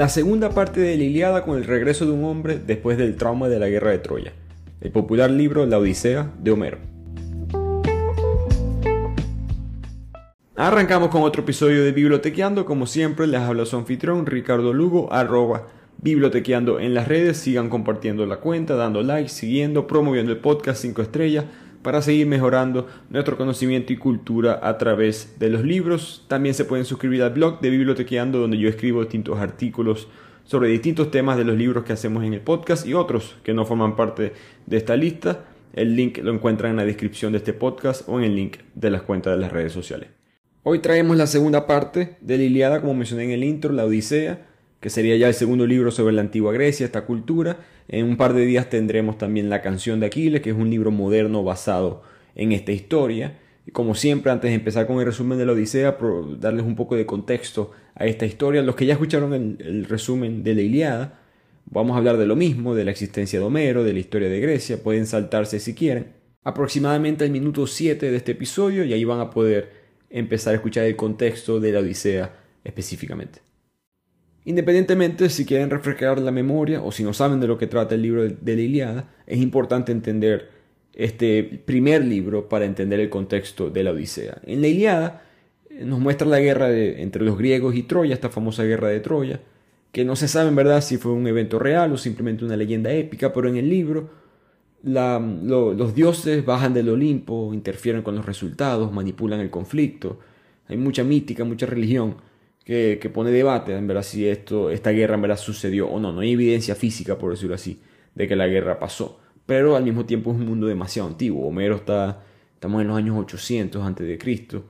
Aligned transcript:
la 0.00 0.08
segunda 0.08 0.48
parte 0.48 0.80
de 0.80 0.96
la 0.96 1.04
Iliada 1.04 1.44
con 1.44 1.58
el 1.58 1.64
regreso 1.64 2.06
de 2.06 2.12
un 2.12 2.24
hombre 2.24 2.58
después 2.58 2.96
del 2.96 3.16
trauma 3.16 3.50
de 3.50 3.58
la 3.58 3.68
guerra 3.68 3.90
de 3.90 3.98
Troya, 3.98 4.32
el 4.80 4.90
popular 4.92 5.30
libro 5.30 5.66
La 5.66 5.76
Odisea 5.76 6.32
de 6.38 6.50
Homero. 6.50 6.78
Arrancamos 10.56 11.10
con 11.10 11.20
otro 11.20 11.42
episodio 11.42 11.84
de 11.84 11.92
Bibliotequeando, 11.92 12.64
como 12.64 12.86
siempre 12.86 13.26
les 13.26 13.42
habla 13.42 13.66
su 13.66 13.76
anfitrión 13.76 14.24
Ricardo 14.24 14.72
Lugo, 14.72 15.12
arroba 15.12 15.66
bibliotequeando 15.98 16.80
en 16.80 16.94
las 16.94 17.06
redes, 17.06 17.36
sigan 17.36 17.68
compartiendo 17.68 18.24
la 18.24 18.36
cuenta, 18.38 18.76
dando 18.76 19.02
like, 19.02 19.28
siguiendo, 19.28 19.86
promoviendo 19.86 20.32
el 20.32 20.38
podcast 20.38 20.80
5 20.80 21.02
estrellas 21.02 21.44
para 21.82 22.02
seguir 22.02 22.26
mejorando 22.26 22.86
nuestro 23.08 23.36
conocimiento 23.36 23.92
y 23.92 23.96
cultura 23.96 24.60
a 24.62 24.78
través 24.78 25.38
de 25.38 25.50
los 25.50 25.64
libros. 25.64 26.24
También 26.28 26.54
se 26.54 26.64
pueden 26.64 26.84
suscribir 26.84 27.22
al 27.22 27.32
blog 27.32 27.60
de 27.60 27.70
Bibliotequeando 27.70 28.38
donde 28.38 28.58
yo 28.58 28.68
escribo 28.68 29.00
distintos 29.00 29.38
artículos 29.38 30.08
sobre 30.44 30.68
distintos 30.68 31.10
temas 31.10 31.36
de 31.36 31.44
los 31.44 31.56
libros 31.56 31.84
que 31.84 31.92
hacemos 31.92 32.24
en 32.24 32.34
el 32.34 32.40
podcast 32.40 32.86
y 32.86 32.94
otros 32.94 33.36
que 33.42 33.54
no 33.54 33.64
forman 33.64 33.96
parte 33.96 34.32
de 34.66 34.76
esta 34.76 34.96
lista. 34.96 35.46
El 35.72 35.94
link 35.96 36.18
lo 36.18 36.32
encuentran 36.32 36.72
en 36.72 36.76
la 36.78 36.84
descripción 36.84 37.32
de 37.32 37.38
este 37.38 37.52
podcast 37.52 38.08
o 38.08 38.18
en 38.18 38.24
el 38.24 38.34
link 38.34 38.56
de 38.74 38.90
las 38.90 39.02
cuentas 39.02 39.34
de 39.34 39.40
las 39.40 39.52
redes 39.52 39.72
sociales. 39.72 40.08
Hoy 40.62 40.80
traemos 40.80 41.16
la 41.16 41.26
segunda 41.26 41.66
parte 41.66 42.16
de 42.20 42.36
la 42.36 42.42
Iliada, 42.42 42.80
como 42.80 42.94
mencioné 42.94 43.24
en 43.24 43.30
el 43.30 43.44
intro, 43.44 43.72
la 43.72 43.84
Odisea 43.84 44.50
que 44.80 44.88
sería 44.88 45.16
ya 45.16 45.28
el 45.28 45.34
segundo 45.34 45.66
libro 45.66 45.90
sobre 45.90 46.14
la 46.14 46.22
antigua 46.22 46.52
Grecia, 46.52 46.86
esta 46.86 47.04
cultura. 47.04 47.58
En 47.92 48.06
un 48.06 48.16
par 48.16 48.34
de 48.34 48.46
días 48.46 48.70
tendremos 48.70 49.18
también 49.18 49.50
La 49.50 49.62
canción 49.62 49.98
de 49.98 50.06
Aquiles, 50.06 50.42
que 50.42 50.50
es 50.50 50.56
un 50.56 50.70
libro 50.70 50.92
moderno 50.92 51.42
basado 51.42 52.04
en 52.36 52.52
esta 52.52 52.70
historia. 52.70 53.40
Como 53.72 53.96
siempre, 53.96 54.30
antes 54.30 54.48
de 54.48 54.54
empezar 54.54 54.86
con 54.86 55.00
el 55.00 55.06
resumen 55.06 55.38
de 55.38 55.46
la 55.46 55.52
Odisea, 55.52 55.98
darles 56.38 56.64
un 56.64 56.76
poco 56.76 56.94
de 56.94 57.04
contexto 57.04 57.72
a 57.96 58.06
esta 58.06 58.26
historia. 58.26 58.62
Los 58.62 58.76
que 58.76 58.86
ya 58.86 58.92
escucharon 58.92 59.34
el, 59.34 59.56
el 59.58 59.84
resumen 59.86 60.44
de 60.44 60.54
la 60.54 60.60
Iliada, 60.60 61.20
vamos 61.66 61.94
a 61.94 61.98
hablar 61.98 62.16
de 62.16 62.26
lo 62.26 62.36
mismo, 62.36 62.76
de 62.76 62.84
la 62.84 62.92
existencia 62.92 63.40
de 63.40 63.44
Homero, 63.44 63.82
de 63.82 63.92
la 63.92 63.98
historia 63.98 64.28
de 64.28 64.38
Grecia, 64.38 64.80
pueden 64.84 65.06
saltarse 65.06 65.58
si 65.58 65.74
quieren. 65.74 66.12
Aproximadamente 66.44 67.24
al 67.24 67.30
minuto 67.32 67.66
7 67.66 68.08
de 68.08 68.16
este 68.16 68.32
episodio 68.32 68.84
y 68.84 68.92
ahí 68.92 69.02
van 69.02 69.18
a 69.18 69.30
poder 69.30 69.72
empezar 70.10 70.52
a 70.52 70.56
escuchar 70.56 70.84
el 70.84 70.94
contexto 70.94 71.58
de 71.58 71.72
la 71.72 71.80
Odisea 71.80 72.36
específicamente. 72.62 73.49
Independientemente 74.44 75.28
si 75.28 75.44
quieren 75.44 75.70
refrescar 75.70 76.18
la 76.18 76.30
memoria 76.30 76.82
o 76.82 76.92
si 76.92 77.04
no 77.04 77.12
saben 77.12 77.40
de 77.40 77.46
lo 77.46 77.58
que 77.58 77.66
trata 77.66 77.94
el 77.94 78.02
libro 78.02 78.22
de 78.22 78.56
la 78.56 78.62
Iliada, 78.62 79.10
es 79.26 79.38
importante 79.38 79.92
entender 79.92 80.48
este 80.94 81.62
primer 81.64 82.04
libro 82.04 82.48
para 82.48 82.64
entender 82.64 83.00
el 83.00 83.10
contexto 83.10 83.70
de 83.70 83.84
la 83.84 83.92
Odisea. 83.92 84.40
En 84.44 84.60
la 84.60 84.68
Iliada 84.68 85.22
eh, 85.68 85.84
nos 85.84 86.00
muestra 86.00 86.26
la 86.26 86.40
guerra 86.40 86.74
entre 86.76 87.22
los 87.24 87.36
griegos 87.38 87.74
y 87.74 87.82
Troya, 87.82 88.14
esta 88.14 88.30
famosa 88.30 88.64
guerra 88.64 88.88
de 88.88 89.00
Troya, 89.00 89.40
que 89.92 90.04
no 90.04 90.16
se 90.16 90.28
sabe 90.28 90.48
en 90.48 90.56
verdad 90.56 90.80
si 90.80 90.96
fue 90.96 91.12
un 91.12 91.26
evento 91.26 91.58
real 91.58 91.92
o 91.92 91.96
simplemente 91.98 92.44
una 92.44 92.56
leyenda 92.56 92.92
épica, 92.92 93.32
pero 93.32 93.48
en 93.48 93.56
el 93.56 93.68
libro 93.68 94.10
los 94.82 95.94
dioses 95.94 96.44
bajan 96.44 96.72
del 96.72 96.88
Olimpo, 96.88 97.52
interfieren 97.52 98.02
con 98.02 98.16
los 98.16 98.24
resultados, 98.24 98.92
manipulan 98.92 99.40
el 99.40 99.50
conflicto, 99.50 100.18
hay 100.68 100.76
mucha 100.76 101.04
mítica, 101.04 101.44
mucha 101.44 101.66
religión 101.66 102.16
que, 102.70 103.10
pone 103.12 103.32
debate 103.32 103.74
en 103.74 103.88
verdad 103.88 104.04
si 104.04 104.28
esto, 104.28 104.70
esta 104.70 104.90
guerra 104.90 105.16
en 105.16 105.22
verdad 105.22 105.36
sucedió 105.36 105.88
o 105.88 105.98
no. 105.98 106.12
No 106.12 106.20
hay 106.20 106.32
evidencia 106.32 106.76
física, 106.76 107.18
por 107.18 107.32
decirlo 107.32 107.56
así, 107.56 107.80
de 108.14 108.28
que 108.28 108.36
la 108.36 108.46
guerra 108.46 108.78
pasó. 108.78 109.18
Pero 109.44 109.74
al 109.74 109.82
mismo 109.82 110.06
tiempo 110.06 110.30
es 110.30 110.36
un 110.36 110.46
mundo 110.46 110.68
demasiado 110.68 111.08
antiguo. 111.08 111.48
Homero 111.48 111.74
está, 111.74 112.22
estamos 112.54 112.80
en 112.80 112.86
los 112.86 112.96
años 112.96 113.16
800 113.18 113.84
antes 113.84 114.06
de 114.06 114.16
Cristo. 114.18 114.66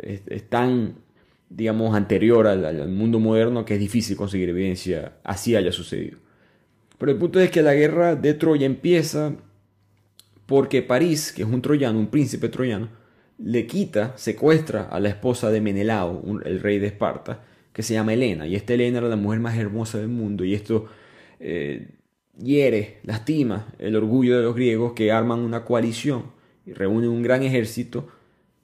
Es, 0.00 0.48
tan, 0.48 0.94
digamos, 1.50 1.94
anterior 1.94 2.46
al, 2.46 2.64
al, 2.64 2.88
mundo 2.88 3.20
moderno 3.20 3.66
que 3.66 3.74
es 3.74 3.80
difícil 3.80 4.16
conseguir 4.16 4.48
evidencia 4.48 5.18
así 5.22 5.54
haya 5.54 5.72
sucedido. 5.72 6.16
Pero 6.96 7.12
el 7.12 7.18
punto 7.18 7.38
es 7.38 7.50
que 7.50 7.60
la 7.60 7.74
guerra 7.74 8.16
de 8.16 8.32
Troya 8.32 8.64
empieza 8.64 9.34
porque 10.46 10.80
París, 10.80 11.32
que 11.32 11.42
es 11.42 11.48
un 11.48 11.60
troyano, 11.60 11.98
un 11.98 12.06
príncipe 12.06 12.48
troyano, 12.48 12.88
le 13.38 13.66
quita, 13.66 14.16
secuestra 14.16 14.84
a 14.84 15.00
la 15.00 15.08
esposa 15.08 15.50
de 15.50 15.60
Menelao, 15.60 16.22
el 16.44 16.60
rey 16.60 16.78
de 16.78 16.88
Esparta, 16.88 17.44
que 17.72 17.82
se 17.82 17.94
llama 17.94 18.14
Helena. 18.14 18.46
Y 18.46 18.56
esta 18.56 18.74
Helena 18.74 18.98
era 18.98 19.08
la 19.08 19.16
mujer 19.16 19.40
más 19.40 19.56
hermosa 19.58 19.98
del 19.98 20.08
mundo. 20.08 20.44
Y 20.44 20.54
esto 20.54 20.86
eh, 21.40 21.88
hiere, 22.38 23.00
lastima 23.04 23.68
el 23.78 23.96
orgullo 23.96 24.38
de 24.38 24.42
los 24.42 24.54
griegos 24.54 24.92
que 24.94 25.12
arman 25.12 25.40
una 25.40 25.64
coalición 25.64 26.32
y 26.64 26.72
reúnen 26.72 27.10
un 27.10 27.22
gran 27.22 27.42
ejército 27.42 28.08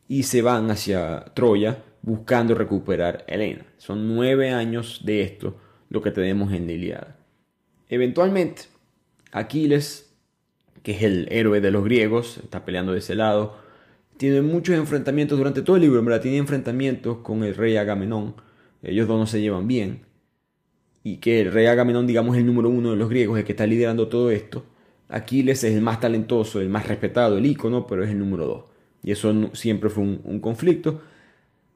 y 0.08 0.24
se 0.24 0.42
van 0.42 0.70
hacia 0.70 1.26
Troya 1.34 1.84
buscando 2.02 2.54
recuperar 2.54 3.24
a 3.28 3.34
Helena. 3.34 3.66
Son 3.78 4.14
nueve 4.14 4.50
años 4.50 5.02
de 5.04 5.22
esto 5.22 5.56
lo 5.88 6.02
que 6.02 6.10
tenemos 6.10 6.52
en 6.52 6.66
la 6.66 6.72
Iliada. 6.72 7.16
Eventualmente, 7.88 8.62
Aquiles, 9.30 10.14
que 10.82 10.92
es 10.92 11.02
el 11.02 11.28
héroe 11.30 11.60
de 11.60 11.70
los 11.70 11.84
griegos, 11.84 12.38
está 12.38 12.64
peleando 12.64 12.92
de 12.92 12.98
ese 12.98 13.14
lado, 13.14 13.61
tiene 14.22 14.40
muchos 14.40 14.76
enfrentamientos 14.76 15.36
durante 15.36 15.62
todo 15.62 15.74
el 15.74 15.82
libro, 15.82 15.98
en 15.98 16.04
verdad, 16.04 16.20
tiene 16.20 16.36
enfrentamientos 16.36 17.16
con 17.24 17.42
el 17.42 17.56
rey 17.56 17.76
Agamenón. 17.76 18.36
Ellos 18.80 19.08
dos 19.08 19.18
no 19.18 19.26
se 19.26 19.40
llevan 19.40 19.66
bien. 19.66 20.02
Y 21.02 21.16
que 21.16 21.40
el 21.40 21.50
rey 21.50 21.66
Agamenón, 21.66 22.06
digamos, 22.06 22.36
es 22.36 22.40
el 22.42 22.46
número 22.46 22.68
uno 22.68 22.92
de 22.92 22.96
los 22.96 23.08
griegos, 23.08 23.36
el 23.36 23.44
que 23.44 23.50
está 23.50 23.66
liderando 23.66 24.06
todo 24.06 24.30
esto. 24.30 24.64
Aquiles 25.08 25.64
es 25.64 25.74
el 25.74 25.82
más 25.82 25.98
talentoso, 25.98 26.60
el 26.60 26.68
más 26.68 26.86
respetado, 26.86 27.36
el 27.36 27.46
ícono, 27.46 27.84
pero 27.88 28.04
es 28.04 28.10
el 28.10 28.18
número 28.20 28.46
dos. 28.46 28.64
Y 29.02 29.10
eso 29.10 29.50
siempre 29.54 29.90
fue 29.90 30.04
un, 30.04 30.38
conflicto. 30.38 31.02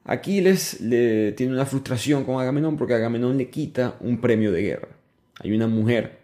Aquiles 0.05 0.79
le, 0.79 1.33
tiene 1.33 1.51
una 1.51 1.65
frustración 1.65 2.23
con 2.23 2.39
Agamenón 2.39 2.77
porque 2.77 2.93
Agamenón 2.93 3.37
le 3.37 3.49
quita 3.49 3.97
un 3.99 4.21
premio 4.21 4.53
de 4.53 4.61
guerra. 4.61 4.87
Hay 5.41 5.51
una 5.51 5.67
mujer 5.67 6.19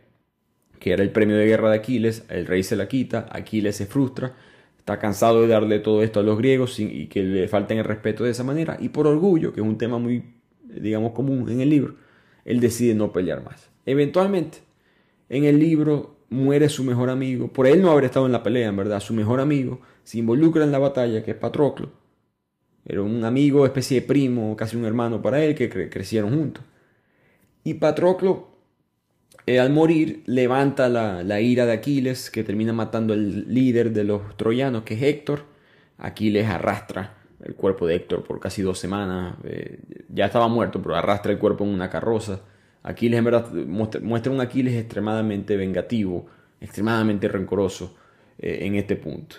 que 0.80 0.94
era 0.94 1.04
el 1.04 1.12
premio 1.12 1.36
de 1.36 1.48
guerra 1.48 1.70
de 1.70 1.80
Aquiles, 1.80 2.24
el 2.30 2.46
rey 2.46 2.64
se 2.64 2.78
la 2.78 2.88
quita, 2.88 3.28
Aquiles 3.30 3.76
se 3.76 3.88
frustra 3.88 4.38
está 4.84 5.00
cansado 5.00 5.44
de 5.44 5.48
darle 5.48 5.80
todo 5.80 6.04
esto 6.04 6.20
a 6.20 6.24
los 6.24 6.38
griegos 6.38 6.78
y 6.78 7.08
que 7.08 7.24
le 7.24 7.48
falten 7.48 7.78
el 7.78 7.86
respeto 7.86 8.26
de 8.26 8.32
esa 8.32 8.44
manera. 8.44 8.76
Y 8.82 8.90
por 8.90 9.08
orgullo, 9.08 9.54
que 9.54 9.62
es 9.62 9.66
un 9.66 9.78
tema 9.78 9.98
muy, 9.98 10.26
digamos, 10.62 11.14
común 11.14 11.50
en 11.50 11.62
el 11.62 11.70
libro, 11.70 11.96
él 12.44 12.60
decide 12.60 12.94
no 12.94 13.14
pelear 13.14 13.46
más. 13.46 13.70
Eventualmente, 13.86 14.58
en 15.30 15.46
el 15.46 15.58
libro 15.58 16.18
muere 16.30 16.68
su 16.68 16.84
mejor 16.84 17.10
amigo, 17.10 17.48
por 17.48 17.66
él 17.66 17.82
no 17.82 17.92
haber 17.92 18.04
estado 18.04 18.26
en 18.26 18.34
la 18.34 18.44
pelea, 18.44 18.68
en 18.68 18.76
verdad, 18.76 19.00
su 19.00 19.14
mejor 19.14 19.40
amigo 19.40 19.80
se 20.04 20.18
involucra 20.18 20.66
en 20.66 20.74
la 20.74 20.80
batalla, 20.80 21.24
que 21.24 21.32
es 21.32 21.38
Patroclo. 21.38 21.90
Era 22.86 23.04
un 23.04 23.24
amigo, 23.24 23.66
especie 23.66 24.02
de 24.02 24.06
primo, 24.06 24.54
casi 24.58 24.76
un 24.76 24.84
hermano 24.84 25.22
para 25.22 25.42
él, 25.42 25.56
que 25.56 25.70
crecieron 25.90 26.38
juntos. 26.38 26.66
Y 27.64 27.76
Patroclo 27.76 28.53
eh, 29.46 29.60
al 29.60 29.72
morir 29.72 30.24
levanta 30.26 30.88
la, 30.90 31.42
ira 31.42 31.66
de 31.66 31.74
Aquiles, 31.74 32.30
que 32.30 32.44
termina 32.44 32.72
matando 32.72 33.14
al 33.14 33.54
líder 33.54 33.92
de 33.92 34.04
los 34.06 34.38
troyanos, 34.38 34.84
que 34.84 34.94
es 34.94 35.04
Héctor. 35.04 35.44
Aquiles 35.98 36.48
arrastra 36.48 37.18
el 37.44 37.56
cuerpo 37.56 37.86
de 37.86 37.96
Héctor 37.96 38.24
por 38.24 38.40
casi 38.40 38.62
dos 38.62 38.80
semanas. 38.80 39.36
Eh, 39.44 39.80
ya 40.10 40.26
estaba 40.28 40.48
muerto, 40.48 40.82
pero 40.82 40.96
arrastra 40.96 41.32
el 41.32 41.40
cuerpo 41.40 41.66
en 41.66 41.72
una 41.72 41.90
carroza. 41.90 42.42
Aquiles 42.84 43.18
en 43.18 43.26
verdad 43.26 43.52
muestra, 43.52 44.32
un 44.32 44.42
Aquiles 44.42 44.76
extremadamente 44.76 45.58
vengativo, 45.58 46.28
extremadamente 46.62 47.28
rencoroso 47.28 47.96
eh, 48.40 48.60
en 48.62 48.76
este 48.76 48.96
punto. 48.96 49.38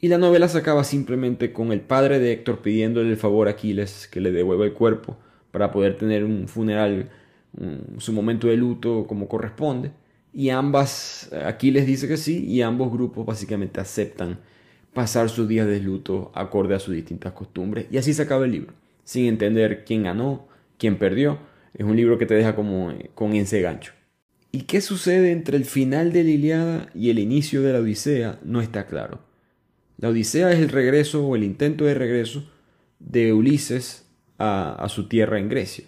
Y 0.00 0.08
la 0.08 0.18
novela 0.18 0.48
se 0.48 0.58
acaba 0.58 0.84
simplemente 0.84 1.52
con 1.52 1.72
el 1.72 1.80
padre 1.80 2.20
de 2.20 2.32
Héctor 2.32 2.62
pidiéndole 2.62 3.10
el 3.10 3.16
favor 3.16 3.48
a 3.48 3.52
Aquiles 3.52 4.08
que 4.08 4.20
le 4.20 4.30
devuelva 4.30 4.64
el 4.64 4.72
cuerpo 4.72 5.18
para 5.50 5.72
poder 5.72 5.96
tener 5.96 6.24
un 6.24 6.46
funeral 6.46 7.10
Mm, 7.56 7.98
su 7.98 8.12
momento 8.12 8.48
de 8.48 8.56
luto 8.56 9.06
como 9.06 9.28
corresponde. 9.28 9.92
Y 10.32 10.50
ambas, 10.50 11.30
aquí 11.44 11.70
les 11.70 11.86
dice 11.86 12.06
que 12.06 12.16
sí, 12.16 12.44
y 12.44 12.62
ambos 12.62 12.92
grupos 12.92 13.26
básicamente 13.26 13.80
aceptan 13.80 14.38
pasar 14.92 15.28
sus 15.30 15.48
días 15.48 15.66
de 15.66 15.80
luto 15.80 16.30
acorde 16.34 16.74
a 16.74 16.78
sus 16.78 16.94
distintas 16.94 17.32
costumbres. 17.32 17.86
Y 17.90 17.98
así 17.98 18.12
se 18.14 18.22
acaba 18.22 18.44
el 18.44 18.52
libro, 18.52 18.74
sin 19.04 19.26
entender 19.26 19.84
quién 19.84 20.04
ganó, 20.04 20.48
quién 20.78 20.98
perdió. 20.98 21.38
Es 21.74 21.84
un 21.86 21.96
libro 21.96 22.18
que 22.18 22.26
te 22.26 22.34
deja 22.34 22.54
como 22.54 22.90
eh, 22.90 23.10
con 23.14 23.34
ese 23.34 23.60
gancho. 23.62 23.92
¿Y 24.52 24.62
qué 24.62 24.80
sucede 24.80 25.32
entre 25.32 25.56
el 25.56 25.64
final 25.64 26.12
de 26.12 26.24
la 26.24 26.30
Iliada 26.30 26.90
y 26.94 27.10
el 27.10 27.18
inicio 27.18 27.62
de 27.62 27.72
la 27.72 27.80
Odisea? 27.80 28.38
No 28.42 28.60
está 28.60 28.86
claro. 28.86 29.20
La 29.98 30.08
Odisea 30.08 30.52
es 30.52 30.60
el 30.60 30.70
regreso 30.70 31.26
o 31.26 31.36
el 31.36 31.44
intento 31.44 31.84
de 31.84 31.94
regreso 31.94 32.44
de 32.98 33.32
Ulises 33.32 34.06
a 34.38 34.86
su 34.88 35.08
tierra 35.08 35.40
en 35.40 35.48
Grecia 35.48 35.84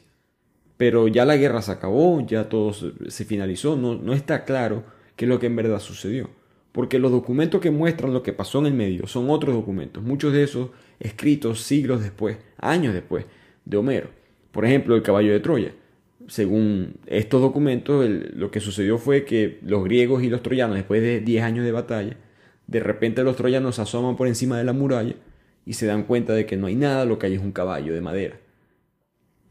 pero 0.81 1.09
ya 1.09 1.27
la 1.27 1.37
guerra 1.37 1.61
se 1.61 1.73
acabó, 1.73 2.27
ya 2.27 2.49
todo 2.49 2.73
se 2.73 3.25
finalizó, 3.27 3.77
no, 3.77 3.97
no 3.97 4.15
está 4.15 4.47
claro 4.47 4.82
qué 5.15 5.27
es 5.27 5.29
lo 5.29 5.38
que 5.38 5.44
en 5.44 5.55
verdad 5.55 5.79
sucedió. 5.79 6.31
Porque 6.73 6.99
los 6.99 7.11
documentos 7.11 7.61
que 7.61 7.71
muestran 7.71 8.15
lo 8.15 8.23
que 8.23 8.32
pasó 8.32 8.61
en 8.61 8.67
el 8.69 8.73
medio 8.73 9.06
son 9.06 9.29
otros 9.29 9.55
documentos, 9.55 10.03
muchos 10.03 10.32
de 10.32 10.43
esos 10.43 10.71
escritos 10.99 11.61
siglos 11.61 12.03
después, 12.03 12.38
años 12.56 12.94
después, 12.94 13.27
de 13.67 13.77
Homero. 13.77 14.09
Por 14.53 14.65
ejemplo, 14.65 14.97
el 14.97 15.03
caballo 15.03 15.32
de 15.32 15.41
Troya. 15.41 15.75
Según 16.29 16.94
estos 17.05 17.43
documentos, 17.43 18.09
lo 18.09 18.50
que 18.50 18.61
sucedió 18.61 18.97
fue 18.97 19.27
que 19.27 19.59
los 19.62 19.85
griegos 19.85 20.23
y 20.23 20.31
los 20.31 20.43
troyanos, 20.43 20.77
después 20.77 21.03
de 21.03 21.21
10 21.21 21.44
años 21.44 21.67
de 21.67 21.73
batalla, 21.73 22.17
de 22.69 22.81
repente 22.81 23.23
los 23.23 23.37
troyanos 23.37 23.79
asoman 23.79 24.17
por 24.17 24.29
encima 24.29 24.56
de 24.56 24.65
la 24.65 24.73
muralla 24.73 25.17
y 25.67 25.75
se 25.75 25.85
dan 25.85 26.05
cuenta 26.05 26.32
de 26.32 26.47
que 26.47 26.56
no 26.56 26.69
hay 26.69 26.75
nada, 26.75 27.05
lo 27.05 27.19
que 27.19 27.27
hay 27.27 27.35
es 27.35 27.43
un 27.43 27.53
caballo 27.53 27.93
de 27.93 28.00
madera. 28.00 28.41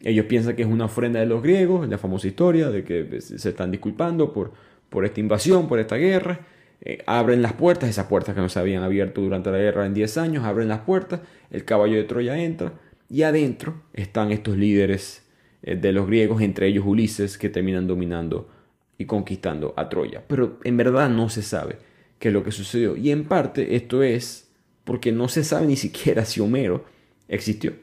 Ellos 0.01 0.25
piensan 0.25 0.55
que 0.55 0.61
es 0.61 0.67
una 0.67 0.85
ofrenda 0.85 1.19
de 1.19 1.25
los 1.25 1.43
griegos, 1.43 1.87
la 1.87 1.97
famosa 1.97 2.27
historia 2.27 2.69
de 2.69 2.83
que 2.83 3.03
pues, 3.03 3.25
se 3.25 3.49
están 3.49 3.71
disculpando 3.71 4.31
por, 4.31 4.53
por 4.89 5.05
esta 5.05 5.19
invasión, 5.19 5.67
por 5.67 5.79
esta 5.79 5.97
guerra. 5.97 6.39
Eh, 6.81 7.03
abren 7.05 7.41
las 7.41 7.53
puertas, 7.53 7.89
esas 7.89 8.07
puertas 8.07 8.33
que 8.33 8.41
no 8.41 8.47
se 8.47 8.59
habían 8.59 8.83
abierto 8.83 9.19
durante 9.21 9.51
la 9.51 9.57
guerra 9.57 9.85
en 9.85 9.93
10 9.93 10.17
años, 10.17 10.45
abren 10.45 10.69
las 10.69 10.81
puertas, 10.81 11.19
el 11.51 11.65
caballo 11.65 11.97
de 11.97 12.05
Troya 12.05 12.37
entra 12.37 12.73
y 13.09 13.23
adentro 13.23 13.81
están 13.93 14.31
estos 14.31 14.55
líderes 14.55 15.23
eh, 15.61 15.75
de 15.75 15.91
los 15.91 16.07
griegos, 16.07 16.41
entre 16.41 16.67
ellos 16.67 16.85
Ulises, 16.85 17.37
que 17.37 17.49
terminan 17.49 17.87
dominando 17.87 18.49
y 18.97 19.05
conquistando 19.05 19.73
a 19.75 19.89
Troya. 19.89 20.23
Pero 20.27 20.59
en 20.63 20.77
verdad 20.77 21.09
no 21.09 21.29
se 21.29 21.41
sabe 21.41 21.77
qué 22.19 22.29
es 22.29 22.33
lo 22.33 22.43
que 22.43 22.51
sucedió. 22.51 22.95
Y 22.95 23.11
en 23.11 23.25
parte 23.25 23.75
esto 23.75 24.03
es 24.03 24.49
porque 24.83 25.11
no 25.11 25.27
se 25.27 25.43
sabe 25.43 25.67
ni 25.67 25.75
siquiera 25.75 26.25
si 26.25 26.39
Homero 26.39 26.85
existió. 27.27 27.73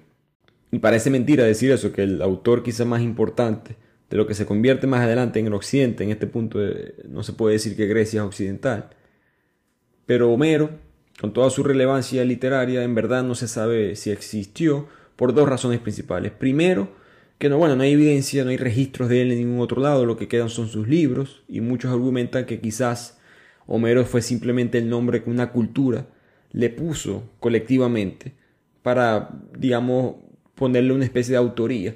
Y 0.71 0.79
parece 0.79 1.11
mentira 1.11 1.45
decir 1.45 1.71
eso, 1.71 1.93
que 1.93 2.03
el 2.03 2.21
autor 2.23 2.63
quizá 2.63 2.85
más 2.85 3.03
importante 3.03 3.77
de 4.11 4.17
lo 4.17 4.27
que 4.27 4.35
se 4.35 4.47
convierte 4.47 4.87
más 4.87 5.01
adelante 5.01 5.41
en 5.41 5.47
el 5.47 5.55
occidente, 5.55 6.05
en 6.05 6.11
este 6.11 6.27
punto 6.27 6.59
no 7.09 7.23
se 7.23 7.33
puede 7.33 7.55
decir 7.55 7.77
que 7.77 7.87
Grecia 7.87 8.21
es 8.21 8.27
occidental. 8.27 8.91
Pero 10.07 10.33
Homero, 10.33 10.71
con 11.21 11.33
toda 11.33 11.51
su 11.51 11.63
relevancia 11.63 12.25
literaria, 12.25 12.83
en 12.83 12.95
verdad 12.95 13.25
no 13.25 13.35
se 13.35 13.49
sabe 13.49 13.97
si 13.97 14.11
existió 14.11 14.87
por 15.17 15.35
dos 15.35 15.49
razones 15.49 15.81
principales. 15.81 16.31
Primero, 16.33 16.89
que 17.39 17.49
no, 17.49 17.59
bueno, 17.59 17.77
no 17.77 17.83
hay 17.83 17.93
evidencia, 17.93 18.45
no 18.45 18.51
hay 18.51 18.57
registros 18.57 19.09
de 19.09 19.23
él 19.23 19.33
en 19.33 19.39
ningún 19.39 19.61
otro 19.61 19.81
lado, 19.81 20.07
lo 20.07 20.17
que 20.17 20.29
quedan 20.29 20.51
son 20.51 20.69
sus 20.69 20.87
libros, 20.87 21.43
y 21.49 21.61
muchos 21.61 21.91
argumentan 21.91 22.47
que 22.47 22.61
quizás 22.61 23.19
Homero 23.67 24.05
fue 24.05 24.23
simplemente 24.23 24.79
el 24.79 24.89
nombre 24.89 25.23
que 25.23 25.31
una 25.31 25.51
cultura 25.51 26.07
le 26.53 26.71
puso 26.71 27.25
colectivamente 27.41 28.35
para, 28.83 29.31
digamos, 29.59 30.17
ponerle 30.57 30.93
una 30.93 31.05
especie 31.05 31.33
de 31.33 31.39
autoría 31.39 31.95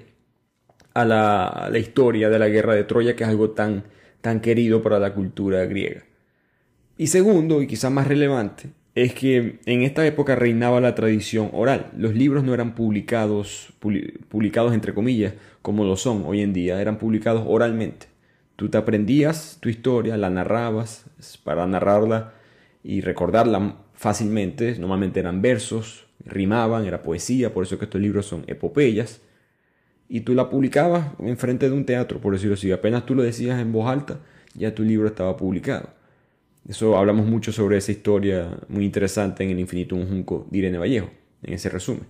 a 0.95 1.05
la, 1.05 1.79
historia 1.79 2.29
de 2.31 2.39
la 2.39 2.49
guerra 2.49 2.75
de 2.75 2.85
Troya, 2.85 3.17
que 3.17 3.25
es 3.25 3.31
algo 3.31 3.51
tan, 3.51 3.85
tan 4.21 4.41
querido 4.41 4.83
para 4.83 4.99
la 4.99 5.15
cultura 5.15 5.65
griega. 5.65 6.05
Y 6.97 7.09
segundo, 7.09 7.63
y 7.63 7.67
quizás 7.67 7.91
más 7.91 8.07
relevante, 8.07 8.71
es 8.95 9.15
que 9.15 9.61
en 9.65 9.83
esta 9.83 10.07
época 10.07 10.37
reinaba 10.37 10.81
la 10.81 10.95
tradición 10.95 11.51
oral. 11.53 11.91
Los 11.97 12.15
libros 12.15 12.45
no 12.45 12.53
eran 12.53 12.75
publicados, 12.75 13.73
publicados 14.29 14.75
entre 14.75 14.95
comillas, 14.95 15.35
como 15.63 15.85
lo 15.85 15.97
son 15.97 16.25
hoy 16.27 16.43
en 16.43 16.53
día, 16.53 16.81
eran 16.81 16.99
publicados 16.99 17.45
oralmente. 17.47 18.07
Tú 18.57 18.69
te 18.69 18.77
aprendías 18.77 19.57
tu 19.61 19.71
historia, 19.71 20.19
la 20.19 20.29
narrabas 20.29 21.07
para 21.45 21.67
narrarla 21.67 22.35
y 22.83 23.01
recordarla 23.01 23.77
fácilmente. 23.95 24.77
Normalmente 24.79 25.21
eran 25.21 25.41
versos, 25.41 26.10
rimaban, 26.25 26.87
era 26.87 27.03
poesía, 27.03 27.53
por 27.53 27.65
eso 27.65 27.79
que 27.79 27.87
estos 27.87 28.01
libros 28.01 28.27
son 28.27 28.45
epopeyas. 28.47 29.21
Y 30.09 30.21
tú 30.21 30.35
la 30.35 30.51
publicabas 30.51 31.13
enfrente 31.21 31.69
de 31.69 31.75
un 31.75 31.87
teatro, 31.87 32.21
por 32.21 32.33
decirlo 32.33 32.55
así. 32.55 32.73
Apenas 32.73 33.07
tú 33.07 33.15
lo 33.15 33.23
decías 33.23 33.61
en 33.61 33.73
voz 33.73 33.89
alta, 33.89 34.21
ya 34.55 34.75
tu 34.75 34.83
libro 34.83 35.07
estaba 35.07 35.37
publicado. 35.37 35.91
Eso 36.69 36.97
hablamos 36.97 37.27
mucho 37.27 37.53
sobre 37.53 37.79
esa 37.79 37.93
historia 37.93 38.59
muy 38.69 38.85
interesante 38.85 39.45
en 39.45 39.51
El 39.51 39.61
infinito 39.61 39.97
un 39.97 40.09
junco 40.09 40.47
de 40.51 40.59
Irene 40.59 40.79
Vallejo, 40.79 41.11
en 41.43 41.55
ese 41.55 41.69
resumen. 41.69 42.07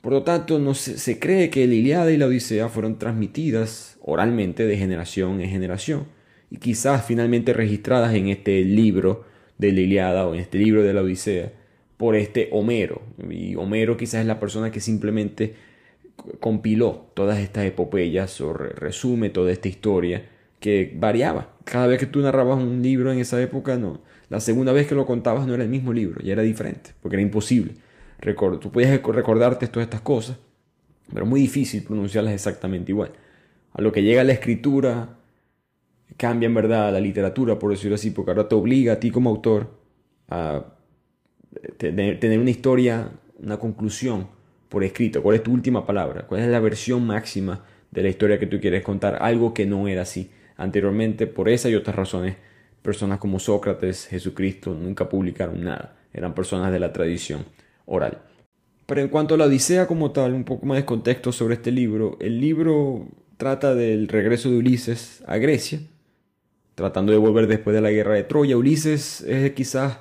Por 0.00 0.12
lo 0.12 0.22
tanto, 0.22 0.58
no 0.58 0.74
se, 0.74 1.18
cree 1.18 1.50
que 1.50 1.66
la 1.66 1.74
Iliada 1.74 2.10
y 2.10 2.16
la 2.16 2.26
Odisea 2.26 2.68
fueron 2.70 2.98
transmitidas 2.98 3.98
oralmente 4.00 4.66
de 4.66 4.78
generación 4.78 5.40
en 5.42 5.50
generación 5.50 6.06
y 6.50 6.56
quizás 6.56 7.04
finalmente 7.04 7.52
registradas 7.52 8.14
en 8.14 8.28
este 8.28 8.64
libro 8.64 9.24
de 9.58 9.72
la 9.72 9.80
Iliada 9.80 10.26
o 10.26 10.34
en 10.34 10.40
este 10.40 10.58
libro 10.58 10.82
de 10.82 10.94
la 10.94 11.02
Odisea 11.02 11.52
por 12.00 12.16
este 12.16 12.48
Homero. 12.50 13.02
Y 13.28 13.56
Homero 13.56 13.98
quizás 13.98 14.22
es 14.22 14.26
la 14.26 14.40
persona 14.40 14.70
que 14.70 14.80
simplemente 14.80 15.54
compiló 16.40 17.10
todas 17.12 17.38
estas 17.40 17.66
epopeyas 17.66 18.40
o 18.40 18.54
resume 18.54 19.28
toda 19.28 19.52
esta 19.52 19.68
historia 19.68 20.26
que 20.60 20.96
variaba. 20.96 21.58
Cada 21.64 21.86
vez 21.88 21.98
que 21.98 22.06
tú 22.06 22.20
narrabas 22.20 22.56
un 22.56 22.80
libro 22.80 23.12
en 23.12 23.18
esa 23.18 23.38
época, 23.42 23.76
no. 23.76 24.00
La 24.30 24.40
segunda 24.40 24.72
vez 24.72 24.86
que 24.86 24.94
lo 24.94 25.04
contabas 25.04 25.46
no 25.46 25.52
era 25.52 25.62
el 25.62 25.68
mismo 25.68 25.92
libro, 25.92 26.22
ya 26.22 26.32
era 26.32 26.40
diferente, 26.40 26.92
porque 27.02 27.16
era 27.16 27.22
imposible. 27.22 27.74
tú 28.62 28.72
podías 28.72 28.92
recordarte 29.02 29.66
todas 29.66 29.84
estas 29.84 30.00
cosas, 30.00 30.38
pero 31.12 31.26
muy 31.26 31.42
difícil 31.42 31.82
pronunciarlas 31.82 32.32
exactamente 32.32 32.92
igual. 32.92 33.12
A 33.74 33.82
lo 33.82 33.92
que 33.92 34.02
llega 34.02 34.24
la 34.24 34.32
escritura, 34.32 35.18
cambia 36.16 36.46
en 36.46 36.54
verdad 36.54 36.94
la 36.94 37.00
literatura, 37.00 37.58
por 37.58 37.72
decirlo 37.72 37.96
así, 37.96 38.10
porque 38.10 38.30
ahora 38.30 38.48
te 38.48 38.54
obliga 38.54 38.94
a 38.94 39.00
ti 39.00 39.10
como 39.10 39.28
autor 39.28 39.78
a 40.30 40.79
tener, 41.76 42.38
una 42.38 42.50
historia, 42.50 43.10
una 43.38 43.58
conclusión 43.58 44.28
por 44.68 44.84
escrito. 44.84 45.22
¿Cuál 45.22 45.36
es 45.36 45.42
tu 45.42 45.52
última 45.52 45.86
palabra? 45.86 46.26
¿Cuál 46.26 46.42
es 46.42 46.48
la 46.48 46.60
versión 46.60 47.06
máxima 47.06 47.64
de 47.90 48.02
la 48.02 48.08
historia 48.08 48.38
que 48.38 48.46
tú 48.46 48.60
quieres 48.60 48.82
contar? 48.82 49.18
Algo 49.20 49.52
que 49.52 49.66
no 49.66 49.88
era 49.88 50.02
así 50.02 50.30
anteriormente. 50.56 51.26
Por 51.26 51.48
esa 51.48 51.68
y 51.68 51.74
otras 51.74 51.96
razones, 51.96 52.36
personas 52.82 53.18
como 53.18 53.38
Sócrates, 53.38 54.06
Jesucristo, 54.06 54.74
nunca 54.74 55.08
publicaron 55.08 55.64
nada. 55.64 55.96
Eran 56.12 56.34
personas 56.34 56.72
de 56.72 56.80
la 56.80 56.92
tradición 56.92 57.44
oral. 57.86 58.22
Pero 58.86 59.00
en 59.00 59.08
cuanto 59.08 59.34
a 59.34 59.38
la 59.38 59.44
Odisea 59.44 59.86
como 59.86 60.10
tal, 60.10 60.34
un 60.34 60.44
poco 60.44 60.66
más 60.66 60.76
de 60.76 60.84
contexto 60.84 61.30
sobre 61.30 61.54
este 61.54 61.70
libro. 61.70 62.16
El 62.20 62.40
libro 62.40 63.06
trata 63.36 63.74
del 63.74 64.08
regreso 64.08 64.50
de 64.50 64.56
Ulises 64.56 65.22
a 65.26 65.36
Grecia, 65.38 65.80
tratando 66.74 67.12
de 67.12 67.18
volver 67.18 67.46
después 67.46 67.74
de 67.74 67.80
la 67.80 67.90
guerra 67.90 68.14
de 68.14 68.24
Troya. 68.24 68.56
Ulises 68.56 69.20
es 69.22 69.52
quizás 69.52 69.98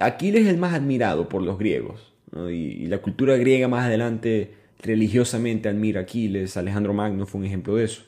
Aquiles 0.00 0.42
es 0.42 0.48
el 0.48 0.58
más 0.58 0.74
admirado 0.74 1.28
por 1.28 1.42
los 1.42 1.58
griegos, 1.58 2.12
y, 2.50 2.86
la 2.86 2.98
cultura 2.98 3.36
griega 3.36 3.68
más 3.68 3.86
adelante 3.86 4.54
religiosamente 4.80 5.68
admira 5.68 6.00
a 6.00 6.02
Aquiles, 6.04 6.56
Alejandro 6.56 6.94
Magno 6.94 7.26
fue 7.26 7.40
un 7.40 7.46
ejemplo 7.46 7.76
de 7.76 7.84
eso. 7.84 8.02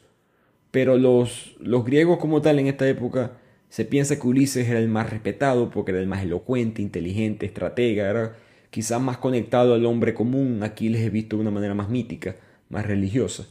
Pero 0.70 0.96
los, 0.96 1.54
los 1.60 1.84
griegos 1.84 2.18
como 2.18 2.42
tal 2.42 2.58
en 2.58 2.66
esta 2.66 2.88
época 2.88 3.38
se 3.68 3.84
piensa 3.84 4.18
que 4.18 4.26
Ulises 4.26 4.68
era 4.68 4.78
el 4.78 4.88
más 4.88 5.10
respetado 5.10 5.70
porque 5.70 5.92
era 5.92 6.00
el 6.00 6.06
más 6.06 6.22
elocuente, 6.22 6.82
inteligente, 6.82 7.46
estratega, 7.46 8.08
era 8.08 8.36
quizás 8.70 9.00
más 9.00 9.18
conectado 9.18 9.74
al 9.74 9.86
hombre 9.86 10.14
común, 10.14 10.62
Aquiles 10.62 11.02
es 11.02 11.12
visto 11.12 11.36
de 11.36 11.42
una 11.42 11.50
manera 11.50 11.74
más 11.74 11.88
mítica, 11.88 12.36
más 12.70 12.86
religiosa. 12.86 13.46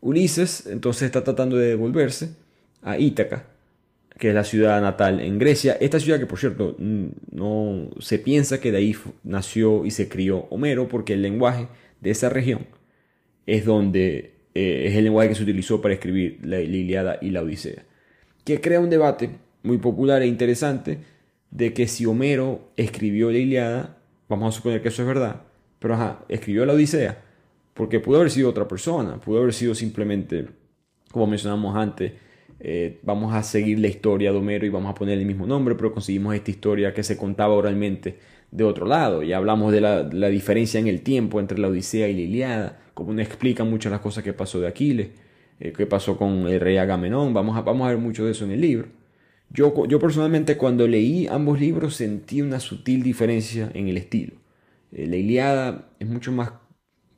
Ulises 0.00 0.66
entonces 0.66 1.04
está 1.04 1.24
tratando 1.24 1.56
de 1.56 1.68
devolverse 1.68 2.34
a 2.82 2.98
Ítaca, 2.98 3.46
que 4.18 4.30
es 4.30 4.34
la 4.34 4.44
ciudad 4.44 4.80
natal 4.82 5.20
en 5.20 5.38
Grecia. 5.38 5.78
Esta 5.80 6.00
ciudad 6.00 6.18
que 6.18 6.26
por 6.26 6.38
cierto 6.38 6.76
no 6.78 7.88
se 8.00 8.18
piensa 8.18 8.60
que 8.60 8.72
de 8.72 8.78
ahí 8.78 8.96
nació 9.22 9.86
y 9.86 9.92
se 9.92 10.08
crió 10.08 10.46
Homero 10.50 10.88
porque 10.88 11.14
el 11.14 11.22
lenguaje 11.22 11.68
de 12.00 12.10
esa 12.10 12.28
región 12.28 12.66
es 13.46 13.64
donde 13.64 14.34
eh, 14.54 14.88
es 14.88 14.96
el 14.96 15.04
lenguaje 15.04 15.30
que 15.30 15.34
se 15.36 15.44
utilizó 15.44 15.80
para 15.80 15.94
escribir 15.94 16.40
la, 16.42 16.60
Iliada 16.60 17.18
y 17.22 17.30
la 17.30 17.42
Odisea. 17.42 17.84
Que 18.44 18.60
crea 18.60 18.80
un 18.80 18.90
debate 18.90 19.30
muy 19.62 19.78
popular 19.78 20.20
e 20.22 20.26
interesante 20.26 20.98
de 21.50 21.72
que 21.72 21.86
si 21.86 22.04
Homero 22.04 22.72
escribió 22.76 23.30
la 23.30 23.38
Iliada, 23.38 23.98
vamos 24.28 24.52
a 24.52 24.56
suponer 24.56 24.82
que 24.82 24.88
eso 24.88 25.02
es 25.02 25.08
verdad, 25.08 25.42
pero 25.78 25.94
ajá, 25.94 26.24
escribió 26.28 26.66
la 26.66 26.72
Odisea, 26.72 27.22
porque 27.72 28.00
pudo 28.00 28.18
haber 28.18 28.30
sido 28.30 28.50
otra 28.50 28.66
persona, 28.66 29.20
pudo 29.20 29.38
haber 29.38 29.54
sido 29.54 29.74
simplemente, 29.74 30.46
como 31.10 31.28
mencionamos 31.28 31.76
antes, 31.76 32.12
eh, 32.60 32.98
vamos 33.02 33.34
a 33.34 33.42
seguir 33.42 33.78
la 33.78 33.88
historia 33.88 34.32
de 34.32 34.38
Homero 34.38 34.66
y 34.66 34.68
vamos 34.68 34.90
a 34.90 34.94
poner 34.94 35.18
el 35.18 35.26
mismo 35.26 35.46
nombre, 35.46 35.74
pero 35.74 35.92
conseguimos 35.92 36.34
esta 36.34 36.50
historia 36.50 36.92
que 36.92 37.02
se 37.02 37.16
contaba 37.16 37.54
oralmente 37.54 38.18
de 38.50 38.64
otro 38.64 38.86
lado. 38.86 39.22
Ya 39.22 39.36
hablamos 39.36 39.72
de 39.72 39.80
la, 39.80 40.28
diferencia 40.28 40.80
en 40.80 40.88
el 40.88 41.02
tiempo 41.02 41.40
entre 41.40 41.58
la 41.58 41.68
Odisea 41.68 42.08
y 42.08 42.14
la 42.14 42.20
Iliada, 42.20 42.80
como 42.94 43.12
no 43.12 43.22
explica 43.22 43.64
muchas 43.64 43.92
las 43.92 44.00
cosas 44.00 44.24
que 44.24 44.32
pasó 44.32 44.60
de 44.60 44.66
Aquiles, 44.66 45.10
eh, 45.60 45.72
qué 45.76 45.86
pasó 45.86 46.16
con 46.16 46.48
el 46.48 46.60
rey 46.60 46.76
Agamenón, 46.78 47.32
vamos 47.34 47.56
a, 47.56 47.62
vamos 47.62 47.86
a 47.86 47.90
ver 47.90 47.98
mucho 47.98 48.24
de 48.24 48.32
eso 48.32 48.44
en 48.44 48.52
el 48.52 48.60
libro. 48.60 48.88
Yo, 49.50 49.86
yo 49.86 49.98
personalmente 49.98 50.56
cuando 50.56 50.86
leí 50.86 51.26
ambos 51.26 51.58
libros 51.60 51.94
sentí 51.96 52.42
una 52.42 52.60
sutil 52.60 53.02
diferencia 53.02 53.70
en 53.74 53.88
el 53.88 53.96
estilo. 53.96 54.34
Eh, 54.92 55.06
la 55.06 55.16
Iliada 55.16 55.90
es 55.98 56.08
mucho 56.08 56.32
más 56.32 56.52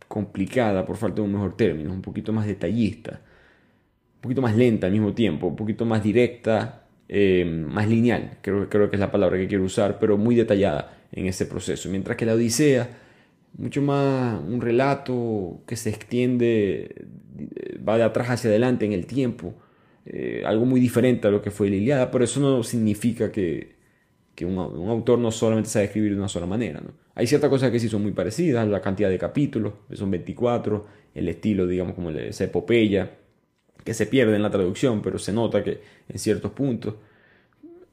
complicada, 0.07 0.85
por 0.87 0.97
falta 0.97 1.17
de 1.17 1.23
un 1.23 1.33
mejor 1.33 1.57
término, 1.57 1.93
un 1.93 2.03
poquito 2.03 2.33
más 2.33 2.47
detallista 2.47 3.21
un 4.21 4.23
poquito 4.23 4.43
más 4.43 4.55
lenta 4.55 4.87
al 4.87 4.93
mismo 4.93 5.15
tiempo, 5.15 5.47
un 5.47 5.57
poquito 5.57 5.87
más 5.87 6.03
directa, 6.03 6.85
eh, 7.09 7.45
más 7.45 7.89
lineal, 7.89 8.39
creo, 8.43 8.69
creo 8.69 8.91
que 8.91 8.97
es 8.97 9.01
la 9.01 9.11
palabra 9.11 9.39
que 9.39 9.49
quiero 9.49 9.65
usar, 9.65 9.99
pero 9.99 10.19
muy 10.19 10.35
detallada 10.35 10.99
en 11.11 11.25
ese 11.25 11.47
proceso. 11.47 11.89
Mientras 11.89 12.19
que 12.19 12.27
la 12.27 12.35
Odisea, 12.35 12.91
mucho 13.57 13.81
más 13.81 14.39
un 14.47 14.61
relato 14.61 15.63
que 15.67 15.75
se 15.77 15.89
extiende, 15.89 17.07
va 17.89 17.97
de 17.97 18.05
atrás 18.05 18.29
hacia 18.29 18.51
adelante 18.51 18.85
en 18.85 18.93
el 18.93 19.07
tiempo, 19.07 19.55
eh, 20.05 20.43
algo 20.45 20.67
muy 20.67 20.81
diferente 20.81 21.29
a 21.29 21.31
lo 21.31 21.41
que 21.41 21.51
fue 21.51 21.71
la 21.71 21.77
Iliada, 21.77 22.11
pero 22.11 22.25
eso 22.25 22.41
no 22.41 22.63
significa 22.63 23.33
que, 23.33 23.77
que 24.35 24.45
un, 24.45 24.59
autor 24.59 25.19
no 25.19 25.31
solamente 25.31 25.71
sabe 25.71 25.87
escribir 25.87 26.13
de 26.13 26.19
una 26.19 26.29
sola 26.29 26.47
manera. 26.47 26.83
Hay 27.15 27.27
ciertas 27.27 27.49
cosas 27.49 27.71
que 27.71 27.81
sí 27.81 27.89
son 27.89 28.03
muy 28.03 28.13
parecidas, 28.13 28.69
la 28.69 28.83
cantidad 28.83 29.09
de 29.09 29.19
capítulos, 29.19 29.73
son 29.93 30.11
24, 30.11 30.87
el 31.15 31.29
estilo, 31.29 31.67
digamos, 31.67 31.95
como 31.95 32.11
esa 32.11 32.45
epopeya, 32.45 33.11
que 33.85 33.95
se 33.95 34.07
pierde 34.07 34.37
en 34.37 34.43
la 34.43 34.51
traducción, 34.51 35.03
pero 35.03 35.19
se 35.19 35.33
nota 35.33 35.63
que 35.63 35.81
en 36.09 36.19
ciertos 36.19 36.53
puntos. 36.53 36.95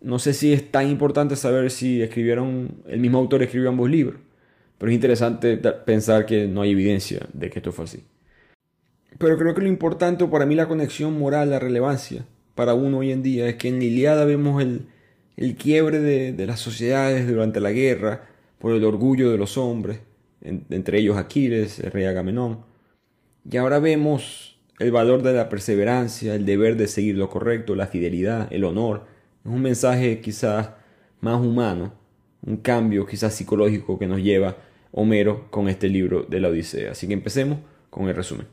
No 0.02 0.20
sé 0.20 0.34
si 0.34 0.54
es 0.54 0.72
tan 0.72 0.90
importante 0.90 1.36
saber 1.36 1.72
si 1.72 2.02
escribieron, 2.02 2.84
el 2.88 3.00
mismo 3.00 3.18
autor 3.18 3.44
escribió 3.44 3.70
ambos 3.70 3.90
libros, 3.90 4.20
pero 4.78 4.92
es 4.92 4.96
interesante 4.96 5.58
pensar 5.58 6.26
que 6.26 6.48
no 6.48 6.62
hay 6.62 6.72
evidencia 6.72 7.28
de 7.34 7.50
que 7.50 7.60
esto 7.60 7.72
fue 7.72 7.86
así. 7.86 8.04
Pero 9.18 9.38
creo 9.38 9.56
que 9.56 9.62
lo 9.62 9.68
importante, 9.68 10.26
para 10.28 10.46
mí 10.46 10.56
la 10.56 10.68
conexión 10.68 11.18
moral, 11.18 11.50
la 11.50 11.60
relevancia 11.60 12.26
para 12.54 12.74
uno 12.74 13.00
hoy 13.00 13.12
en 13.12 13.24
día, 13.24 13.48
es 13.48 13.56
que 13.56 13.70
en 13.70 13.80
la 13.80 13.86
Iliada 13.86 14.26
vemos 14.26 14.62
el, 14.62 14.88
el 15.36 15.56
quiebre 15.56 16.00
de, 16.00 16.34
de, 16.34 16.48
las 16.48 16.60
sociedades 16.60 17.28
durante 17.28 17.60
la 17.60 17.72
guerra, 17.72 18.28
por 18.60 18.76
el 18.76 18.84
orgullo 18.84 19.32
de 19.32 19.38
los 19.38 19.58
hombres, 19.58 20.00
entre 20.42 21.00
ellos 21.00 21.18
Aquiles, 21.18 21.80
el 21.80 21.92
rey 21.92 22.06
Agamenón. 22.06 22.60
Y 23.50 23.58
ahora 23.58 23.80
vemos 23.80 24.47
el 24.80 24.92
valor 24.92 25.24
de 25.24 25.34
la 25.34 25.50
perseverancia, 25.50 26.36
el 26.36 26.46
deber 26.46 26.78
de 26.78 26.88
seguir 26.88 27.18
lo 27.18 27.30
correcto, 27.30 27.76
la 27.76 27.88
fidelidad, 27.88 28.48
el 28.52 28.64
honor. 28.64 29.06
Es 29.44 29.52
un 29.52 29.62
mensaje 29.62 30.22
quizás 30.22 30.70
más 31.20 31.42
humano, 31.42 31.94
un 32.46 32.58
cambio 32.58 33.06
quizás 33.08 33.34
psicológico 33.34 33.98
que 33.98 34.08
nos 34.08 34.22
lleva 34.22 34.58
Homero 34.92 35.50
con 35.50 35.68
este 35.68 35.90
libro 35.90 36.26
de 36.30 36.40
la 36.40 36.50
Odisea. 36.50 36.92
Así 36.92 37.08
que 37.08 37.14
empecemos 37.14 37.60
con 37.90 38.08
el 38.08 38.16
resumen. 38.16 38.48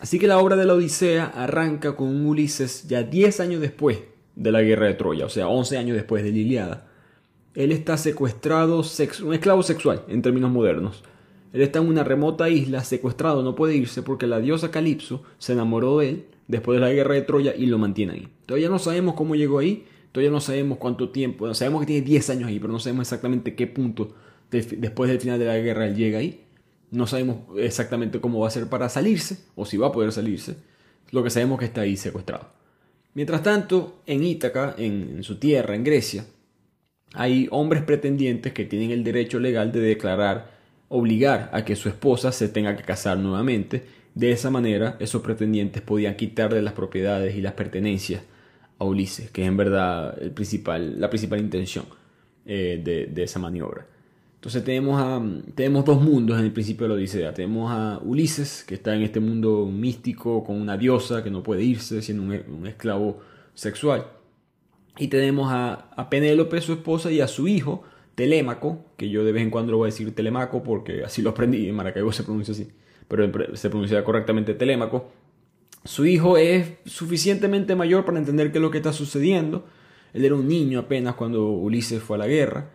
Así 0.00 0.18
que 0.18 0.26
la 0.26 0.38
obra 0.38 0.56
de 0.56 0.64
la 0.64 0.74
Odisea 0.74 1.26
arranca 1.26 1.94
con 1.94 2.08
un 2.08 2.26
Ulises 2.26 2.88
ya 2.88 3.02
10 3.02 3.40
años 3.40 3.60
después 3.60 3.98
de 4.34 4.50
la 4.50 4.62
guerra 4.62 4.86
de 4.86 4.94
Troya, 4.94 5.26
o 5.26 5.28
sea, 5.28 5.48
11 5.48 5.78
años 5.78 5.96
después 5.96 6.24
de 6.24 6.32
la 6.32 6.38
Iliada. 6.38 6.89
Él 7.54 7.72
está 7.72 7.96
secuestrado, 7.96 8.82
un 9.24 9.34
esclavo 9.34 9.62
sexual 9.62 10.04
en 10.08 10.22
términos 10.22 10.50
modernos. 10.50 11.02
Él 11.52 11.62
está 11.62 11.80
en 11.80 11.88
una 11.88 12.04
remota 12.04 12.48
isla, 12.48 12.84
secuestrado, 12.84 13.42
no 13.42 13.56
puede 13.56 13.74
irse 13.74 14.02
porque 14.02 14.26
la 14.26 14.38
diosa 14.38 14.70
Calipso 14.70 15.24
se 15.38 15.52
enamoró 15.52 15.98
de 15.98 16.08
él 16.10 16.24
después 16.46 16.76
de 16.76 16.86
la 16.86 16.92
guerra 16.92 17.14
de 17.14 17.22
Troya 17.22 17.54
y 17.56 17.66
lo 17.66 17.78
mantiene 17.78 18.12
ahí. 18.12 18.28
Todavía 18.46 18.68
no 18.68 18.78
sabemos 18.78 19.14
cómo 19.14 19.34
llegó 19.34 19.58
ahí, 19.58 19.84
todavía 20.12 20.30
no 20.30 20.40
sabemos 20.40 20.78
cuánto 20.78 21.10
tiempo, 21.10 21.52
sabemos 21.54 21.80
que 21.80 21.86
tiene 21.86 22.06
10 22.06 22.30
años 22.30 22.48
ahí, 22.48 22.60
pero 22.60 22.72
no 22.72 22.78
sabemos 22.78 23.06
exactamente 23.06 23.54
qué 23.54 23.66
punto 23.66 24.14
después 24.50 25.10
del 25.10 25.20
final 25.20 25.38
de 25.38 25.44
la 25.44 25.58
guerra 25.58 25.86
él 25.86 25.96
llega 25.96 26.18
ahí. 26.18 26.44
No 26.90 27.06
sabemos 27.06 27.38
exactamente 27.56 28.20
cómo 28.20 28.40
va 28.40 28.48
a 28.48 28.50
ser 28.50 28.68
para 28.68 28.88
salirse, 28.88 29.38
o 29.54 29.64
si 29.64 29.76
va 29.76 29.88
a 29.88 29.92
poder 29.92 30.12
salirse. 30.12 30.56
Lo 31.12 31.22
que 31.22 31.30
sabemos 31.30 31.56
es 31.56 31.60
que 31.60 31.64
está 31.66 31.80
ahí 31.82 31.96
secuestrado. 31.96 32.48
Mientras 33.14 33.42
tanto, 33.42 34.02
en 34.06 34.24
Ítaca, 34.24 34.74
en, 34.76 35.22
su 35.22 35.38
tierra, 35.38 35.74
en 35.74 35.84
Grecia, 35.84 36.26
hay 37.14 37.48
hombres 37.50 37.82
pretendientes 37.82 38.52
que 38.52 38.64
tienen 38.64 38.90
el 38.90 39.04
derecho 39.04 39.40
legal 39.40 39.72
de 39.72 39.80
declarar, 39.80 40.50
obligar 40.88 41.50
a 41.52 41.64
que 41.64 41.76
su 41.76 41.88
esposa 41.88 42.32
se 42.32 42.48
tenga 42.48 42.76
que 42.76 42.82
casar 42.82 43.18
nuevamente. 43.18 43.84
De 44.14 44.32
esa 44.32 44.50
manera, 44.50 44.96
esos 45.00 45.22
pretendientes 45.22 45.82
podían 45.82 46.16
quitarle 46.16 46.62
las 46.62 46.72
propiedades 46.72 47.36
y 47.36 47.40
las 47.40 47.52
pertenencias 47.52 48.22
a 48.78 48.84
Ulises, 48.84 49.30
que 49.30 49.42
es 49.42 49.48
en 49.48 49.56
verdad 49.56 50.16
la 50.18 51.10
principal 51.10 51.40
intención 51.40 51.84
eh, 52.46 52.80
de, 52.82 53.22
esa 53.22 53.38
maniobra. 53.38 53.86
Entonces 54.36 54.64
tenemos, 54.64 55.22
tenemos 55.54 55.84
dos 55.84 56.00
mundos 56.00 56.38
en 56.38 56.46
el 56.46 56.52
principio 56.52 56.84
de 56.84 56.88
la 56.88 56.94
Odisea. 56.94 57.34
Tenemos 57.34 57.70
a 57.70 58.00
Ulises, 58.02 58.64
que 58.66 58.74
está 58.74 58.94
en 58.94 59.02
este 59.02 59.20
mundo 59.20 59.66
místico 59.66 60.42
con 60.42 60.58
una 60.58 60.78
diosa 60.78 61.22
que 61.22 61.30
no 61.30 61.42
puede 61.42 61.62
irse, 61.62 62.00
siendo 62.00 62.22
un, 62.22 62.66
esclavo 62.66 63.20
sexual. 63.54 64.06
Y 65.00 65.08
tenemos 65.08 65.50
a, 65.50 65.90
a, 65.96 66.10
Penélope, 66.10 66.60
su 66.60 66.74
esposa, 66.74 67.10
y 67.10 67.20
a 67.20 67.26
su 67.26 67.48
hijo, 67.48 67.82
Telémaco, 68.14 68.84
que 68.96 69.08
yo 69.08 69.24
de 69.24 69.32
vez 69.32 69.42
en 69.42 69.50
cuando 69.50 69.72
lo 69.72 69.78
voy 69.78 69.86
a 69.86 69.92
decir 69.92 70.14
Telemaco 70.14 70.62
porque 70.62 71.02
así 71.02 71.22
lo 71.22 71.30
aprendí, 71.30 71.68
en 71.68 71.74
Maracaibo 71.74 72.12
se 72.12 72.22
pronuncia 72.22 72.52
así, 72.52 72.68
pero 73.08 73.28
se 73.56 73.70
pronuncia 73.70 74.04
correctamente 74.04 74.54
Telémaco. 74.54 75.10
Su 75.84 76.04
hijo 76.04 76.36
es 76.36 76.74
suficientemente 76.84 77.74
mayor 77.74 78.04
para 78.04 78.18
entender 78.18 78.52
qué 78.52 78.58
es 78.58 78.62
lo 78.62 78.70
que 78.70 78.78
está 78.78 78.92
sucediendo. 78.92 79.64
Él 80.12 80.24
era 80.24 80.34
un 80.34 80.46
niño 80.46 80.80
apenas 80.80 81.14
cuando 81.14 81.48
Ulises 81.48 82.02
fue 82.02 82.16
a 82.16 82.18
la 82.18 82.26
guerra 82.26 82.70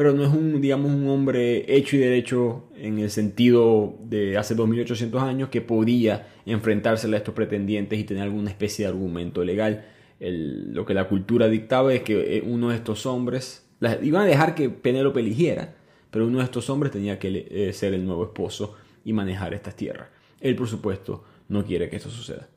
pero 0.00 0.14
no 0.14 0.24
es 0.24 0.30
un, 0.30 0.62
digamos, 0.62 0.90
un 0.90 1.06
hombre 1.10 1.76
hecho 1.76 1.94
y 1.94 1.98
derecho 1.98 2.64
en 2.74 3.00
el 3.00 3.10
sentido 3.10 3.98
de 4.02 4.38
hace 4.38 4.54
2800 4.54 5.22
años 5.22 5.50
que 5.50 5.60
podía 5.60 6.26
enfrentarse 6.46 7.06
a 7.06 7.16
estos 7.18 7.34
pretendientes 7.34 7.98
y 7.98 8.04
tener 8.04 8.22
alguna 8.22 8.48
especie 8.48 8.86
de 8.86 8.92
argumento 8.92 9.44
legal. 9.44 9.84
Lo 10.20 10.84
que 10.84 10.94
la 10.94 11.08
cultura 11.08 11.48
dictaba 11.48 11.94
es 11.94 12.02
que 12.02 12.36
eh, 12.36 12.42
uno 12.46 12.68
de 12.68 12.76
estos 12.76 13.06
hombres, 13.06 13.66
iban 14.02 14.22
a 14.22 14.26
dejar 14.26 14.54
que 14.54 14.68
Penélope 14.68 15.20
eligiera, 15.20 15.74
pero 16.10 16.26
uno 16.26 16.38
de 16.38 16.44
estos 16.44 16.68
hombres 16.68 16.92
tenía 16.92 17.18
que 17.18 17.46
eh, 17.50 17.72
ser 17.72 17.94
el 17.94 18.04
nuevo 18.04 18.24
esposo 18.24 18.74
y 19.04 19.12
manejar 19.12 19.54
estas 19.54 19.76
tierras. 19.76 20.08
Él, 20.40 20.56
por 20.56 20.68
supuesto, 20.68 21.24
no 21.48 21.64
quiere 21.64 21.88
que 21.88 21.96
esto 21.96 22.10
suceda. 22.10 22.48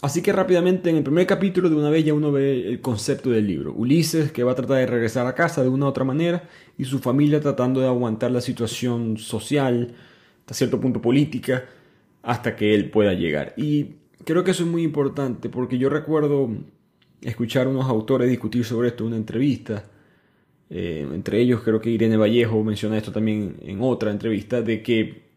Así 0.00 0.22
que 0.22 0.32
rápidamente 0.32 0.90
en 0.90 0.96
el 0.96 1.02
primer 1.02 1.26
capítulo 1.26 1.68
de 1.68 1.74
una 1.74 1.90
vez 1.90 2.04
ya 2.04 2.14
uno 2.14 2.30
ve 2.30 2.68
el 2.68 2.80
concepto 2.80 3.30
del 3.30 3.48
libro. 3.48 3.72
Ulises 3.72 4.30
que 4.30 4.44
va 4.44 4.52
a 4.52 4.54
tratar 4.54 4.76
de 4.76 4.86
regresar 4.86 5.26
a 5.26 5.34
casa 5.34 5.62
de 5.62 5.68
una 5.68 5.86
u 5.86 5.88
otra 5.88 6.04
manera 6.04 6.48
y 6.78 6.84
su 6.84 7.00
familia 7.00 7.40
tratando 7.40 7.80
de 7.80 7.88
aguantar 7.88 8.30
la 8.30 8.40
situación 8.40 9.16
social, 9.16 9.94
hasta 10.40 10.54
cierto 10.54 10.80
punto 10.80 11.02
política, 11.02 11.64
hasta 12.22 12.54
que 12.54 12.74
él 12.74 12.90
pueda 12.90 13.12
llegar. 13.14 13.54
Y 13.56 13.96
creo 14.24 14.44
que 14.44 14.52
eso 14.52 14.62
es 14.62 14.68
muy 14.68 14.84
importante 14.84 15.48
porque 15.48 15.78
yo 15.78 15.88
recuerdo 15.88 16.48
escuchar 17.22 17.66
a 17.66 17.70
unos 17.70 17.86
autores 17.86 18.28
discutir 18.28 18.64
sobre 18.64 18.88
esto 18.88 19.04
en 19.04 19.08
una 19.08 19.16
entrevista. 19.16 19.84
Eh, 20.70 21.06
entre 21.12 21.40
ellos 21.40 21.62
creo 21.62 21.80
que 21.80 21.90
Irene 21.90 22.16
Vallejo 22.16 22.62
menciona 22.62 22.98
esto 22.98 23.12
también 23.12 23.56
en 23.62 23.80
otra 23.80 24.10
entrevista, 24.10 24.62
de 24.62 24.82
que 24.82 25.28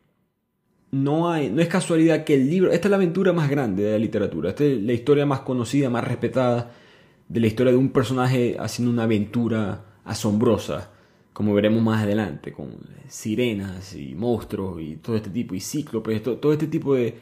no, 0.91 1.31
hay, 1.31 1.49
no 1.49 1.61
es 1.61 1.67
casualidad 1.67 2.23
que 2.25 2.35
el 2.35 2.49
libro, 2.49 2.71
esta 2.71 2.87
es 2.87 2.89
la 2.89 2.97
aventura 2.97 3.31
más 3.33 3.49
grande 3.49 3.83
de 3.83 3.91
la 3.93 3.97
literatura, 3.97 4.49
esta 4.49 4.65
es 4.65 4.81
la 4.81 4.93
historia 4.93 5.25
más 5.25 5.39
conocida, 5.41 5.89
más 5.89 6.03
respetada 6.03 6.71
de 7.29 7.39
la 7.39 7.47
historia 7.47 7.71
de 7.71 7.77
un 7.77 7.89
personaje 7.89 8.57
haciendo 8.59 8.91
una 8.91 9.03
aventura 9.03 9.85
asombrosa, 10.03 10.91
como 11.31 11.53
veremos 11.53 11.81
más 11.81 12.03
adelante, 12.03 12.51
con 12.51 12.75
sirenas 13.07 13.95
y 13.95 14.15
monstruos 14.15 14.81
y 14.81 14.97
todo 14.97 15.15
este 15.15 15.29
tipo, 15.29 15.55
y 15.55 15.61
cíclopes, 15.61 16.21
todo, 16.21 16.37
todo 16.37 16.51
este 16.51 16.67
tipo 16.67 16.93
de, 16.95 17.17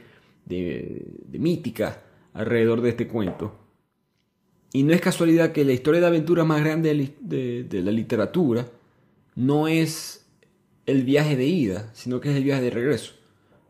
de, 0.46 1.40
mítica 1.40 2.02
alrededor 2.34 2.82
de 2.82 2.90
este 2.90 3.08
cuento. 3.08 3.69
Y 4.72 4.84
no 4.84 4.94
es 4.94 5.02
casualidad 5.02 5.52
que 5.52 5.66
la 5.66 5.74
historia 5.74 6.00
de 6.00 6.08
aventura 6.08 6.44
más 6.44 6.62
grande 6.62 7.14
de, 7.20 7.82
la 7.82 7.92
literatura 7.92 8.68
no 9.36 9.68
es 9.68 10.28
el 10.86 11.04
viaje 11.04 11.36
de 11.36 11.46
ida, 11.46 11.90
sino 11.94 12.20
que 12.20 12.30
es 12.30 12.38
el 12.38 12.44
viaje 12.44 12.62
de 12.62 12.70
regreso. 12.70 13.14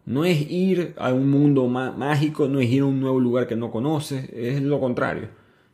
No 0.06 0.26
es 0.26 0.50
ir 0.50 0.94
a 0.98 1.14
un 1.14 1.30
mundo 1.30 1.68
mágico, 1.68 2.48
no 2.48 2.60
es 2.60 2.70
ir 2.70 2.82
a 2.82 2.86
un 2.86 3.00
nuevo 3.00 3.20
lugar 3.20 3.48
que 3.48 3.56
no 3.56 3.72
conoces, 3.72 4.30
es 4.34 4.62
lo 4.62 4.80
contrario, 4.80 5.30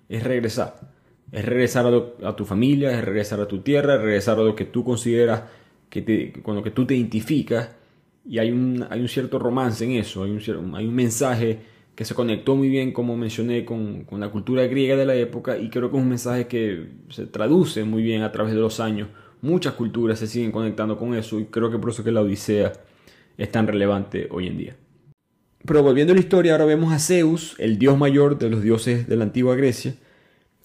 es 0.10 0.24
regresar. 0.24 0.94
Es 1.32 1.44
regresar 1.44 1.86
a, 2.24 2.36
tu 2.36 2.46
familia, 2.46 2.92
es 2.92 3.04
regresar 3.04 3.40
a 3.40 3.48
tu 3.48 3.60
tierra, 3.60 3.96
es 3.96 4.02
regresar 4.02 4.38
a 4.40 4.44
lo 4.44 4.56
que 4.56 4.66
tú 4.66 4.84
consideras, 4.84 5.44
que 5.90 6.02
te, 6.02 6.32
con 6.44 6.56
lo 6.56 6.64
que 6.64 6.72
tú 6.72 6.86
te 6.86 6.96
identificas. 6.96 7.72
Y 8.26 8.38
hay 8.38 8.52
un, 8.52 8.86
hay 8.90 9.02
un 9.02 9.08
cierto 9.08 9.40
romance 9.40 9.84
en 9.86 9.92
eso, 9.94 10.24
hay 10.24 10.32
un, 10.32 10.76
hay 10.76 10.86
un 10.86 10.96
mensaje 10.96 11.60
que 11.96 12.06
se 12.06 12.14
conectó 12.14 12.56
muy 12.56 12.70
bien, 12.70 12.92
como 12.92 13.16
mencioné, 13.16 13.64
con, 13.64 14.04
con, 14.04 14.20
la 14.20 14.30
cultura 14.30 14.68
griega 14.68 14.96
de 14.96 15.06
la 15.06 15.16
época 15.16 15.58
y 15.58 15.70
creo 15.70 15.90
que 15.90 15.98
es 15.98 16.04
un 16.04 16.10
mensaje 16.10 16.48
que 16.48 16.90
se 17.10 17.26
traduce 17.26 17.84
muy 17.86 18.04
bien 18.04 18.22
a 18.22 18.32
través 18.32 18.54
de 18.54 18.60
los 18.60 18.80
años. 18.80 19.08
Muchas 19.42 19.74
culturas 19.74 20.20
se 20.20 20.28
siguen 20.28 20.52
conectando 20.52 20.98
con 20.98 21.16
eso 21.16 21.40
y 21.40 21.46
creo 21.46 21.72
que 21.72 21.80
por 21.80 21.92
eso 21.92 22.04
que 22.04 22.12
la 22.12 22.22
Odisea 22.22 22.74
es 23.38 23.52
tan 23.52 23.68
relevante 23.68 24.28
hoy 24.32 24.48
en 24.48 24.58
día. 24.58 24.76
Pero 25.66 25.82
volviendo 25.82 26.12
a 26.12 26.16
la 26.16 26.20
historia, 26.20 26.52
ahora 26.52 26.66
vemos 26.66 26.94
a 26.94 27.00
Zeus, 27.00 27.56
el 27.58 27.80
dios 27.80 27.98
mayor 27.98 28.38
de 28.38 28.50
los 28.50 28.62
dioses 28.62 29.08
de 29.08 29.16
la 29.16 29.24
antigua 29.24 29.56
Grecia, 29.56 29.96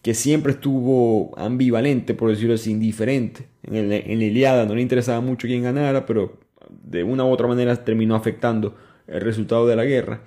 que 0.02 0.14
siempre 0.14 0.52
estuvo 0.52 1.36
ambivalente, 1.38 2.14
por 2.14 2.30
decirlo 2.30 2.54
así, 2.54 2.70
indiferente. 2.70 3.46
En, 3.62 3.92
en 3.92 4.18
la 4.18 4.24
Iliada 4.24 4.66
no 4.66 4.74
le 4.74 4.82
interesaba 4.82 5.20
mucho 5.20 5.46
quién 5.46 5.62
ganara, 5.62 6.06
pero 6.06 6.38
de 6.68 7.04
una 7.04 7.24
u 7.24 7.28
otra 7.28 7.46
manera 7.46 7.84
terminó 7.84 8.14
afectando 8.14 8.76
el 9.06 9.20
resultado 9.20 9.66
de 9.66 9.76
la 9.76 9.84
guerra. 9.84 10.22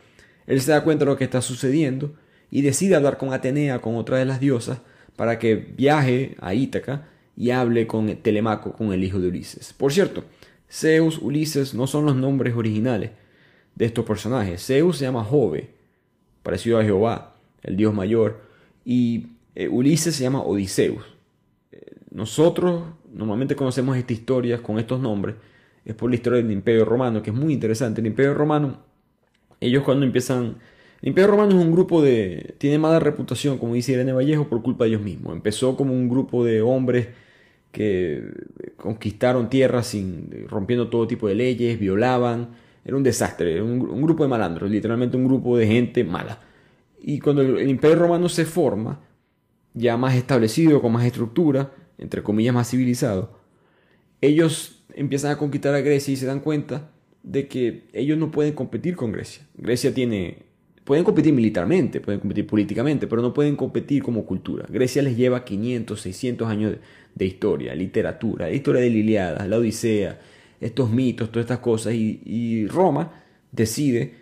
Él 0.48 0.62
se 0.62 0.72
da 0.72 0.84
cuenta 0.84 1.06
de 1.06 1.12
lo 1.12 1.18
que 1.18 1.24
está 1.24 1.42
sucediendo 1.42 2.14
y 2.52 2.62
decide 2.62 2.96
hablar 2.96 3.18
con 3.18 3.34
Atenea, 3.34 3.80
con 3.80 3.96
otra 3.96 4.18
de 4.18 4.26
las 4.26 4.40
diosas, 4.40 4.80
para 5.16 5.40
que 5.40 5.56
viaje 5.56 6.36
a 6.40 6.54
Ítaca 6.54 7.08
y 7.36 7.52
hable 7.52 7.88
con 7.88 8.16
Telemaco, 8.18 8.74
con 8.74 8.94
el 8.94 9.04
hijo 9.04 9.20
de 9.20 9.28
Ulises. 9.28 9.74
Por 9.74 9.92
cierto, 9.92 10.24
Zeus, 10.70 11.20
Ulises 11.20 11.74
no 11.74 11.88
son 11.88 12.06
los 12.06 12.16
nombres 12.16 12.56
originales 12.56 13.12
de 13.76 13.86
estos 13.86 14.06
personajes. 14.06 14.66
Zeus 14.66 14.98
se 14.98 15.06
llama 15.06 15.24
Jove, 15.24 15.70
parecido 16.42 16.80
a 16.80 16.84
Jehová, 16.84 17.36
el 17.64 17.78
dios 17.78 17.94
mayor, 17.94 18.42
y 18.86 19.28
eh, 19.56 19.68
Ulises 19.68 20.16
se 20.16 20.24
llama 20.24 20.42
Odiseus. 20.42 21.04
Eh, 21.72 21.96
nosotros 22.12 22.84
normalmente 23.12 23.56
conocemos 23.56 23.98
esta 23.98 24.14
historia 24.14 24.62
con 24.62 24.80
estos 24.80 25.00
nombres, 25.00 25.36
es 25.86 25.96
por 25.96 26.10
la 26.10 26.16
historia 26.16 26.42
del 26.42 26.52
Imperio 26.52 26.86
Romano, 26.86 27.22
que 27.22 27.30
es 27.30 27.36
muy 27.36 27.54
interesante. 27.54 28.02
El 28.02 28.08
Imperio 28.08 28.34
Romano, 28.34 28.80
ellos 29.66 29.84
cuando 29.84 30.06
empiezan... 30.06 30.58
El 31.02 31.10
Imperio 31.10 31.32
Romano 31.32 31.60
es 31.60 31.66
un 31.66 31.72
grupo 31.72 32.02
de... 32.02 32.56
tiene 32.58 32.78
mala 32.78 33.00
reputación, 33.00 33.58
como 33.58 33.74
dice 33.74 33.92
Irene 33.92 34.14
Vallejo, 34.14 34.48
por 34.48 34.62
culpa 34.62 34.86
de 34.86 34.92
ellos 34.92 35.02
mismos. 35.02 35.34
Empezó 35.34 35.76
como 35.76 35.94
un 35.94 36.08
grupo 36.08 36.46
de 36.46 36.62
hombres 36.62 37.10
que 37.72 38.24
conquistaron 38.78 39.50
tierras 39.50 39.88
sin, 39.88 40.48
rompiendo 40.48 40.90
todo 40.90 41.08
tipo 41.08 41.28
de 41.28 41.36
leyes, 41.36 41.80
violaban, 41.80 42.50
era 42.86 42.96
un 42.96 43.04
desastre, 43.04 43.62
un, 43.62 43.82
un, 43.82 44.02
grupo 44.02 44.24
de 44.24 44.30
malandros, 44.30 44.70
literalmente 44.70 45.18
un 45.18 45.26
grupo 45.26 45.58
de 45.58 45.68
gente 45.68 46.04
mala. 46.04 46.40
Y 47.02 47.20
cuando 47.20 47.42
el, 47.42 47.68
imperio 47.68 47.98
romano 47.98 48.30
se 48.30 48.46
forma, 48.46 49.02
ya 49.74 49.98
más 49.98 50.16
establecido, 50.16 50.82
con 50.82 50.92
más 50.94 51.06
estructura, 51.06 51.72
entre 51.98 52.24
comillas 52.24 52.54
más 52.54 52.70
civilizado, 52.70 53.40
ellos 54.22 54.84
empiezan 54.94 55.32
a 55.32 55.38
conquistar 55.38 55.74
a 55.74 55.82
Grecia 55.82 56.14
y 56.14 56.18
se 56.18 56.26
dan 56.26 56.40
cuenta 56.40 56.92
de 57.24 57.48
que 57.48 57.84
ellos 57.94 58.18
no 58.18 58.32
pueden 58.32 58.54
competir 58.54 58.96
con 58.96 59.12
Grecia. 59.12 59.46
Grecia 59.58 59.94
tiene... 59.94 60.44
Pueden 60.84 61.06
competir 61.06 61.34
militarmente, 61.34 62.02
pueden 62.02 62.20
competir 62.20 62.46
políticamente, 62.46 63.08
pero 63.08 63.22
no 63.22 63.34
pueden 63.34 63.56
competir 63.56 64.04
como 64.04 64.26
cultura. 64.26 64.66
Grecia 64.68 65.02
les 65.02 65.16
lleva 65.16 65.46
500, 65.46 66.02
600 66.02 66.50
años 66.50 66.76
de, 67.16 67.26
historia, 67.26 67.74
literatura, 67.74 68.52
historia 68.52 68.82
de 68.82 68.90
la 68.90 68.98
Iliada, 68.98 69.48
la 69.48 69.60
Odisea, 69.60 70.20
estos 70.60 70.92
mitos, 70.92 71.32
todas 71.32 71.46
estas 71.46 71.60
cosas. 71.60 71.94
Y, 71.94 72.20
y 72.26 72.68
Roma 72.68 73.14
decide, 73.54 74.16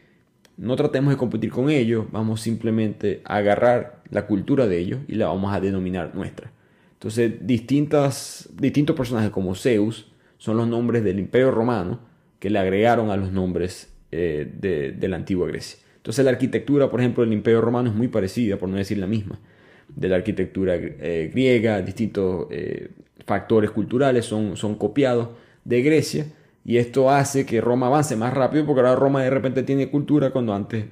no 0.57 0.75
tratemos 0.75 1.11
de 1.11 1.17
competir 1.17 1.49
con 1.49 1.71
ellos, 1.71 2.05
vamos 2.11 2.41
simplemente 2.41 3.21
a 3.25 3.37
agarrar 3.37 4.03
la 4.11 4.27
cultura 4.27 4.67
de 4.67 4.77
ellos 4.77 4.99
y 5.07 5.15
la 5.15 5.27
vamos 5.27 5.51
a 5.51 5.59
denominar 5.59 6.13
nuestra. 6.13 6.51
Entonces, 6.93 7.33
distintas, 7.41 8.47
distintos 8.53 8.95
personajes 8.95 9.31
como 9.31 9.55
Zeus 9.55 10.11
son 10.37 10.57
los 10.57 10.67
nombres 10.67 11.03
del 11.03 11.17
Imperio 11.17 11.49
Romano, 11.49 12.10
que 12.41 12.49
le 12.49 12.57
agregaron 12.57 13.11
a 13.11 13.17
los 13.17 13.31
nombres 13.31 13.93
eh, 14.11 14.51
de, 14.59 15.07
la 15.07 15.15
antigua 15.15 15.47
Grecia. 15.47 15.79
Entonces 15.97 16.25
la 16.25 16.31
arquitectura, 16.31 16.89
por 16.89 16.99
ejemplo, 16.99 17.23
del 17.23 17.31
Imperio 17.33 17.61
Romano 17.61 17.91
es 17.91 17.95
muy 17.95 18.07
parecida, 18.07 18.57
por 18.57 18.67
no 18.67 18.77
decir 18.77 18.97
la 18.97 19.05
misma, 19.05 19.39
de 19.87 20.09
la 20.09 20.15
arquitectura 20.15 20.73
eh, 20.75 21.29
griega, 21.31 21.83
distintos 21.83 22.47
eh, 22.49 22.89
factores 23.27 23.69
culturales 23.69 24.25
son, 24.25 24.57
son 24.57 24.73
copiados 24.73 25.29
de 25.63 25.83
Grecia 25.83 26.25
y 26.65 26.77
esto 26.77 27.11
hace 27.11 27.45
que 27.45 27.61
Roma 27.61 27.87
avance 27.87 28.15
más 28.15 28.33
rápido 28.33 28.65
porque 28.65 28.81
ahora 28.81 28.95
Roma 28.95 29.21
de 29.21 29.29
repente 29.29 29.61
tiene 29.61 29.91
cultura 29.91 30.31
cuando 30.31 30.55
antes 30.55 30.85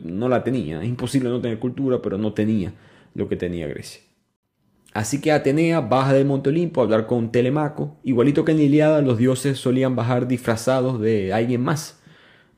no 0.00 0.30
la 0.30 0.42
tenía. 0.42 0.80
Es 0.80 0.88
imposible 0.88 1.28
no 1.28 1.42
tener 1.42 1.58
cultura, 1.58 2.00
pero 2.00 2.16
no 2.16 2.32
tenía 2.32 2.72
lo 3.14 3.28
que 3.28 3.36
tenía 3.36 3.66
Grecia. 3.66 4.07
Así 4.98 5.20
que 5.20 5.30
Atenea 5.30 5.80
baja 5.80 6.12
del 6.12 6.24
Monte 6.24 6.48
Olimpo 6.48 6.80
a 6.80 6.84
hablar 6.84 7.06
con 7.06 7.30
Telemaco. 7.30 7.96
Igualito 8.02 8.44
que 8.44 8.50
en 8.50 8.58
Iliada, 8.58 9.00
los 9.00 9.16
dioses 9.16 9.56
solían 9.56 9.94
bajar 9.94 10.26
disfrazados 10.26 11.00
de 11.00 11.32
alguien 11.32 11.60
más. 11.60 12.00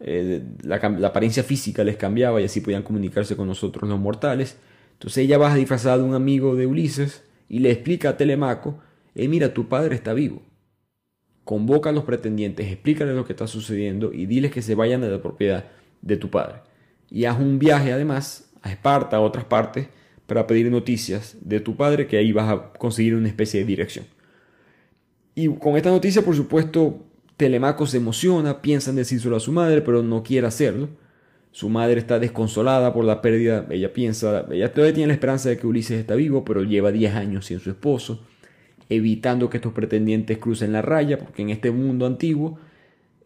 Eh, 0.00 0.42
la, 0.62 0.76
apariencia 0.76 1.42
física 1.42 1.84
les 1.84 1.98
cambiaba 1.98 2.40
y 2.40 2.44
así 2.44 2.62
podían 2.62 2.82
comunicarse 2.82 3.36
con 3.36 3.46
nosotros 3.46 3.86
los 3.90 4.00
mortales. 4.00 4.56
Entonces 4.94 5.18
ella 5.18 5.36
baja 5.36 5.56
disfrazada 5.56 5.98
de 5.98 6.04
un 6.04 6.14
amigo 6.14 6.56
de 6.56 6.66
Ulises 6.66 7.24
y 7.46 7.58
le 7.58 7.72
explica 7.72 8.08
a 8.08 8.16
Telemaco, 8.16 8.78
eh, 9.14 9.28
mira, 9.28 9.52
tu 9.52 9.68
padre 9.68 9.94
está 9.94 10.14
vivo. 10.14 10.40
Convoca 11.44 11.90
a 11.90 11.92
los 11.92 12.04
pretendientes, 12.04 12.72
explícales 12.72 13.14
lo 13.16 13.26
que 13.26 13.34
está 13.34 13.48
sucediendo 13.48 14.14
y 14.14 14.24
diles 14.24 14.50
que 14.50 14.62
se 14.62 14.74
vayan 14.74 15.02
de 15.02 15.10
la 15.10 15.20
propiedad 15.20 15.66
de 16.00 16.16
tu 16.16 16.30
padre. 16.30 16.60
Y 17.10 17.26
haz 17.26 17.38
un 17.38 17.58
viaje 17.58 17.92
además 17.92 18.50
a 18.62 18.72
Esparta, 18.72 19.18
a 19.18 19.20
otras 19.20 19.44
partes, 19.44 19.88
para 20.30 20.46
pedir 20.46 20.70
noticias 20.70 21.36
de 21.40 21.58
tu 21.58 21.74
padre, 21.74 22.06
que 22.06 22.16
ahí 22.16 22.30
vas 22.30 22.48
a 22.48 22.72
conseguir 22.74 23.16
una 23.16 23.26
especie 23.26 23.58
de 23.58 23.66
dirección. 23.66 24.04
Y 25.34 25.48
con 25.48 25.76
esta 25.76 25.90
noticia, 25.90 26.22
por 26.22 26.36
supuesto, 26.36 27.04
Telemaco 27.36 27.84
se 27.84 27.96
emociona, 27.96 28.62
piensa 28.62 28.90
en 28.90 28.96
decírselo 28.96 29.34
a 29.34 29.40
su 29.40 29.50
madre, 29.50 29.82
pero 29.82 30.04
no 30.04 30.22
quiere 30.22 30.46
hacerlo. 30.46 30.88
Su 31.50 31.68
madre 31.68 31.98
está 31.98 32.20
desconsolada 32.20 32.94
por 32.94 33.04
la 33.04 33.20
pérdida, 33.20 33.66
ella 33.70 33.92
piensa, 33.92 34.46
ella 34.52 34.72
todavía 34.72 34.94
tiene 34.94 35.08
la 35.08 35.14
esperanza 35.14 35.48
de 35.48 35.56
que 35.56 35.66
Ulises 35.66 35.98
está 35.98 36.14
vivo, 36.14 36.44
pero 36.44 36.62
lleva 36.62 36.92
10 36.92 37.12
años 37.16 37.46
sin 37.46 37.58
su 37.58 37.70
esposo, 37.70 38.24
evitando 38.88 39.50
que 39.50 39.56
estos 39.56 39.72
pretendientes 39.72 40.38
crucen 40.38 40.72
la 40.72 40.80
raya, 40.80 41.18
porque 41.18 41.42
en 41.42 41.50
este 41.50 41.72
mundo 41.72 42.06
antiguo, 42.06 42.60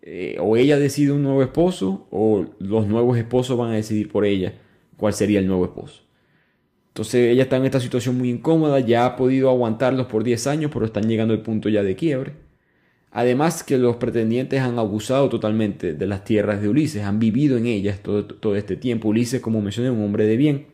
eh, 0.00 0.38
o 0.40 0.56
ella 0.56 0.78
decide 0.78 1.12
un 1.12 1.22
nuevo 1.22 1.42
esposo, 1.42 2.06
o 2.10 2.46
los 2.60 2.86
nuevos 2.86 3.18
esposos 3.18 3.58
van 3.58 3.72
a 3.72 3.74
decidir 3.74 4.10
por 4.10 4.24
ella 4.24 4.54
cuál 4.96 5.12
sería 5.12 5.38
el 5.38 5.46
nuevo 5.46 5.66
esposo. 5.66 6.03
Entonces 6.94 7.32
ella 7.32 7.42
está 7.42 7.56
en 7.56 7.64
esta 7.64 7.80
situación 7.80 8.16
muy 8.16 8.30
incómoda, 8.30 8.78
ya 8.78 9.04
ha 9.04 9.16
podido 9.16 9.50
aguantarlos 9.50 10.06
por 10.06 10.22
10 10.22 10.46
años, 10.46 10.70
pero 10.72 10.86
están 10.86 11.08
llegando 11.08 11.34
al 11.34 11.42
punto 11.42 11.68
ya 11.68 11.82
de 11.82 11.96
quiebre. 11.96 12.34
Además 13.10 13.64
que 13.64 13.78
los 13.78 13.96
pretendientes 13.96 14.60
han 14.60 14.78
abusado 14.78 15.28
totalmente 15.28 15.94
de 15.94 16.06
las 16.06 16.22
tierras 16.22 16.62
de 16.62 16.68
Ulises, 16.68 17.02
han 17.02 17.18
vivido 17.18 17.56
en 17.56 17.66
ellas 17.66 17.98
todo, 17.98 18.54
este 18.54 18.76
tiempo. 18.76 19.08
Ulises, 19.08 19.40
como 19.40 19.60
mencioné, 19.60 19.90
un 19.90 20.04
hombre 20.04 20.24
de 20.24 20.36
bien. 20.36 20.66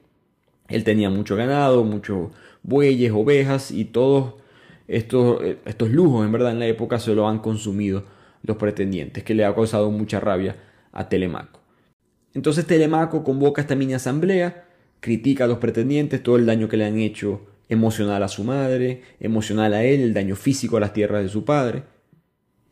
Él 0.68 0.84
tenía 0.84 1.08
mucho 1.08 1.36
ganado, 1.36 1.84
muchos 1.84 2.28
bueyes, 2.62 3.12
ovejas 3.12 3.70
y 3.70 3.86
todos 3.86 4.34
estos, 4.88 5.42
estos 5.64 5.88
lujos, 5.88 6.26
en 6.26 6.32
verdad, 6.32 6.52
en 6.52 6.58
la 6.58 6.66
época 6.66 6.98
se 6.98 7.14
lo 7.14 7.28
han 7.28 7.38
consumido 7.38 8.04
los 8.42 8.58
pretendientes, 8.58 9.24
que 9.24 9.34
le 9.34 9.46
ha 9.46 9.54
causado 9.54 9.90
mucha 9.90 10.20
rabia 10.20 10.56
a 10.92 11.08
Telemaco. 11.08 11.60
Entonces 12.34 12.66
Telemaco 12.66 13.24
convoca 13.24 13.62
esta 13.62 13.74
mini 13.74 13.94
asamblea 13.94 14.66
critica 15.00 15.44
a 15.44 15.46
los 15.48 15.58
pretendientes, 15.58 16.22
todo 16.22 16.36
el 16.36 16.46
daño 16.46 16.68
que 16.68 16.76
le 16.76 16.84
han 16.84 16.98
hecho 16.98 17.46
emocional 17.68 18.22
a 18.22 18.28
su 18.28 18.44
madre, 18.44 19.02
emocional 19.20 19.74
a 19.74 19.84
él, 19.84 20.00
el 20.00 20.14
daño 20.14 20.36
físico 20.36 20.76
a 20.76 20.80
las 20.80 20.92
tierras 20.92 21.22
de 21.22 21.28
su 21.28 21.44
padre. 21.44 21.84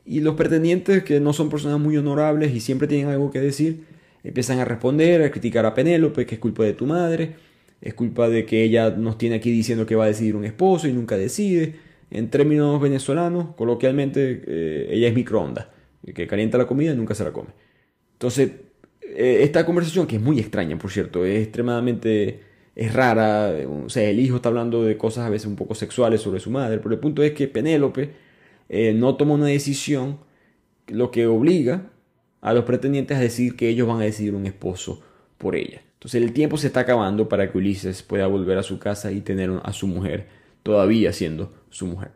Y 0.04 0.20
los 0.20 0.34
pretendientes, 0.34 1.04
que 1.04 1.20
no 1.20 1.32
son 1.32 1.48
personas 1.50 1.78
muy 1.78 1.96
honorables 1.96 2.54
y 2.54 2.60
siempre 2.60 2.88
tienen 2.88 3.08
algo 3.08 3.30
que 3.30 3.40
decir, 3.40 3.84
empiezan 4.24 4.58
a 4.58 4.64
responder, 4.64 5.22
a 5.22 5.30
criticar 5.30 5.66
a 5.66 5.74
Penélope, 5.74 6.26
que 6.26 6.34
es 6.34 6.40
culpa 6.40 6.64
de 6.64 6.74
tu 6.74 6.86
madre, 6.86 7.36
es 7.80 7.94
culpa 7.94 8.28
de 8.28 8.44
que 8.44 8.64
ella 8.64 8.90
nos 8.90 9.18
tiene 9.18 9.36
aquí 9.36 9.50
diciendo 9.50 9.86
que 9.86 9.94
va 9.94 10.04
a 10.04 10.08
decidir 10.08 10.34
un 10.34 10.44
esposo 10.44 10.88
y 10.88 10.92
nunca 10.92 11.16
decide. 11.16 11.76
En 12.10 12.30
términos 12.30 12.80
venezolanos, 12.80 13.54
coloquialmente, 13.54 14.42
eh, 14.46 14.88
ella 14.90 15.08
es 15.08 15.14
microondas, 15.14 15.68
que 16.14 16.26
calienta 16.26 16.58
la 16.58 16.66
comida 16.66 16.92
y 16.92 16.96
nunca 16.96 17.14
se 17.14 17.22
la 17.22 17.32
come. 17.32 17.50
Entonces, 18.14 18.50
eh, 19.20 19.42
esta 19.42 19.66
conversación, 19.66 20.06
que 20.06 20.14
es 20.14 20.22
muy 20.22 20.38
extraña, 20.38 20.78
por 20.78 20.92
cierto, 20.92 21.24
es 21.24 21.42
extremadamente 21.42 22.40
es 22.76 22.92
rara, 22.92 23.52
o 23.84 23.88
sea, 23.88 24.08
el 24.08 24.20
hijo 24.20 24.36
está 24.36 24.48
hablando 24.48 24.84
de 24.84 24.96
cosas 24.96 25.26
a 25.26 25.28
veces 25.28 25.48
un 25.48 25.56
poco 25.56 25.74
sexuales 25.74 26.20
sobre 26.20 26.38
su 26.38 26.48
madre, 26.52 26.78
pero 26.78 26.94
el 26.94 27.00
punto 27.00 27.24
es 27.24 27.32
que 27.32 27.48
Penélope 27.48 28.12
eh, 28.68 28.92
no 28.94 29.16
toma 29.16 29.34
una 29.34 29.46
decisión, 29.46 30.20
lo 30.86 31.10
que 31.10 31.26
obliga 31.26 31.90
a 32.40 32.52
los 32.52 32.64
pretendientes 32.64 33.16
a 33.16 33.20
decir 33.20 33.56
que 33.56 33.68
ellos 33.68 33.88
van 33.88 34.00
a 34.00 34.04
decidir 34.04 34.36
un 34.36 34.46
esposo 34.46 35.02
por 35.36 35.56
ella. 35.56 35.82
Entonces 35.94 36.22
el 36.22 36.32
tiempo 36.32 36.56
se 36.56 36.68
está 36.68 36.80
acabando 36.80 37.28
para 37.28 37.50
que 37.50 37.58
Ulises 37.58 38.04
pueda 38.04 38.28
volver 38.28 38.56
a 38.56 38.62
su 38.62 38.78
casa 38.78 39.10
y 39.10 39.20
tener 39.22 39.50
a 39.64 39.72
su 39.72 39.88
mujer 39.88 40.28
todavía 40.62 41.12
siendo 41.12 41.52
su 41.70 41.86
mujer. 41.86 42.12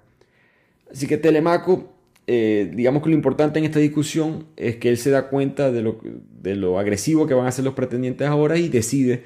Así 0.88 1.08
que 1.08 1.16
Telemaco 1.16 1.91
eh, 2.26 2.70
digamos 2.74 3.02
que 3.02 3.08
lo 3.08 3.16
importante 3.16 3.58
en 3.58 3.64
esta 3.64 3.80
discusión 3.80 4.46
es 4.56 4.76
que 4.76 4.88
él 4.88 4.96
se 4.96 5.10
da 5.10 5.28
cuenta 5.28 5.72
de 5.72 5.82
lo, 5.82 5.98
de 6.40 6.54
lo 6.54 6.78
agresivo 6.78 7.26
que 7.26 7.34
van 7.34 7.46
a 7.46 7.52
ser 7.52 7.64
los 7.64 7.74
pretendientes 7.74 8.28
ahora 8.28 8.58
y 8.58 8.68
decide 8.68 9.24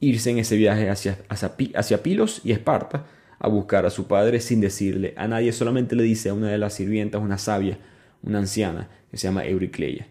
irse 0.00 0.30
en 0.30 0.38
ese 0.38 0.56
viaje 0.56 0.90
hacia, 0.90 1.18
hacia, 1.28 2.02
Pilos 2.02 2.42
y 2.44 2.52
Esparta 2.52 3.06
a 3.38 3.48
buscar 3.48 3.86
a 3.86 3.90
su 3.90 4.06
padre 4.06 4.40
sin 4.40 4.60
decirle 4.60 5.14
a 5.16 5.28
nadie, 5.28 5.52
solamente 5.52 5.96
le 5.96 6.02
dice 6.02 6.28
a 6.28 6.34
una 6.34 6.50
de 6.50 6.58
las 6.58 6.74
sirvientas, 6.74 7.22
una 7.22 7.38
sabia, 7.38 7.78
una 8.22 8.38
anciana, 8.38 8.90
que 9.10 9.16
se 9.16 9.28
llama 9.28 9.46
Euricleia. 9.46 10.06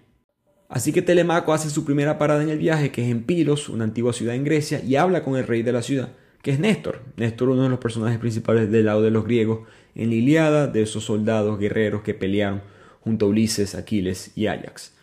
Así 0.68 0.92
que 0.92 1.02
Telemaco 1.02 1.54
hace 1.54 1.70
su 1.70 1.86
primera 1.86 2.18
parada 2.18 2.42
en 2.42 2.50
el 2.50 2.58
viaje, 2.58 2.92
que 2.92 3.04
es 3.04 3.12
en 3.12 3.24
Pilos, 3.24 3.70
una 3.70 3.84
antigua 3.84 4.14
ciudad 4.14 4.36
en 4.36 4.44
Grecia, 4.44 4.82
y 4.84 4.96
habla 4.96 5.24
con 5.24 5.36
el 5.36 5.46
rey 5.46 5.62
de 5.62 5.72
la 5.72 5.84
ciudad, 5.84 6.10
que 6.42 6.52
es 6.52 6.60
Néstor. 6.60 7.02
Néstor, 7.18 7.50
uno 7.50 7.64
de 7.64 7.70
los 7.70 7.80
personajes 7.80 8.18
principales 8.18 8.72
del 8.72 8.86
lado 8.86 9.02
de 9.04 9.12
los 9.12 9.26
griegos, 9.26 9.68
en 9.96 10.10
la 10.10 10.16
Iliada 10.16 10.68
de 10.68 10.82
esos 10.82 11.06
soldados 11.06 11.58
guerreros 11.58 12.04
que 12.04 12.14
pelearon 12.14 12.62
junto 13.02 13.26
a 13.26 13.30
Ulises, 13.30 13.76
Aquiles 13.76 14.32
y 14.36 14.48
Ajax. 14.48 14.94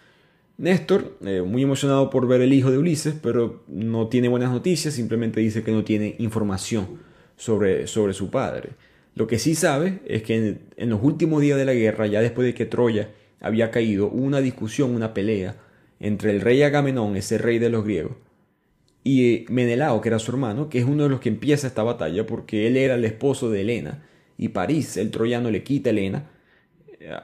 Néstor, 0.58 1.16
eh, 1.24 1.42
muy 1.42 1.62
emocionado 1.62 2.10
por 2.10 2.28
ver 2.28 2.40
el 2.42 2.52
hijo 2.52 2.70
de 2.70 2.78
Ulises, 2.78 3.14
pero 3.20 3.64
no 3.68 4.08
tiene 4.08 4.28
buenas 4.28 4.50
noticias, 4.50 4.94
simplemente 4.94 5.40
dice 5.40 5.62
que 5.62 5.72
no 5.72 5.82
tiene 5.82 6.14
información 6.18 7.00
sobre, 7.36 7.86
sobre 7.86 8.12
su 8.12 8.30
padre. 8.30 8.70
Lo 9.14 9.26
que 9.26 9.38
sí 9.38 9.54
sabe 9.54 10.00
es 10.06 10.22
que 10.22 10.36
en, 10.36 10.60
en, 10.76 10.90
los 10.90 11.02
últimos 11.02 11.40
días 11.40 11.58
de 11.58 11.64
la 11.64 11.74
guerra, 11.74 12.06
ya 12.06 12.20
después 12.20 12.46
de 12.46 12.54
que 12.54 12.66
Troya 12.66 13.10
había 13.40 13.70
caído, 13.70 14.06
hubo 14.06 14.24
una 14.24 14.40
discusión, 14.40 14.94
una 14.94 15.14
pelea 15.14 15.56
entre 16.00 16.30
el 16.30 16.40
rey 16.40 16.62
Agamenón, 16.62 17.16
ese 17.16 17.38
rey 17.38 17.58
de 17.58 17.70
los 17.70 17.84
griegos, 17.84 18.16
y 19.04 19.46
Menelao, 19.48 20.00
que 20.00 20.08
era 20.08 20.18
su 20.18 20.30
hermano, 20.30 20.68
que 20.68 20.78
es 20.78 20.84
uno 20.84 21.04
de 21.04 21.08
los 21.08 21.20
que 21.20 21.28
empieza 21.28 21.66
esta 21.66 21.82
batalla 21.82 22.26
porque 22.26 22.66
él 22.66 22.76
era 22.76 22.94
el 22.94 23.04
esposo 23.04 23.50
de 23.50 23.62
Helena 23.62 24.02
y 24.42 24.48
París, 24.48 24.96
el 24.96 25.12
troyano, 25.12 25.52
le 25.52 25.62
quita 25.62 25.90
a 25.90 25.92
Helena 25.92 26.26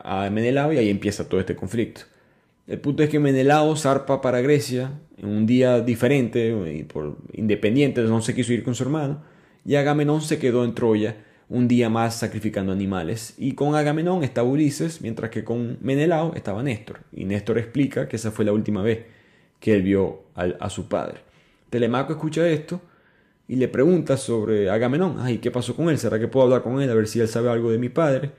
a 0.05 0.31
Menelao 0.31 0.73
y 0.73 0.79
ahí 0.79 0.89
empieza 0.89 1.29
todo 1.29 1.41
este 1.41 1.57
conflicto. 1.57 2.03
El 2.69 2.79
punto 2.79 3.03
es 3.03 3.09
que 3.09 3.19
Menelao 3.19 3.75
zarpa 3.77 4.21
para 4.21 4.41
Grecia 4.41 4.93
en 5.17 5.29
un 5.29 5.45
día 5.45 5.81
diferente, 5.81 6.85
por 6.93 7.17
independiente, 7.33 8.03
no 8.03 8.23
se 8.23 8.35
quiso 8.35 8.53
ir 8.53 8.63
con 8.63 8.77
su 8.77 8.85
hermano, 8.85 9.23
y 9.65 9.75
Agamenón 9.75 10.21
se 10.21 10.39
quedó 10.39 10.65
en 10.65 10.75
Troya 10.75 11.17
un 11.49 11.67
día 11.67 11.91
más 11.91 12.15
sacrificando 12.15 12.73
animales. 12.73 13.35
Y 13.37 13.53
con 13.55 13.75
Agamenón 13.75 14.23
estaba 14.23 14.49
Ulises, 14.49 15.01
mientras 15.01 15.31
que 15.31 15.43
con 15.43 15.79
Menelao 15.81 16.35
estaba 16.35 16.63
Néstor. 16.63 17.01
Y 17.13 17.25
Néstor 17.25 17.59
explica 17.59 18.07
que 18.07 18.17
esa 18.17 18.31
fue 18.31 18.45
la 18.45 18.53
última 18.53 18.83
vez 18.83 19.07
que 19.59 19.75
él 19.75 19.83
vio 19.83 20.23
a 20.35 20.71
su 20.71 20.89
padre. 20.89 21.19
Telemaco 21.69 22.13
escucha 22.13 22.47
esto 22.49 22.81
y 23.49 23.57
le 23.57 23.67
pregunta 23.69 24.17
sobre 24.19 24.71
Agamenón. 24.71 25.17
Ay, 25.19 25.39
¿qué 25.39 25.51
pasó 25.51 25.75
con 25.75 25.89
él? 25.89 25.99
¿Será 25.99 26.19
que 26.19 26.29
puedo 26.29 26.45
hablar 26.45 26.63
con 26.63 26.81
él 26.81 26.91
a 26.91 26.95
ver 26.95 27.09
si 27.09 27.19
él 27.21 27.29
sabe 27.29 27.51
algo 27.51 27.73
de 27.73 27.79
mi 27.79 27.89
padre? 27.89 28.33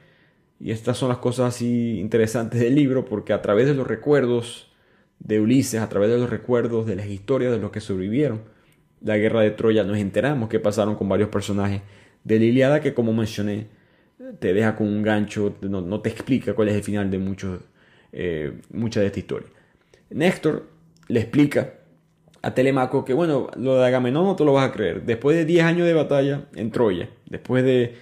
Y 0.60 0.72
estas 0.72 0.98
son 0.98 1.10
las 1.10 1.18
cosas 1.18 1.56
así 1.56 2.00
interesantes 2.00 2.60
del 2.62 2.76
libro 2.76 3.06
porque 3.06 3.34
a 3.34 3.42
través 3.42 3.68
de 3.68 3.74
los 3.74 3.88
recuerdos 3.88 4.72
de 5.20 5.40
Ulises, 5.40 5.82
a 5.82 5.90
través 5.90 6.12
de 6.12 6.18
los 6.18 6.30
recuerdos 6.30 6.86
de 6.86 6.96
las 6.96 7.08
historias 7.08 7.52
de 7.52 7.60
los 7.60 7.72
que 7.72 7.82
sobrevivieron 7.82 8.42
la 9.02 9.18
guerra 9.18 9.42
de 9.42 9.52
Troya, 9.52 9.84
nos 9.84 9.98
enteramos 9.98 10.50
que 10.50 10.60
pasaron 10.60 10.96
con 10.96 11.10
varios 11.10 11.30
personajes 11.30 11.82
de 12.24 12.40
la 12.40 12.82
que 12.82 12.94
como 12.94 13.14
mencioné 13.14 13.68
te 14.40 14.54
deja 14.54 14.76
con 14.76 14.88
un 14.88 15.02
gancho, 15.02 15.56
no, 15.62 16.02
te 16.02 16.10
explica 16.10 16.54
cuál 16.54 16.70
es 16.70 16.76
el 16.76 16.84
final 16.84 17.10
de 17.10 17.18
muchos, 17.18 17.62
eh, 18.12 18.60
mucha 18.72 19.00
de 19.00 19.08
esta 19.08 19.20
historia. 19.20 19.48
Néstor 20.10 20.68
le 21.08 21.22
explica 21.22 21.79
a 22.42 22.54
Telemaco 22.54 23.06
que, 23.06 23.14
bueno, 23.14 23.50
lo 23.58 23.76
de 23.76 23.86
Agamenón 23.86 24.26
no 24.26 24.36
te 24.36 24.46
lo 24.46 24.54
vas 24.54 24.70
a 24.70 24.72
creer. 24.72 25.04
Después 25.04 25.36
de 25.36 25.46
10 25.46 25.64
años 25.66 25.88
de 25.88 25.94
batalla 25.94 26.46
en 26.56 26.72
Troya, 26.72 27.10
después 27.30 27.64
de 27.64 27.96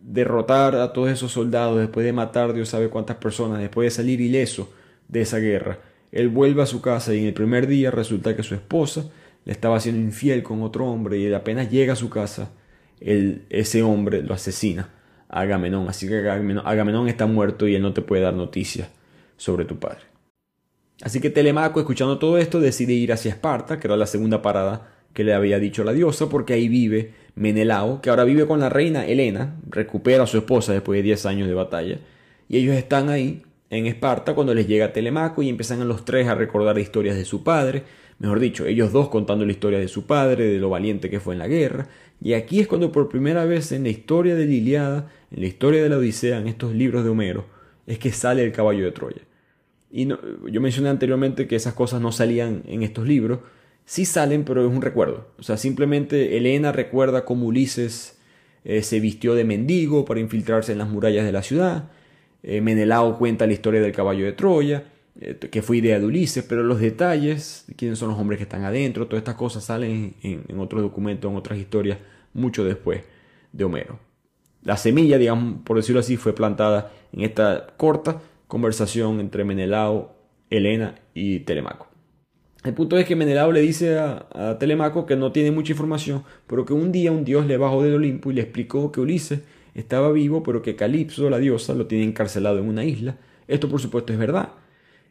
derrotar 0.00 0.76
a 0.76 0.92
todos 0.92 1.10
esos 1.10 1.32
soldados, 1.32 1.78
después 1.78 2.04
de 2.04 2.12
matar 2.12 2.52
Dios 2.52 2.68
sabe 2.68 2.88
cuántas 2.88 3.16
personas, 3.16 3.60
después 3.60 3.86
de 3.86 3.90
salir 3.90 4.20
ileso 4.20 4.72
de 5.08 5.22
esa 5.22 5.38
guerra, 5.38 5.78
él 6.12 6.28
vuelve 6.28 6.62
a 6.62 6.66
su 6.66 6.80
casa 6.80 7.14
y 7.14 7.20
en 7.20 7.26
el 7.26 7.34
primer 7.34 7.66
día 7.66 7.90
resulta 7.90 8.34
que 8.36 8.42
su 8.42 8.54
esposa 8.54 9.10
le 9.44 9.52
estaba 9.52 9.80
siendo 9.80 10.00
infiel 10.00 10.42
con 10.42 10.62
otro 10.62 10.86
hombre 10.86 11.18
y 11.18 11.32
apenas 11.32 11.70
llega 11.70 11.94
a 11.94 11.96
su 11.96 12.10
casa, 12.10 12.50
ese 13.00 13.82
hombre 13.82 14.22
lo 14.22 14.34
asesina 14.34 14.90
a 15.28 15.40
Agamenón. 15.40 15.88
Así 15.88 16.08
que 16.08 16.28
Agamenón 16.28 17.08
está 17.08 17.26
muerto 17.26 17.66
y 17.66 17.74
él 17.74 17.82
no 17.82 17.92
te 17.92 18.02
puede 18.02 18.22
dar 18.22 18.34
noticias 18.34 18.88
sobre 19.36 19.64
tu 19.64 19.78
padre. 19.78 20.17
Así 21.02 21.20
que 21.20 21.30
Telemaco, 21.30 21.78
escuchando 21.80 22.18
todo 22.18 22.38
esto, 22.38 22.60
decide 22.60 22.92
ir 22.92 23.12
hacia 23.12 23.30
Esparta, 23.30 23.78
que 23.78 23.86
era 23.86 23.96
la 23.96 24.06
segunda 24.06 24.42
parada 24.42 24.88
que 25.12 25.24
le 25.24 25.32
había 25.32 25.58
dicho 25.58 25.84
la 25.84 25.92
diosa, 25.92 26.28
porque 26.28 26.54
ahí 26.54 26.68
vive 26.68 27.12
Menelao, 27.34 28.00
que 28.00 28.10
ahora 28.10 28.24
vive 28.24 28.46
con 28.46 28.60
la 28.60 28.68
reina 28.68 29.06
Helena, 29.06 29.56
recupera 29.68 30.24
a 30.24 30.26
su 30.26 30.38
esposa 30.38 30.72
después 30.72 30.98
de 30.98 31.02
10 31.02 31.26
años 31.26 31.48
de 31.48 31.54
batalla, 31.54 31.98
y 32.48 32.58
ellos 32.58 32.76
están 32.76 33.08
ahí 33.08 33.42
en 33.70 33.86
Esparta 33.86 34.34
cuando 34.34 34.54
les 34.54 34.66
llega 34.66 34.92
Telemaco 34.92 35.42
y 35.42 35.48
empiezan 35.48 35.86
los 35.86 36.04
tres 36.04 36.26
a 36.28 36.34
recordar 36.34 36.78
historias 36.78 37.16
de 37.16 37.24
su 37.24 37.42
padre, 37.42 37.84
mejor 38.18 38.40
dicho, 38.40 38.66
ellos 38.66 38.92
dos 38.92 39.08
contando 39.08 39.44
la 39.44 39.52
historia 39.52 39.78
de 39.78 39.88
su 39.88 40.06
padre, 40.06 40.46
de 40.46 40.58
lo 40.58 40.70
valiente 40.70 41.10
que 41.10 41.20
fue 41.20 41.34
en 41.34 41.38
la 41.38 41.48
guerra, 41.48 41.88
y 42.20 42.32
aquí 42.32 42.60
es 42.60 42.66
cuando 42.66 42.90
por 42.90 43.08
primera 43.08 43.44
vez 43.44 43.70
en 43.72 43.84
la 43.84 43.90
historia 43.90 44.34
de 44.34 44.46
la 44.46 44.52
Iliada, 44.52 45.12
en 45.30 45.40
la 45.40 45.46
historia 45.46 45.82
de 45.82 45.88
la 45.88 45.98
Odisea, 45.98 46.38
en 46.38 46.48
estos 46.48 46.74
libros 46.74 47.04
de 47.04 47.10
Homero, 47.10 47.46
es 47.86 47.98
que 47.98 48.10
sale 48.10 48.42
el 48.42 48.52
caballo 48.52 48.84
de 48.84 48.92
Troya. 48.92 49.27
Y 49.90 50.06
yo 50.06 50.60
mencioné 50.60 50.90
anteriormente 50.90 51.46
que 51.46 51.56
esas 51.56 51.74
cosas 51.74 52.00
no 52.00 52.12
salían 52.12 52.62
en 52.66 52.82
estos 52.82 53.06
libros, 53.06 53.40
sí 53.84 54.04
salen, 54.04 54.44
pero 54.44 54.66
es 54.66 54.70
un 54.70 54.82
recuerdo. 54.82 55.28
O 55.38 55.42
sea, 55.42 55.56
simplemente 55.56 56.36
Elena 56.36 56.72
recuerda 56.72 57.24
cómo 57.24 57.46
Ulises 57.46 58.18
eh, 58.64 58.82
se 58.82 59.00
vistió 59.00 59.34
de 59.34 59.44
mendigo 59.44 60.04
para 60.04 60.20
infiltrarse 60.20 60.72
en 60.72 60.78
las 60.78 60.88
murallas 60.88 61.24
de 61.24 61.32
la 61.32 61.42
ciudad. 61.42 61.90
Eh, 62.42 62.60
Menelao 62.60 63.16
cuenta 63.18 63.46
la 63.46 63.54
historia 63.54 63.80
del 63.80 63.92
caballo 63.92 64.26
de 64.26 64.32
Troya, 64.32 64.84
eh, 65.18 65.38
que 65.38 65.62
fue 65.62 65.78
idea 65.78 65.98
de 65.98 66.04
Ulises, 66.04 66.44
pero 66.44 66.62
los 66.62 66.80
detalles, 66.80 67.64
quiénes 67.76 67.98
son 67.98 68.10
los 68.10 68.18
hombres 68.18 68.36
que 68.36 68.42
están 68.42 68.64
adentro, 68.64 69.06
todas 69.06 69.22
estas 69.22 69.36
cosas 69.36 69.64
salen 69.64 70.14
en, 70.22 70.44
en 70.46 70.60
otros 70.60 70.82
documentos, 70.82 71.30
en 71.30 71.36
otras 71.38 71.58
historias, 71.58 71.98
mucho 72.34 72.64
después 72.64 73.04
de 73.52 73.64
Homero. 73.64 73.98
La 74.64 74.76
semilla, 74.76 75.16
digamos, 75.16 75.62
por 75.64 75.78
decirlo 75.78 76.00
así, 76.00 76.18
fue 76.18 76.34
plantada 76.34 76.92
en 77.12 77.22
esta 77.22 77.68
corta 77.78 78.20
conversación 78.48 79.20
entre 79.20 79.44
Menelao, 79.44 80.16
Helena 80.50 80.96
y 81.14 81.40
Telemaco. 81.40 81.86
El 82.64 82.74
punto 82.74 82.98
es 82.98 83.06
que 83.06 83.14
Menelao 83.14 83.52
le 83.52 83.60
dice 83.60 83.98
a, 83.98 84.56
Telemaco 84.58 85.06
que 85.06 85.14
no 85.14 85.30
tiene 85.30 85.52
mucha 85.52 85.72
información, 85.72 86.24
pero 86.48 86.64
que 86.64 86.72
un 86.72 86.90
día 86.90 87.12
un 87.12 87.24
dios 87.24 87.46
le 87.46 87.56
bajó 87.56 87.84
del 87.84 87.94
Olimpo 87.94 88.32
y 88.32 88.34
le 88.34 88.42
explicó 88.42 88.90
que 88.90 89.00
Ulises 89.00 89.40
estaba 89.74 90.10
vivo, 90.10 90.42
pero 90.42 90.60
que 90.60 90.74
Calipso, 90.74 91.30
la 91.30 91.38
diosa, 91.38 91.74
lo 91.74 91.86
tiene 91.86 92.04
encarcelado 92.04 92.58
en 92.58 92.68
una 92.68 92.84
isla. 92.84 93.16
Esto 93.46 93.68
por 93.68 93.80
supuesto 93.80 94.12
es 94.12 94.18
verdad. 94.18 94.50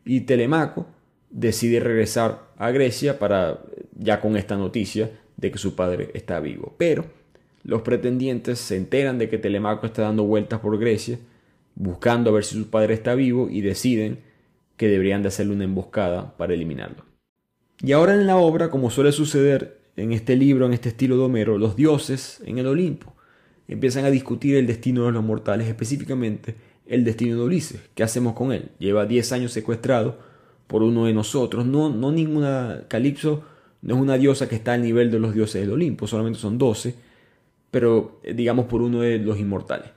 Y 0.03 0.21
Telemaco 0.21 0.87
decide 1.29 1.79
regresar 1.79 2.49
a 2.57 2.71
Grecia 2.71 3.17
para 3.17 3.59
ya 3.95 4.19
con 4.19 4.35
esta 4.35 4.57
noticia 4.57 5.11
de 5.37 5.51
que 5.51 5.57
su 5.57 5.75
padre 5.75 6.09
está 6.13 6.39
vivo. 6.39 6.75
Pero 6.77 7.05
los 7.63 7.81
pretendientes 7.81 8.59
se 8.59 8.75
enteran 8.75 9.17
de 9.19 9.29
que 9.29 9.37
Telemaco 9.37 9.85
está 9.85 10.01
dando 10.01 10.23
vueltas 10.23 10.59
por 10.59 10.77
Grecia 10.77 11.17
buscando 11.77 12.29
a 12.29 12.33
ver 12.33 12.43
si 12.43 12.55
su 12.55 12.69
padre 12.69 12.95
está 12.95 13.15
vivo 13.15 13.49
y 13.49 13.61
deciden 13.61 14.19
que 14.75 14.87
deberían 14.87 15.21
de 15.21 15.29
hacerle 15.29 15.53
una 15.53 15.63
emboscada 15.63 16.35
para 16.37 16.53
eliminarlo. 16.53 17.05
Y 17.81 17.91
ahora 17.91 18.13
en 18.13 18.25
la 18.25 18.37
obra, 18.37 18.69
como 18.69 18.89
suele 18.89 19.11
suceder 19.11 19.79
en 19.95 20.11
este 20.11 20.35
libro, 20.35 20.65
en 20.65 20.73
este 20.73 20.89
estilo 20.89 21.17
de 21.17 21.23
Homero, 21.23 21.57
los 21.57 21.75
dioses 21.75 22.41
en 22.45 22.57
el 22.57 22.67
Olimpo 22.67 23.13
empiezan 23.67 24.05
a 24.05 24.09
discutir 24.09 24.55
el 24.55 24.65
destino 24.65 25.05
de 25.05 25.11
los 25.11 25.23
mortales, 25.23 25.67
específicamente 25.67 26.55
el 26.85 27.03
destino 27.03 27.35
de 27.37 27.43
Ulises. 27.43 27.81
¿Qué 27.93 28.03
hacemos 28.03 28.33
con 28.33 28.51
él? 28.51 28.69
Lleva 28.79 29.05
10 29.05 29.31
años 29.33 29.51
secuestrado 29.51 30.17
por 30.67 30.83
uno 30.83 31.05
de 31.05 31.13
nosotros. 31.13 31.65
No, 31.65 31.89
no 31.89 32.11
ninguna 32.11 32.83
Calipso 32.87 33.43
no 33.81 33.95
es 33.95 34.01
una 34.01 34.17
diosa 34.17 34.47
que 34.49 34.55
está 34.55 34.73
al 34.73 34.81
nivel 34.81 35.11
de 35.11 35.19
los 35.19 35.33
dioses 35.33 35.61
del 35.61 35.71
Olimpo, 35.71 36.07
solamente 36.07 36.39
son 36.39 36.57
12, 36.57 36.95
pero 37.69 38.19
eh, 38.23 38.33
digamos 38.33 38.65
por 38.65 38.81
uno 38.81 39.01
de 39.01 39.19
los 39.19 39.37
inmortales. 39.37 39.89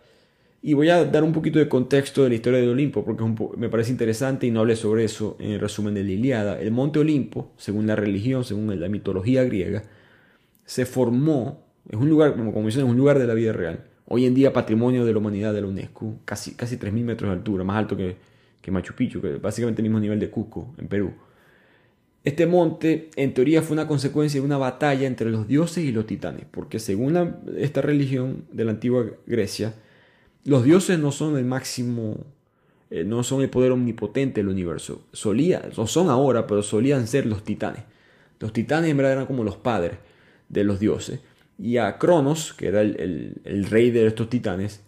Y 0.63 0.75
voy 0.75 0.91
a 0.91 1.05
dar 1.07 1.25
un 1.25 1.33
poquito 1.33 1.59
de 1.59 1.69
contexto 1.69 2.23
de 2.23 2.29
la 2.29 2.35
historia 2.35 2.61
del 2.61 2.69
Olimpo, 2.69 3.03
porque 3.03 3.25
me 3.57 3.71
parece 3.71 3.91
interesante 3.91 4.47
y 4.47 4.51
no 4.51 4.61
hablé 4.61 4.77
sobre 4.77 5.05
eso 5.05 5.37
en 5.41 5.53
el 5.53 5.61
resumen 5.61 5.95
de 5.95 6.05
la 6.05 6.11
Iliada. 6.11 6.61
El 6.61 6.71
monte 6.71 6.99
Olimpo, 6.99 7.53
según 7.57 7.87
la 7.87 7.97
religión, 7.97 8.45
según 8.45 8.79
la 8.79 8.89
mitología 8.89 9.43
griega, 9.45 9.85
se 10.67 10.85
formó, 10.85 11.65
es 11.89 11.97
un 11.97 12.11
lugar, 12.11 12.35
como, 12.37 12.53
como 12.53 12.69
es 12.69 12.77
un 12.77 12.97
lugar 12.97 13.19
de 13.19 13.27
la 13.27 13.33
vida 13.33 13.53
real. 13.55 13.87
Hoy 14.07 14.27
en 14.27 14.35
día 14.35 14.53
patrimonio 14.53 15.07
de 15.07 15.13
la 15.13 15.19
humanidad 15.19 15.55
de 15.55 15.63
la 15.63 15.67
UNESCO, 15.67 16.19
casi, 16.27 16.55
casi 16.55 16.77
3.000 16.77 17.05
metros 17.05 17.31
de 17.31 17.37
altura, 17.37 17.65
más 17.65 17.79
alto 17.79 17.97
que, 17.97 18.17
que 18.61 18.71
Machu 18.71 18.93
Picchu, 18.95 19.23
que 19.23 19.37
básicamente 19.37 19.81
el 19.81 19.85
mismo 19.85 19.99
nivel 19.99 20.21
de 20.21 20.29
Cusco, 20.29 20.75
en 20.77 20.89
Perú. 20.89 21.13
Este 22.23 22.47
monte, 22.47 23.09
en 23.17 23.33
teoría, 23.33 23.63
fue 23.63 23.73
una 23.73 23.87
consecuencia 23.87 24.41
de 24.41 24.47
una 24.47 24.59
batalla 24.59 25.07
entre 25.07 25.31
los 25.31 25.49
dioses 25.49 25.85
y 25.85 25.93
los 25.93 26.07
titanes, 26.07 26.45
porque 26.51 26.79
según 26.79 27.17
esta 27.57 27.81
religión 27.81 28.45
de 28.53 28.67
la 28.67 28.73
antigua 28.73 29.07
Grecia, 29.27 29.73
los 30.45 30.65
dioses 30.65 30.99
no 30.99 31.13
son 31.13 31.37
el 31.37 31.45
máximo, 31.45 32.17
eh, 32.91 33.05
no 33.05 33.23
son 33.23 33.43
el 33.43 33.51
poder 33.51 33.73
omnipotente 33.73 34.41
del 34.41 34.49
universo. 34.49 35.03
Solía, 35.13 35.69
lo 35.77 35.87
son 35.87 36.09
ahora, 36.09 36.47
pero 36.47 36.63
solían 36.63 37.07
ser 37.07 37.27
los 37.27 37.45
titanes. 37.45 37.83
Los 38.39 38.53
titanes 38.53 38.91
en 38.91 38.97
verdad 38.97 39.13
eran 39.13 39.27
como 39.27 39.45
los 39.45 39.57
padres 39.57 39.99
de 40.49 40.65
los 40.65 40.81
dioses. 40.81 41.21
Y 41.59 41.77
a 41.77 41.99
Cronos, 41.99 42.55
que 42.55 42.69
era 42.69 42.81
el, 42.81 43.67
rey 43.69 43.91
de 43.91 44.07
estos 44.07 44.31
titanes, 44.31 44.81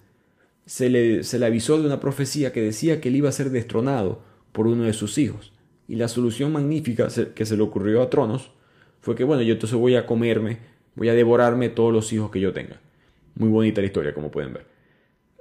se 0.65 0.89
le, 0.89 1.23
se 1.23 1.39
le 1.39 1.47
avisó 1.47 1.79
de 1.79 1.87
una 1.87 2.01
profecía 2.01 2.53
que 2.53 2.63
decía 2.63 3.01
que 3.01 3.11
él 3.11 3.17
iba 3.17 3.29
a 3.29 3.33
ser 3.33 3.51
destronado 3.51 4.23
por 4.53 4.67
uno 4.67 4.85
de 4.85 4.95
sus 4.95 5.19
hijos. 5.19 5.53
Y 5.87 5.97
la 5.97 6.09
solución 6.09 6.53
magnífica 6.53 7.09
que 7.35 7.45
se 7.45 7.57
le 7.57 7.63
ocurrió 7.63 8.01
a 8.01 8.09
Tronos 8.09 8.53
fue 9.03 9.15
que, 9.15 9.25
bueno, 9.25 9.43
yo 9.43 9.53
entonces 9.53 9.79
voy 9.79 9.97
a 9.97 10.07
comerme, 10.07 10.61
voy 10.95 11.11
a 11.11 11.15
devorarme 11.15 11.69
todos 11.69 11.93
los 11.93 12.11
hijos 12.15 12.31
que 12.31 12.41
yo 12.41 12.55
tenga. 12.55 12.81
Muy 13.35 13.51
bonita 13.51 13.83
la 13.83 13.89
historia, 13.89 14.15
como 14.15 14.31
pueden 14.31 14.55
ver 14.55 14.72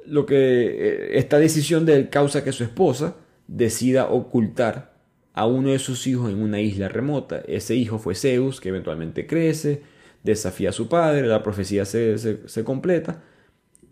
lo 0.05 0.25
que 0.25 0.35
eh, 0.35 1.17
esta 1.17 1.39
decisión 1.39 1.85
de 1.85 1.95
él 1.95 2.09
causa 2.09 2.43
que 2.43 2.51
su 2.51 2.63
esposa 2.63 3.15
decida 3.47 4.07
ocultar 4.07 4.91
a 5.33 5.45
uno 5.45 5.69
de 5.69 5.79
sus 5.79 6.07
hijos 6.07 6.31
en 6.31 6.41
una 6.41 6.59
isla 6.59 6.89
remota. 6.89 7.41
Ese 7.47 7.75
hijo 7.75 7.99
fue 7.99 8.15
Zeus, 8.15 8.59
que 8.59 8.69
eventualmente 8.69 9.27
crece, 9.27 9.81
desafía 10.23 10.69
a 10.69 10.73
su 10.73 10.87
padre, 10.87 11.27
la 11.27 11.43
profecía 11.43 11.85
se, 11.85 12.17
se, 12.17 12.63
completa, 12.63 13.23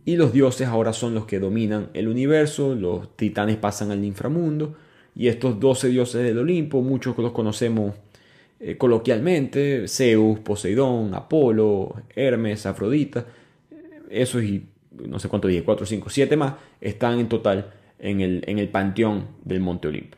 y 0.05 0.15
los 0.15 0.33
dioses 0.33 0.67
ahora 0.67 0.93
son 0.93 1.13
los 1.13 1.25
que 1.25 1.39
dominan 1.39 1.89
el 1.93 2.07
universo, 2.07 2.75
los 2.75 3.15
titanes 3.15 3.57
pasan 3.57 3.91
al 3.91 4.03
inframundo, 4.03 4.75
y 5.15 5.27
estos 5.27 5.59
doce 5.59 5.89
dioses 5.89 6.23
del 6.23 6.37
Olimpo, 6.37 6.81
muchos 6.81 7.17
los 7.17 7.31
conocemos 7.31 7.95
eh, 8.59 8.77
coloquialmente, 8.77 9.87
Zeus, 9.87 10.39
Poseidón, 10.39 11.13
Apolo, 11.13 11.95
Hermes, 12.15 12.65
Afrodita, 12.65 13.25
esos 14.09 14.43
y 14.43 14.65
no 15.07 15.19
sé 15.19 15.29
cuánto 15.29 15.47
dije, 15.47 15.63
4, 15.63 15.85
5, 15.85 16.09
7 16.09 16.37
más, 16.37 16.55
están 16.81 17.19
en 17.19 17.29
total 17.29 17.73
en 17.99 18.21
el, 18.21 18.43
en 18.47 18.59
el 18.59 18.69
panteón 18.69 19.27
del 19.43 19.59
Monte 19.59 19.87
Olimpo. 19.87 20.17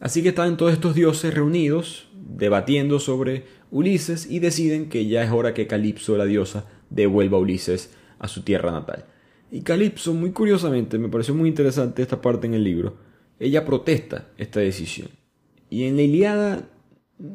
Así 0.00 0.22
que 0.22 0.30
están 0.30 0.56
todos 0.56 0.72
estos 0.72 0.94
dioses 0.94 1.32
reunidos, 1.32 2.08
debatiendo 2.14 2.98
sobre 2.98 3.44
Ulises 3.70 4.28
y 4.28 4.40
deciden 4.40 4.88
que 4.88 5.06
ya 5.06 5.22
es 5.22 5.30
hora 5.30 5.54
que 5.54 5.66
Calipso, 5.66 6.16
la 6.16 6.24
diosa, 6.24 6.66
devuelva 6.90 7.38
a 7.38 7.40
Ulises 7.40 7.94
a 8.18 8.28
su 8.28 8.42
tierra 8.42 8.72
natal. 8.72 9.04
Y 9.50 9.62
Calipso, 9.62 10.12
muy 10.14 10.32
curiosamente, 10.32 10.98
me 10.98 11.08
pareció 11.08 11.34
muy 11.34 11.48
interesante 11.48 12.02
esta 12.02 12.20
parte 12.20 12.46
en 12.46 12.54
el 12.54 12.64
libro, 12.64 12.96
ella 13.38 13.64
protesta 13.64 14.28
esta 14.38 14.60
decisión. 14.60 15.08
Y 15.70 15.84
en 15.84 15.96
la 15.96 16.02
Iliada 16.02 16.68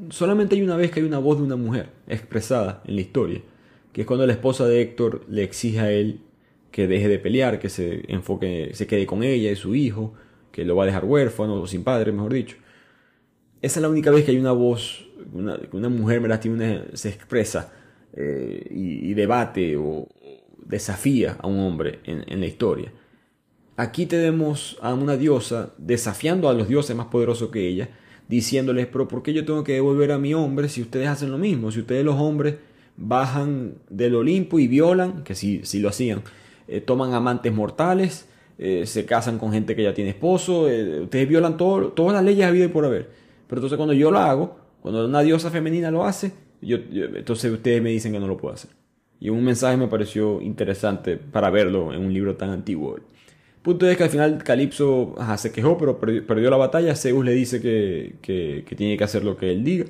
solamente 0.10 0.56
hay 0.56 0.62
una 0.62 0.76
vez 0.76 0.92
que 0.92 1.00
hay 1.00 1.06
una 1.06 1.20
voz 1.20 1.38
de 1.38 1.44
una 1.44 1.56
mujer 1.56 1.90
expresada 2.08 2.82
en 2.86 2.96
la 2.96 3.02
historia, 3.02 3.42
que 3.94 4.02
es 4.02 4.08
cuando 4.08 4.26
la 4.26 4.34
esposa 4.34 4.68
de 4.68 4.82
Héctor 4.82 5.26
le 5.30 5.44
exige 5.44 5.80
a 5.80 5.92
él 5.92 6.22
que 6.72 6.88
deje 6.88 7.08
de 7.08 7.20
pelear, 7.20 7.60
que 7.60 7.70
se 7.70 8.04
enfoque, 8.12 8.72
se 8.74 8.88
quede 8.88 9.06
con 9.06 9.24
ella 9.24 9.52
y 9.52 9.56
su 9.56 9.76
hijo, 9.76 10.14
que 10.52 10.66
lo 10.66 10.76
va 10.76 10.84
a 10.84 10.86
dejar 10.88 11.06
huérfano 11.06 11.62
o 11.62 11.68
sin 11.68 11.84
padre, 11.84 12.12
mejor 12.12 12.34
dicho. 12.34 12.58
Esa 13.62 13.80
es 13.80 13.82
la 13.82 13.90
única 13.90 14.12
vez 14.12 14.26
que 14.26 14.32
hay 14.32 14.38
una 14.38 14.52
voz, 14.52 15.10
una, 15.34 15.60
una 15.72 15.90
mujer 15.90 16.22
se 16.94 17.10
expresa 17.10 17.74
eh, 18.14 18.68
y, 18.72 19.14
debate 19.14 19.78
o 19.78 20.08
desafía 20.66 21.38
a 21.40 21.48
un 21.48 21.60
hombre 21.60 22.00
en, 22.04 22.40
la 22.40 22.46
historia. 22.46 22.92
Aquí 23.76 24.06
tenemos 24.06 24.78
a 24.82 24.94
una 24.94 25.18
diosa 25.18 25.74
desafiando 25.78 26.50
a 26.50 26.54
los 26.54 26.68
dioses 26.68 26.96
más 26.96 27.08
poderosos 27.08 27.50
que 27.52 27.68
ella, 27.68 27.90
diciéndoles, 28.28 28.88
pero 28.88 29.08
¿por 29.08 29.22
qué 29.24 29.34
yo 29.34 29.46
tengo 29.46 29.64
que 29.64 29.74
devolver 29.74 30.12
a 30.12 30.18
mi 30.18 30.34
hombre 30.34 30.70
si 30.70 30.82
ustedes 30.82 31.08
hacen 31.08 31.32
lo 31.32 31.38
mismo? 31.38 31.72
Si 31.72 31.80
ustedes 31.80 32.04
los 32.04 32.16
hombres 32.16 32.56
bajan 32.96 33.76
del 33.90 34.16
Olimpo 34.16 34.58
y 34.60 34.68
violan, 34.68 35.24
que 35.24 35.36
si 35.36 35.62
sí 35.64 35.80
lo 35.80 35.90
hacían, 35.90 36.24
eh, 36.68 36.82
toman 36.82 37.14
amantes 37.14 37.54
mortales, 37.54 38.28
eh, 38.58 38.86
se 38.86 39.06
casan 39.06 39.38
con 39.38 39.52
gente 39.52 39.76
que 39.76 39.84
ya 39.84 39.94
tiene 39.94 40.12
esposo, 40.12 40.64
ustedes 40.64 41.28
violan 41.28 41.58
todas 41.58 42.14
las 42.14 42.24
leyes 42.24 42.46
habidas 42.46 42.72
por 42.72 42.86
haber. 42.86 43.10
Pero 43.48 43.60
entonces 43.60 43.78
cuando 43.78 43.94
yo 43.94 44.12
lo 44.12 44.20
hago, 44.20 44.58
cuando 44.82 45.06
una 45.06 45.22
diosa 45.22 45.50
femenina 45.50 45.92
lo 45.92 46.06
hace, 46.06 46.32
yo, 46.62 46.78
entonces 46.92 47.52
ustedes 47.52 47.82
me 47.82 47.90
dicen 47.90 48.12
que 48.12 48.20
no 48.20 48.28
lo 48.28 48.38
puedo 48.38 48.54
hacer. 48.54 48.72
Y 49.20 49.30
un 49.30 49.44
mensaje 49.44 49.78
me 49.78 49.88
pareció 49.88 50.42
interesante 50.42 51.18
para 51.18 51.50
verlo 51.50 51.94
en 51.94 52.06
un 52.06 52.14
libro 52.14 52.36
tan 52.36 52.50
antiguo. 52.52 52.98
Punto 53.62 53.86
es 53.90 53.98
que 53.98 54.04
al 54.04 54.10
final 54.10 54.44
Calipso 54.44 55.16
se 55.38 55.52
quejó, 55.52 55.78
pero 55.78 56.00
perdió, 56.00 56.50
la 56.50 56.58
batalla. 56.58 56.96
Zeus 56.96 57.26
le 57.26 57.34
dice 57.34 57.60
que, 57.60 58.16
que, 58.22 58.76
tiene 58.76 58.96
que 58.96 59.04
hacer 59.04 59.24
lo 59.24 59.36
que 59.36 59.52
él 59.52 59.64
diga. 59.64 59.86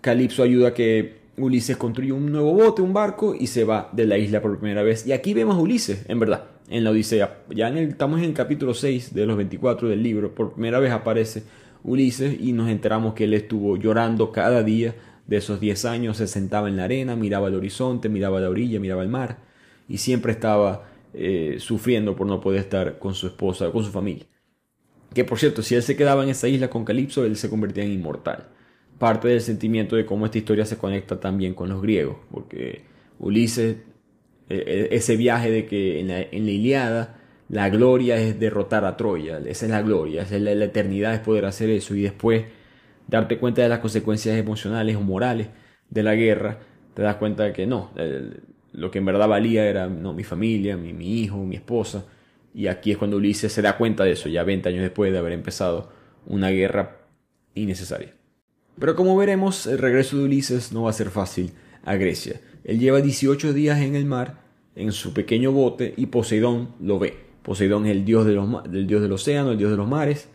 Calipso 0.00 0.42
ayuda 0.42 0.68
a 0.68 0.74
que 0.74 1.19
Ulises 1.42 1.76
construya 1.76 2.14
un 2.14 2.30
nuevo 2.30 2.52
bote, 2.52 2.82
un 2.82 2.92
barco, 2.92 3.34
y 3.34 3.46
se 3.46 3.64
va 3.64 3.88
de 3.92 4.06
la 4.06 4.18
isla 4.18 4.40
por 4.40 4.58
primera 4.58 4.82
vez. 4.82 5.06
Y 5.06 5.12
aquí 5.12 5.34
vemos 5.34 5.56
a 5.56 5.60
Ulises, 5.60 6.04
en 6.08 6.18
verdad, 6.20 6.44
en 6.68 6.84
la 6.84 6.90
Odisea. 6.90 7.44
Ya 7.54 7.68
en 7.68 7.78
estamos 7.78 8.18
en 8.20 8.26
el 8.26 8.34
capítulo 8.34 8.74
6 8.74 9.14
de 9.14 9.26
los 9.26 9.36
24 9.36 9.88
del 9.88 10.02
libro. 10.02 10.34
Por 10.34 10.54
primera 10.54 10.78
vez 10.78 10.92
aparece 10.92 11.42
Ulises 11.82 12.40
y 12.40 12.52
nos 12.52 12.68
enteramos 12.68 13.14
que 13.14 13.24
él 13.24 13.34
estuvo 13.34 13.76
llorando 13.76 14.32
cada 14.32 14.62
día 14.62 14.94
de 15.26 15.36
esos 15.36 15.60
10 15.60 15.84
años. 15.84 16.16
Se 16.16 16.26
sentaba 16.26 16.68
en 16.68 16.76
la 16.76 16.84
arena, 16.84 17.16
miraba 17.16 17.48
el 17.48 17.54
horizonte, 17.54 18.08
miraba 18.08 18.40
la 18.40 18.50
orilla, 18.50 18.80
miraba 18.80 19.02
el 19.02 19.08
mar. 19.08 19.38
Y 19.88 19.98
siempre 19.98 20.32
estaba 20.32 20.88
eh, 21.12 21.56
sufriendo 21.58 22.14
por 22.14 22.26
no 22.26 22.40
poder 22.40 22.60
estar 22.60 22.98
con 22.98 23.14
su 23.14 23.26
esposa 23.26 23.70
con 23.70 23.82
su 23.84 23.90
familia. 23.90 24.26
Que 25.12 25.24
por 25.24 25.38
cierto, 25.38 25.62
si 25.62 25.74
él 25.74 25.82
se 25.82 25.96
quedaba 25.96 26.22
en 26.22 26.28
esa 26.28 26.46
isla 26.46 26.70
con 26.70 26.84
Calipso, 26.84 27.24
él 27.24 27.36
se 27.36 27.50
convertía 27.50 27.84
en 27.84 27.92
inmortal. 27.92 28.48
Parte 29.00 29.28
del 29.28 29.40
sentimiento 29.40 29.96
de 29.96 30.04
cómo 30.04 30.26
esta 30.26 30.36
historia 30.36 30.66
se 30.66 30.76
conecta 30.76 31.18
también 31.18 31.54
con 31.54 31.70
los 31.70 31.80
griegos, 31.80 32.18
porque 32.30 32.82
Ulises, 33.18 33.78
e, 34.50 34.56
e, 34.56 34.94
ese 34.94 35.16
viaje 35.16 35.50
de 35.50 35.64
que 35.64 36.00
en 36.00 36.08
la, 36.08 36.20
en 36.20 36.44
la 36.44 36.50
Iliada 36.50 37.20
la 37.48 37.70
gloria 37.70 38.16
es 38.18 38.38
derrotar 38.38 38.84
a 38.84 38.98
Troya, 38.98 39.38
esa 39.38 39.64
es 39.64 39.70
la 39.70 39.80
gloria, 39.80 40.24
esa 40.24 40.36
es 40.36 40.42
la, 40.42 40.52
eternidad, 40.52 41.14
es 41.14 41.20
poder 41.20 41.46
hacer 41.46 41.70
eso 41.70 41.94
y 41.94 42.02
después 42.02 42.44
darte 43.08 43.38
cuenta 43.38 43.62
de 43.62 43.70
las 43.70 43.78
consecuencias 43.78 44.36
emocionales 44.36 44.96
o 44.96 45.00
morales 45.00 45.48
de 45.88 46.02
la 46.02 46.14
guerra, 46.14 46.58
te 46.92 47.00
das 47.00 47.16
cuenta 47.16 47.44
de 47.44 47.54
que 47.54 47.66
no, 47.66 47.90
lo 48.72 48.90
que 48.90 48.98
en 48.98 49.06
verdad 49.06 49.28
valía 49.28 49.66
era 49.66 49.88
no, 49.88 50.12
mi 50.12 50.24
familia, 50.24 50.76
mi, 50.76 50.92
mi 50.92 51.22
hijo, 51.22 51.38
mi 51.38 51.56
esposa. 51.56 52.04
Y 52.52 52.66
aquí 52.66 52.92
es 52.92 52.98
cuando 52.98 53.16
Ulises 53.16 53.50
se 53.50 53.62
da 53.62 53.78
cuenta 53.78 54.04
de 54.04 54.12
eso, 54.12 54.28
ya 54.28 54.44
20 54.44 54.68
años 54.68 54.82
después 54.82 55.10
de 55.10 55.18
haber 55.18 55.32
empezado 55.32 55.90
una 56.26 56.50
guerra 56.50 56.98
innecesaria. 57.54 58.19
Pero 58.80 58.96
como 58.96 59.16
veremos, 59.16 59.66
el 59.66 59.78
regreso 59.78 60.16
de 60.16 60.24
Ulises 60.24 60.72
no 60.72 60.84
va 60.84 60.90
a 60.90 60.94
ser 60.94 61.10
fácil 61.10 61.52
a 61.84 61.96
Grecia. 61.96 62.40
Él 62.64 62.80
lleva 62.80 63.02
18 63.02 63.52
días 63.52 63.80
en 63.80 63.94
el 63.94 64.06
mar, 64.06 64.40
en 64.74 64.92
su 64.92 65.12
pequeño 65.12 65.52
bote, 65.52 65.92
y 65.98 66.06
Poseidón 66.06 66.70
lo 66.80 66.98
ve. 66.98 67.14
Poseidón 67.42 67.84
es 67.84 67.92
el 67.92 68.06
dios, 68.06 68.24
de 68.24 68.32
los, 68.32 68.62
del 68.64 68.86
dios 68.86 69.02
del 69.02 69.12
océano, 69.12 69.52
el 69.52 69.58
dios 69.58 69.70
de 69.70 69.76
los 69.76 69.86
mares, 69.86 70.28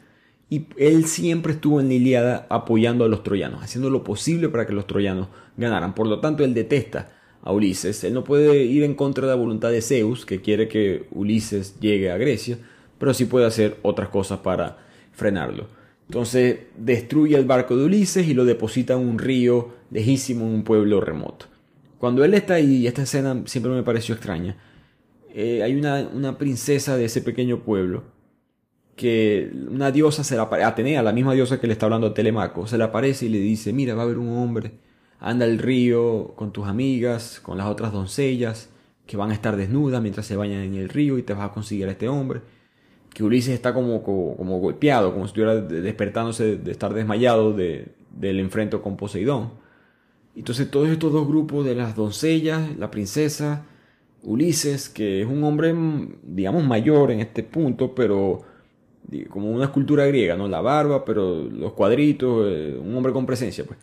y 0.48 0.68
él 0.78 1.06
siempre 1.06 1.54
estuvo 1.54 1.80
en 1.80 1.88
la 1.88 1.96
Iliada 1.96 2.46
apoyando 2.50 3.04
a 3.04 3.08
los 3.08 3.24
troyanos, 3.24 3.64
haciendo 3.64 3.90
lo 3.90 4.04
posible 4.04 4.48
para 4.50 4.68
que 4.68 4.74
los 4.74 4.86
troyanos 4.86 5.30
ganaran. 5.58 5.96
Por 5.96 6.06
lo 6.06 6.20
tanto, 6.20 6.44
él 6.44 6.54
detesta 6.54 7.10
a 7.42 7.52
Ulises. 7.52 8.04
Él 8.04 8.14
no 8.14 8.24
puede 8.24 8.64
ir 8.64 8.84
en 8.84 8.94
contra 8.94 9.26
de 9.26 9.34
la 9.34 9.40
voluntad 9.40 9.72
de 9.72 9.82
Zeus, 9.82 10.24
que 10.24 10.42
quiere 10.42 10.68
que 10.68 11.08
Ulises 11.12 11.80
llegue 11.80 12.12
a 12.12 12.18
Grecia, 12.18 12.60
pero 13.00 13.14
sí 13.16 13.26
puede 13.26 13.48
hacer 13.48 13.78
otras 13.82 14.10
cosas 14.10 14.40
para 14.40 14.78
frenarlo. 15.14 15.68
Entonces 16.08 16.60
destruye 16.78 17.36
el 17.36 17.46
barco 17.46 17.76
de 17.76 17.86
Ulises 17.86 18.28
y 18.28 18.34
lo 18.34 18.46
deposita 18.46 18.94
en 18.94 19.00
un 19.00 19.20
río 19.20 19.74
lejísimo 19.92 20.46
en 20.46 20.54
un 20.54 20.64
pueblo 20.64 21.02
remoto. 21.02 21.48
Cuando 21.98 22.24
él 22.24 22.34
está 22.34 22.56
ahí, 22.56 22.78
y 22.78 22.88
esta 22.88 23.04
escena 23.04 23.44
siempre 23.46 23.72
me 23.72 23.84
pareció 23.84 24.16
extraña, 24.16 24.58
eh, 25.34 25.64
hay 25.64 25.76
una, 25.76 26.38
princesa 26.38 26.96
de 26.98 27.06
ese 27.06 27.22
pequeño 27.22 27.64
pueblo 27.64 28.04
que 28.96 29.52
una 29.70 29.92
diosa 29.92 30.24
se 30.24 30.36
la 30.36 30.44
aparece, 30.44 30.66
Atenea, 30.66 31.04
la 31.04 31.12
misma 31.12 31.34
diosa 31.34 31.60
que 31.60 31.68
le 31.68 31.74
está 31.74 31.88
hablando 31.88 32.08
a 32.08 32.14
Telemaco, 32.14 32.68
se 32.68 32.78
le 32.78 32.86
aparece 32.86 33.26
y 33.26 33.30
le 33.30 33.40
dice, 33.40 33.74
mira, 33.74 33.96
va 33.96 34.04
a 34.04 34.06
haber 34.06 34.18
un 34.18 34.38
hombre 34.38 34.86
anda 35.20 35.46
al 35.46 35.58
río 35.58 36.34
con 36.36 36.52
tus 36.52 36.68
amigas, 36.68 37.40
con 37.42 37.58
las 37.58 37.68
otras 37.68 37.92
doncellas, 37.92 38.70
que 39.06 39.18
van 39.18 39.32
a 39.32 39.34
estar 39.34 39.56
desnudas 39.56 40.02
mientras 40.02 40.26
se 40.26 40.36
bañan 40.36 40.62
en 40.62 40.76
el 40.76 40.90
río 40.90 41.18
y 41.18 41.24
te 41.24 41.34
vas 41.34 41.50
a 41.50 41.54
conseguir 41.54 41.88
a 41.88 41.92
este 41.92 42.08
hombre. 42.08 42.42
Que 43.16 43.24
Ulises 43.24 43.54
está 43.54 43.74
como, 43.74 44.04
como, 44.04 44.60
golpeado, 44.60 45.14
como 45.14 45.26
si 45.26 45.30
estuviera 45.30 45.56
despertándose 45.62 46.58
de 46.58 46.72
estar 46.72 46.94
desmayado 46.94 47.54
de, 47.54 47.88
del 48.12 48.42
enfrento 48.42 48.82
con 48.82 48.98
Poseidón. 48.98 49.52
Entonces 50.36 50.70
todos 50.70 50.90
estos 50.90 51.14
dos 51.14 51.26
grupos 51.26 51.66
de 51.66 51.76
las 51.76 51.96
doncellas, 51.96 52.78
la 52.78 52.92
princesa, 52.92 53.66
Ulises, 54.22 54.90
que 54.90 55.22
es 55.22 55.28
un 55.28 55.44
hombre, 55.46 55.74
digamos, 56.24 56.66
mayor 56.66 57.12
en 57.12 57.22
este 57.22 57.42
punto, 57.42 57.96
pero 57.96 58.44
como 59.30 59.50
una 59.50 59.66
escultura 59.66 60.06
griega, 60.08 60.36
¿no? 60.36 60.50
La 60.50 60.62
barba, 60.62 61.06
pero 61.06 61.44
los 61.44 61.74
cuadritos, 61.74 62.48
eh, 62.50 62.78
un 62.78 62.96
hombre 62.98 63.14
con 63.14 63.26
presencia, 63.26 63.64
pues. 63.64 63.80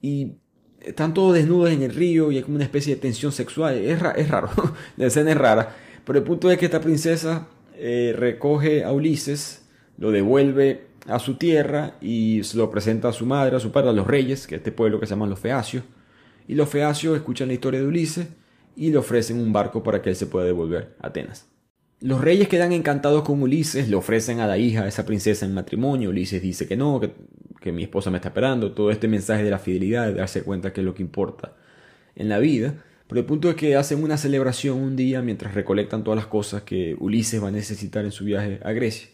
Y 0.00 0.32
están 0.80 1.12
todos 1.14 1.34
desnudos 1.34 1.70
en 1.70 1.82
el 1.82 1.94
río 1.94 2.32
y 2.32 2.36
hay 2.38 2.42
como 2.42 2.56
una 2.56 2.64
especie 2.64 2.94
de 2.94 3.00
tensión 3.00 3.32
sexual. 3.32 3.76
Es, 3.76 4.00
es 4.16 4.28
raro, 4.30 4.48
la 4.96 5.06
escena 5.06 5.32
es 5.32 5.36
rara. 5.36 5.76
Pero 6.04 6.18
el 6.18 6.24
punto 6.24 6.50
es 6.50 6.58
que 6.58 6.64
esta 6.64 6.80
princesa 6.80 7.48
eh, 7.84 8.14
recoge 8.16 8.84
a 8.84 8.92
Ulises, 8.92 9.66
lo 9.98 10.10
devuelve 10.10 10.86
a 11.06 11.18
su 11.18 11.34
tierra 11.34 11.96
y 12.00 12.42
lo 12.54 12.70
presenta 12.70 13.08
a 13.08 13.12
su 13.12 13.26
madre, 13.26 13.56
a 13.56 13.60
su 13.60 13.72
padre, 13.72 13.90
a 13.90 13.92
los 13.92 14.06
reyes, 14.06 14.46
que 14.46 14.54
es 14.54 14.60
este 14.60 14.72
pueblo 14.72 15.00
que 15.00 15.06
se 15.06 15.10
llaman 15.10 15.30
los 15.30 15.40
Feacios. 15.40 15.84
Y 16.46 16.54
los 16.54 16.68
Feacios 16.68 17.16
escuchan 17.16 17.48
la 17.48 17.54
historia 17.54 17.80
de 17.80 17.86
Ulises 17.86 18.28
y 18.76 18.90
le 18.90 18.98
ofrecen 18.98 19.38
un 19.38 19.52
barco 19.52 19.82
para 19.82 20.00
que 20.00 20.10
él 20.10 20.16
se 20.16 20.26
pueda 20.26 20.46
devolver 20.46 20.94
a 21.00 21.08
Atenas. 21.08 21.48
Los 22.00 22.20
reyes 22.20 22.48
quedan 22.48 22.72
encantados 22.72 23.22
con 23.22 23.42
Ulises, 23.42 23.88
le 23.88 23.96
ofrecen 23.96 24.40
a 24.40 24.46
la 24.46 24.58
hija, 24.58 24.82
a 24.82 24.88
esa 24.88 25.04
princesa 25.04 25.44
en 25.44 25.54
matrimonio. 25.54 26.10
Ulises 26.10 26.42
dice 26.42 26.66
que 26.66 26.76
no, 26.76 26.98
que 26.98 27.12
que 27.62 27.72
mi 27.72 27.84
esposa 27.84 28.10
me 28.10 28.18
está 28.18 28.28
esperando, 28.28 28.72
todo 28.72 28.90
este 28.90 29.08
mensaje 29.08 29.44
de 29.44 29.50
la 29.50 29.58
fidelidad, 29.58 30.08
de 30.08 30.14
darse 30.14 30.42
cuenta 30.42 30.72
que 30.72 30.80
es 30.80 30.84
lo 30.84 30.92
que 30.92 31.02
importa 31.02 31.54
en 32.14 32.28
la 32.28 32.38
vida. 32.38 32.74
Pero 33.08 33.20
el 33.20 33.26
punto 33.26 33.50
es 33.50 33.56
que 33.56 33.76
hacen 33.76 34.02
una 34.02 34.16
celebración 34.16 34.78
un 34.78 34.96
día 34.96 35.22
mientras 35.22 35.54
recolectan 35.54 36.04
todas 36.04 36.16
las 36.16 36.26
cosas 36.26 36.62
que 36.62 36.96
Ulises 36.98 37.42
va 37.42 37.48
a 37.48 37.52
necesitar 37.52 38.04
en 38.04 38.12
su 38.12 38.24
viaje 38.24 38.60
a 38.64 38.72
Grecia. 38.72 39.08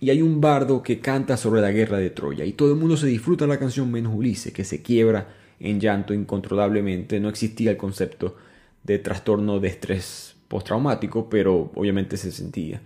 Y 0.00 0.10
hay 0.10 0.20
un 0.20 0.40
bardo 0.40 0.82
que 0.82 1.00
canta 1.00 1.36
sobre 1.36 1.60
la 1.60 1.70
guerra 1.70 1.98
de 1.98 2.10
Troya 2.10 2.44
y 2.44 2.54
todo 2.54 2.72
el 2.72 2.78
mundo 2.78 2.96
se 2.96 3.06
disfruta 3.06 3.46
la 3.46 3.58
canción 3.58 3.90
menos 3.90 4.12
Ulises, 4.14 4.52
que 4.52 4.64
se 4.64 4.82
quiebra 4.82 5.28
en 5.60 5.78
llanto 5.78 6.12
incontrolablemente. 6.12 7.20
No 7.20 7.28
existía 7.28 7.70
el 7.70 7.76
concepto 7.76 8.36
de 8.82 8.98
trastorno 8.98 9.60
de 9.60 9.68
estrés 9.68 10.34
postraumático, 10.48 11.30
pero 11.30 11.70
obviamente 11.74 12.16
se 12.16 12.32
sentía. 12.32 12.82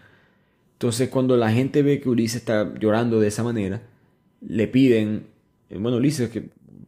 Entonces 0.75 1.09
cuando 1.09 1.39
la 1.39 1.51
gente 1.51 1.83
ve 1.83 2.01
que 2.01 2.11
Ulises 2.11 2.43
está 2.43 2.75
llorando 2.79 3.19
de 3.19 3.29
esa 3.29 3.43
manera, 3.43 3.81
le 4.47 4.69
piden, 4.69 5.27
bueno 5.71 5.97
Ulises, 5.97 6.31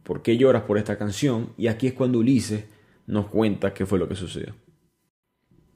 ¿por 0.03 0.21
qué 0.21 0.37
lloras 0.37 0.61
por 0.63 0.77
esta 0.77 0.97
canción? 0.97 1.49
Y 1.57 1.67
aquí 1.67 1.87
es 1.87 1.93
cuando 1.93 2.19
Ulises 2.19 2.65
nos 3.09 3.27
cuenta 3.27 3.73
qué 3.73 3.85
fue 3.85 3.99
lo 3.99 4.07
que 4.07 4.15
sucedió. 4.15 4.55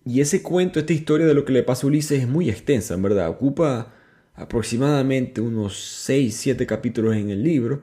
Y 0.06 0.22
ese 0.22 0.44
cuento, 0.44 0.80
esta 0.80 0.94
historia 0.94 1.26
de 1.26 1.34
lo 1.34 1.46
que 1.46 1.54
le 1.54 1.64
pasa 1.64 1.86
a 1.86 1.88
Ulises 1.88 2.22
es 2.22 2.28
muy 2.28 2.50
extensa, 2.50 2.94
en 2.94 3.02
verdad. 3.02 3.30
Ocupa 3.30 3.94
aproximadamente 4.36 5.42
unos 5.42 5.78
6, 5.78 6.36
7 6.36 6.66
capítulos 6.68 7.16
en 7.16 7.30
el 7.30 7.44
libro, 7.44 7.82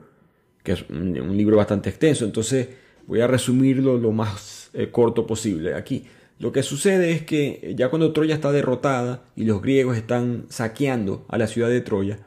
que 0.63 0.73
es 0.73 0.85
un, 0.89 1.35
libro 1.35 1.57
bastante 1.57 1.89
extenso, 1.89 2.25
entonces 2.25 2.69
voy 3.07 3.21
a 3.21 3.27
resumirlo 3.27 3.97
lo 3.97 4.11
más 4.11 4.69
eh, 4.73 4.89
corto 4.89 5.27
posible 5.27 5.73
aquí. 5.73 6.05
Lo 6.39 6.51
que 6.51 6.63
sucede 6.63 7.11
es 7.11 7.23
que 7.23 7.59
eh, 7.61 7.75
ya 7.75 7.89
cuando 7.89 8.13
Troya 8.13 8.35
está 8.35 8.51
derrotada 8.51 9.23
y 9.35 9.45
los 9.45 9.61
griegos 9.61 9.97
están 9.97 10.45
saqueando 10.49 11.25
a 11.27 11.37
la 11.37 11.47
ciudad 11.47 11.69
de 11.69 11.81
Troya, 11.81 12.19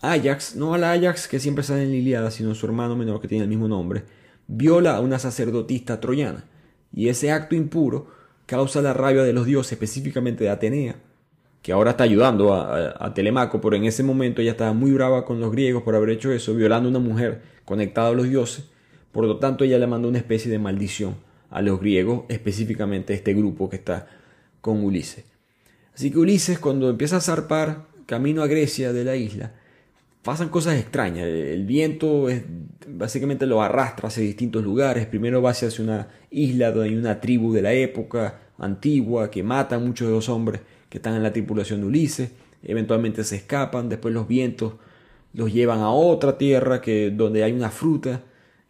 Ajax, 0.00 0.54
no 0.54 0.74
a 0.74 0.78
la 0.78 0.92
Ajax 0.92 1.26
que 1.26 1.40
siempre 1.40 1.64
sale 1.64 1.82
en 1.82 1.90
Liliada, 1.90 2.30
sino 2.30 2.54
su 2.54 2.66
hermano 2.66 2.94
menor 2.94 3.20
que 3.20 3.28
tiene 3.28 3.44
el 3.44 3.50
mismo 3.50 3.66
nombre, 3.66 4.04
viola 4.48 4.96
a 4.96 5.00
una 5.00 5.20
sacerdotista 5.20 6.00
troyana. 6.00 6.44
Y 6.92 7.08
ese 7.08 7.30
acto 7.30 7.54
impuro 7.54 8.08
causa 8.46 8.82
la 8.82 8.94
rabia 8.94 9.22
de 9.22 9.32
los 9.32 9.46
dioses, 9.46 9.72
específicamente 9.72 10.42
de 10.42 10.50
Atenea, 10.50 10.96
que 11.62 11.72
ahora 11.72 11.92
está 11.92 12.04
ayudando 12.04 12.54
a, 12.54 13.12
Telemaco, 13.14 13.60
pero 13.60 13.76
en 13.76 13.84
ese 13.84 14.02
momento 14.02 14.40
ella 14.40 14.52
estaba 14.52 14.72
muy 14.72 14.90
brava 14.90 15.24
con 15.24 15.38
los 15.38 15.52
griegos 15.52 15.82
por 15.82 15.94
haber 15.94 16.10
hecho 16.10 16.32
eso, 16.32 16.54
violando 16.54 16.88
a 16.88 16.90
una 16.90 16.98
mujer 16.98 17.42
conectada 17.64 18.08
a 18.08 18.12
los 18.12 18.28
dioses. 18.28 18.64
Por 19.12 19.26
lo 19.26 19.38
tanto, 19.38 19.64
ella 19.64 19.78
le 19.78 19.86
mandó 19.86 20.08
una 20.08 20.18
especie 20.18 20.50
de 20.50 20.58
maldición 20.58 21.16
a 21.50 21.60
los 21.60 21.80
griegos, 21.80 22.24
específicamente 22.28 23.12
a 23.12 23.16
este 23.16 23.34
grupo 23.34 23.68
que 23.68 23.76
está 23.76 24.08
con 24.60 24.82
Ulises. 24.82 25.24
Así 25.94 26.10
que 26.10 26.18
Ulises, 26.18 26.58
cuando 26.58 26.88
empieza 26.88 27.16
a 27.16 27.20
zarpar 27.20 27.86
camino 28.06 28.42
a 28.42 28.46
Grecia 28.46 28.92
de 28.92 29.04
la 29.04 29.16
isla, 29.16 29.52
pasan 30.28 30.50
cosas 30.50 30.78
extrañas. 30.78 31.26
El 31.26 31.64
viento 31.64 32.26
básicamente 32.86 33.46
lo 33.46 33.62
arrastra 33.62 34.08
hacia 34.08 34.22
distintos 34.22 34.62
lugares. 34.62 35.06
Primero 35.06 35.40
va 35.40 35.52
hacia 35.52 35.70
una 35.82 36.06
isla 36.30 36.70
donde 36.70 36.90
hay 36.90 36.96
una 36.96 37.18
tribu 37.18 37.50
de 37.54 37.62
la 37.62 37.72
época 37.72 38.38
antigua 38.58 39.30
que 39.30 39.42
mata 39.42 39.76
a 39.76 39.78
muchos 39.78 40.06
de 40.06 40.12
los 40.12 40.28
hombres 40.28 40.60
que 40.90 40.98
están 40.98 41.14
en 41.14 41.22
la 41.22 41.32
tripulación 41.32 41.80
de 41.80 41.86
Ulises. 41.86 42.30
Eventualmente 42.62 43.24
se 43.24 43.36
escapan. 43.36 43.88
Después 43.88 44.12
los 44.12 44.28
vientos 44.28 44.74
los 45.32 45.50
llevan 45.50 45.78
a 45.78 45.92
otra 45.92 46.36
tierra 46.36 46.82
que, 46.82 47.10
donde 47.10 47.42
hay 47.42 47.52
una 47.52 47.70
fruta 47.70 48.20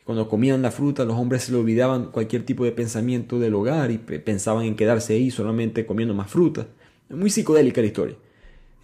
cuando 0.05 0.29
comían 0.29 0.63
la 0.63 0.71
fruta 0.71 1.05
los 1.05 1.19
hombres 1.19 1.43
se 1.43 1.51
le 1.53 1.59
olvidaban 1.59 2.13
cualquier 2.13 2.45
tipo 2.45 2.65
de 2.65 2.71
pensamiento 2.71 3.41
del 3.41 3.55
hogar 3.57 3.91
y 3.91 3.99
pensaban 3.99 4.65
en 4.65 4.77
quedarse 4.77 5.15
ahí 5.15 5.33
solamente 5.33 5.85
comiendo 5.87 6.15
más 6.15 6.31
fruta. 6.31 6.69
Es 7.11 7.17
muy 7.17 7.31
psicodélica 7.31 7.81
la 7.81 7.89
historia. 7.89 8.17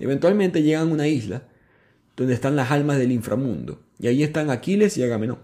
Eventualmente 0.01 0.61
llegan 0.65 0.89
a 0.89 0.93
una 0.93 1.07
isla 1.07 1.45
donde 2.17 2.35
están 2.35 2.57
las 2.57 2.71
almas 2.71 2.99
del 2.99 3.13
inframundo. 3.13 3.81
Y 3.99 4.07
ahí 4.07 4.23
están 4.23 4.51
Aquiles 4.51 4.97
y 4.97 5.03
Agamenón. 5.03 5.39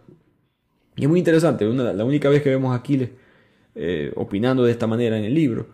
Y 0.96 1.04
es 1.04 1.09
muy 1.09 1.18
interesante, 1.18 1.64
la 1.64 2.04
única 2.04 2.28
vez 2.28 2.42
que 2.42 2.50
vemos 2.50 2.72
a 2.72 2.76
Aquiles 2.76 3.11
eh, 3.74 4.12
opinando 4.16 4.64
de 4.64 4.72
esta 4.72 4.87
manera 4.87 5.16
en 5.16 5.24
el 5.24 5.35
libro, 5.35 5.68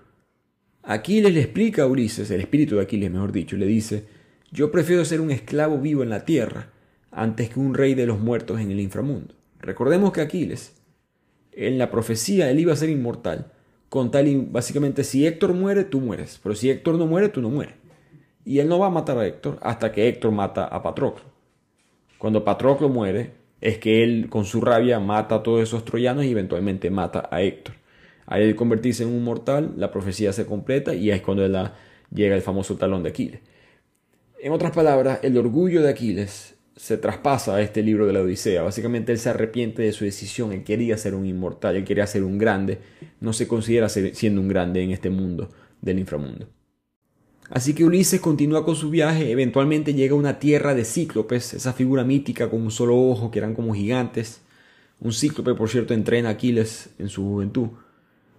Aquiles 0.83 1.35
le 1.35 1.41
explica 1.41 1.83
a 1.83 1.87
Ulises, 1.87 2.31
el 2.31 2.41
espíritu 2.41 2.77
de 2.77 2.83
Aquiles 2.83 3.11
mejor 3.11 3.33
dicho, 3.33 3.57
le 3.57 3.67
dice, 3.67 4.05
yo 4.53 4.71
prefiero 4.71 5.05
ser 5.05 5.21
un 5.21 5.33
esclavo 5.33 5.79
vivo 5.79 6.03
en 6.03 6.11
la 6.11 6.25
tierra 6.25 6.71
antes 7.11 7.51
que 7.51 7.59
un 7.59 7.75
rey 7.75 7.95
de 7.95 8.07
los 8.07 8.21
muertos 8.21 8.61
en 8.61 8.71
el 8.71 8.79
inframundo. 8.79 9.35
Recordemos 9.61 10.13
que 10.13 10.21
Aquiles, 10.21 10.75
en 11.53 11.79
la 11.79 11.91
profecía, 11.91 12.51
él 12.51 12.61
iba 12.61 12.73
a 12.73 12.77
ser 12.77 12.91
inmortal, 12.91 13.51
con 13.89 14.11
tal 14.11 14.47
básicamente 14.51 15.03
si 15.03 15.27
Héctor 15.27 15.55
muere, 15.55 15.85
tú 15.85 16.01
mueres, 16.01 16.39
pero 16.43 16.55
si 16.55 16.71
Héctor 16.71 16.97
no 16.97 17.07
muere, 17.07 17.31
tú 17.31 17.41
no 17.41 17.51
mueres. 17.51 17.75
Y 18.47 18.61
él 18.61 18.69
no 18.69 18.79
va 18.79 18.87
a 18.87 18.91
matar 18.91 19.19
a 19.19 19.27
Héctor 19.27 19.59
hasta 19.61 19.91
que 19.91 20.09
Héctor 20.09 20.31
mata 20.31 20.65
a 20.65 20.81
Patroclo. 20.81 21.25
Cuando 22.17 22.45
Patroclo 22.45 22.89
muere, 22.89 23.33
es 23.61 23.79
que 23.79 24.05
él 24.05 24.29
con 24.31 24.45
su 24.45 24.61
rabia 24.61 25.01
mata 25.01 25.35
a 25.35 25.43
todos 25.43 25.63
esos 25.63 25.85
troyanos 25.85 26.25
y 26.25 26.31
eventualmente 26.31 26.89
mata 26.89 27.29
a 27.31 27.43
Héctor. 27.43 27.75
Al 28.25 28.55
convertirse 28.55 29.03
en 29.03 29.09
un 29.09 29.25
mortal, 29.25 29.75
la 29.77 29.91
profecía 29.91 30.33
se 30.33 30.47
completa 30.47 30.95
y 30.95 31.11
es 31.11 31.23
cuando 31.23 31.45
llega 32.13 32.37
el 32.37 32.43
famoso 32.43 32.77
talón 32.77 33.03
de 33.03 33.09
Aquiles. 33.09 33.41
En 34.41 34.53
otras 34.53 34.71
palabras, 34.71 35.19
el 35.23 35.37
orgullo 35.37 35.83
de 35.83 35.91
Aquiles 35.91 36.55
se 36.77 36.99
traspasa 36.99 37.57
a 37.57 37.63
este 37.63 37.83
libro 37.83 38.07
de 38.07 38.13
la 38.13 38.21
Odisea. 38.21 38.63
Básicamente 38.63 39.11
él 39.11 39.19
se 39.19 39.31
arrepiente 39.31 39.83
de 39.83 39.91
su 39.91 40.05
decisión, 40.05 40.53
él 40.53 40.63
quería 40.63 40.97
ser 40.99 41.17
un 41.17 41.27
inmortal, 41.27 41.75
él 41.75 41.85
quería 41.85 42.07
ser 42.07 42.23
un 42.23 42.39
grande, 42.39 42.79
no 43.19 43.33
se 43.33 43.49
considera 43.49 43.89
siendo 43.89 44.41
un 44.41 44.47
grande 44.47 44.83
en 44.85 44.93
este 44.93 45.11
mundo 45.11 45.49
del 45.81 45.99
inframundo. 45.99 46.47
Así 47.51 47.75
que 47.75 47.85
Ulises 47.85 48.21
continúa 48.21 48.65
con 48.65 48.75
su 48.75 48.91
viaje, 48.91 49.31
eventualmente 49.31 49.95
llega 49.95 50.15
a 50.15 50.19
una 50.19 50.39
tierra 50.39 50.75
de 50.75 50.85
cíclopes, 50.85 51.55
esa 51.55 51.73
figura 51.73 52.03
mítica 52.03 52.51
con 52.51 52.63
un 52.63 52.73
solo 52.73 52.97
ojo 52.99 53.31
que 53.31 53.39
eran 53.39 53.55
como 53.55 53.75
gigantes. 53.75 54.41
Un 55.01 55.13
cíclope, 55.13 55.55
por 55.55 55.69
cierto, 55.69 55.95
entrena 55.95 56.31
a 56.31 56.33
Aquiles 56.33 56.91
en 56.99 57.09
su 57.09 57.23
juventud. 57.23 57.69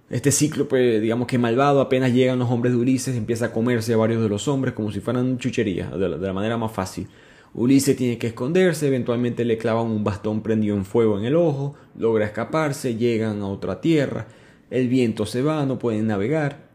Este 0.10 0.32
cíclope, 0.32 1.00
digamos 1.00 1.28
que 1.28 1.38
malvado, 1.38 1.80
apenas 1.80 2.13
llegan 2.13 2.39
los 2.39 2.50
hombres 2.50 2.74
de 2.74 2.80
Ulises, 2.80 3.15
empieza 3.15 3.46
a 3.46 3.54
comerse 3.54 3.93
a 3.93 3.98
varios 3.98 4.22
de 4.22 4.30
los 4.30 4.48
hombres 4.48 4.74
como 4.74 4.91
si 4.91 5.00
fueran 5.00 5.38
chucherías, 5.38 5.98
de 5.98 6.10
la, 6.10 6.34
manera 6.34 6.58
más 6.58 6.72
fácil. 6.72 7.08
Ulises 7.54 7.96
tiene 7.96 8.17
que 8.17 8.28
esconderse, 8.28 8.88
eventualmente 8.88 9.46
le 9.46 9.58
clavan 9.58 9.88
un 9.88 10.04
bastón 10.04 10.41
prendido 10.41 10.76
en 10.76 10.86
fuego 10.86 11.17
en 11.17 11.26
el 11.26 11.36
ojo, 11.36 11.76
logra 11.98 12.26
escaparse, 12.26 12.96
llegan 12.96 13.41
a 13.41 13.48
otra 13.48 13.80
tierra, 13.80 14.28
el 14.70 14.89
viento 14.89 15.26
se 15.26 15.41
va, 15.41 15.65
no 15.65 15.80
pueden 15.80 16.08
navegar 16.08 16.66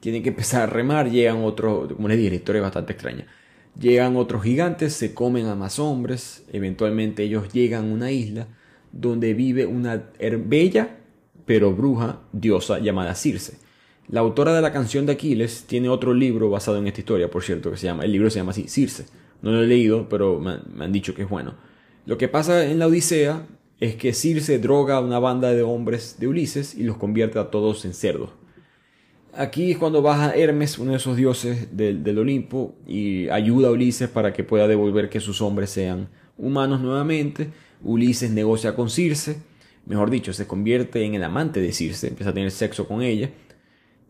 tienen 0.00 0.22
que 0.22 0.30
empezar 0.30 0.62
a 0.62 0.66
remar, 0.66 1.10
llegan 1.10 1.44
otros, 1.44 1.92
como 1.92 2.08
les 2.08 2.18
dije, 2.18 2.30
la 2.30 2.36
historia 2.36 2.60
es 2.60 2.64
bastante 2.64 2.92
extraña. 2.92 3.26
Llegan 3.78 4.16
otros 4.16 4.42
gigantes, 4.42 4.92
se 4.92 5.14
comen 5.14 5.46
a 5.46 5.54
más 5.54 5.78
hombres, 5.78 6.44
eventualmente 6.52 7.22
ellos 7.22 7.52
llegan 7.52 7.90
a 7.90 7.94
una 7.94 8.10
isla 8.10 8.48
donde 8.92 9.34
vive 9.34 9.66
una 9.66 10.10
bella 10.44 10.98
pero 11.48 11.72
bruja 11.72 12.20
diosa 12.32 12.78
llamada 12.78 13.14
Circe. 13.14 13.54
La 14.08 14.20
autora 14.20 14.54
de 14.54 14.60
la 14.60 14.70
canción 14.70 15.06
de 15.06 15.12
Aquiles 15.12 15.64
tiene 15.66 15.88
otro 15.88 16.12
libro 16.12 16.50
basado 16.50 16.76
en 16.76 16.86
esta 16.86 17.00
historia, 17.00 17.30
por 17.30 17.42
cierto, 17.42 17.70
que 17.70 17.78
se 17.78 17.86
llama, 17.86 18.04
el 18.04 18.12
libro 18.12 18.28
se 18.28 18.38
llama 18.38 18.50
así, 18.50 18.68
Circe. 18.68 19.06
No 19.40 19.52
lo 19.52 19.62
he 19.62 19.66
leído, 19.66 20.10
pero 20.10 20.38
me, 20.40 20.58
me 20.74 20.84
han 20.84 20.92
dicho 20.92 21.14
que 21.14 21.22
es 21.22 21.28
bueno. 21.28 21.54
Lo 22.04 22.18
que 22.18 22.28
pasa 22.28 22.66
en 22.66 22.78
la 22.78 22.86
Odisea 22.86 23.46
es 23.80 23.96
que 23.96 24.12
Circe 24.12 24.58
droga 24.58 24.96
a 24.96 25.00
una 25.00 25.18
banda 25.18 25.52
de 25.52 25.62
hombres 25.62 26.16
de 26.18 26.28
Ulises 26.28 26.74
y 26.74 26.82
los 26.82 26.98
convierte 26.98 27.38
a 27.38 27.50
todos 27.50 27.86
en 27.86 27.94
cerdos. 27.94 28.30
Aquí 29.34 29.72
es 29.72 29.78
cuando 29.78 30.02
baja 30.02 30.32
Hermes, 30.34 30.78
uno 30.78 30.92
de 30.92 30.96
esos 30.96 31.16
dioses 31.16 31.76
del, 31.76 32.18
Olimpo, 32.18 32.74
y 32.86 33.28
ayuda 33.28 33.68
a 33.68 33.70
Ulises 33.70 34.08
para 34.08 34.32
que 34.32 34.42
pueda 34.42 34.66
devolver 34.66 35.10
que 35.10 35.20
sus 35.20 35.42
hombres 35.42 35.70
sean 35.70 36.08
humanos 36.36 36.80
nuevamente. 36.80 37.50
Ulises 37.82 38.30
negocia 38.30 38.74
con 38.74 38.90
Circe, 38.90 39.36
mejor 39.86 40.10
dicho, 40.10 40.32
se 40.32 40.46
convierte 40.46 41.04
en 41.04 41.14
el 41.14 41.22
amante 41.22 41.60
de 41.60 41.72
Circe, 41.72 42.08
empieza 42.08 42.30
a 42.30 42.34
tener 42.34 42.50
sexo 42.50 42.88
con 42.88 43.02
ella, 43.02 43.30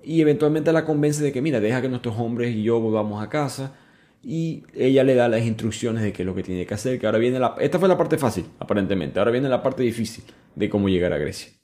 y 0.02 0.20
eventualmente 0.20 0.72
la 0.72 0.85
convence 0.85 1.22
de 1.22 1.33
que, 1.33 1.42
mira, 1.42 1.61
deja 1.61 1.83
que 1.83 1.88
nuestros 1.88 2.16
hombres 2.18 2.54
y 2.54 2.62
yo 2.62 2.81
volvamos 2.81 3.22
a 3.22 3.28
casa, 3.28 3.74
y 4.22 4.62
ella 4.74 5.04
le 5.04 5.14
da 5.14 5.28
las 5.28 5.42
instrucciones 5.42 6.02
de 6.02 6.12
qué 6.12 6.22
es 6.22 6.26
lo 6.26 6.35
que 6.35 6.42
tiene 6.42 6.64
que 6.64 6.74
hacer, 6.74 6.98
que 6.98 7.07
ahora 7.07 7.18
viene 7.18 7.38
la... 7.38 7.54
Esta 7.61 7.78
fue 7.78 7.88
la 7.88 7.98
parte 7.98 8.18
fácil, 8.18 8.46
aparentemente, 8.59 9.18
ahora 9.18 9.33
viene 9.33 9.48
la 9.48 9.62
parte 9.62 9.83
difícil 9.83 10.24
de 10.54 10.70
cómo 10.70 10.88
llegar 10.88 11.12
a 11.12 11.18
Grecia. 11.18 11.57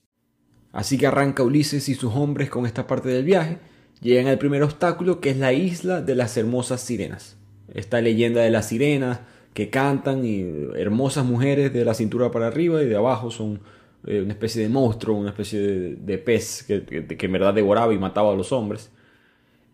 Así 0.75 0.99
que 0.99 1.07
arranca 1.07 1.45
Ulises 1.45 1.89
y 1.89 1.95
sus 1.95 2.13
hombres 2.15 2.51
con 2.51 2.67
esta 2.67 2.89
parte 2.89 3.09
del 3.09 3.25
viaje, 3.25 3.59
llegan 4.03 4.27
al 4.27 4.39
primer 4.39 4.65
obstáculo 4.65 5.21
que 5.21 5.31
es 5.31 5.37
la 5.37 5.53
isla 5.53 6.03
de 6.03 6.17
las 6.17 6.37
hermosas 6.37 6.81
sirenas. 6.81 7.37
Esta 7.73 8.01
leyenda 8.01 8.43
de 8.43 8.51
las 8.51 8.69
sirenas 8.69 9.21
que 9.55 9.71
cantan 9.71 10.25
y 10.25 10.43
hermosas 10.75 11.25
mujeres 11.25 11.73
de 11.73 11.85
la 11.85 11.95
cintura 11.95 12.33
para 12.33 12.49
arriba 12.49 12.83
y 12.83 12.87
de 12.87 12.97
abajo 12.97 13.31
son 13.31 13.61
eh, 14.05 14.21
una 14.21 14.33
especie 14.33 14.63
de 14.63 14.69
monstruo, 14.69 15.17
una 15.17 15.31
especie 15.31 15.61
de, 15.61 16.19
pez 16.19 16.65
que, 16.65 16.85
en 17.09 17.33
verdad 17.33 17.55
devoraba 17.55 17.95
y 17.95 17.99
mataba 17.99 18.33
a 18.33 18.37
los 18.37 18.51
hombres. 18.51 18.91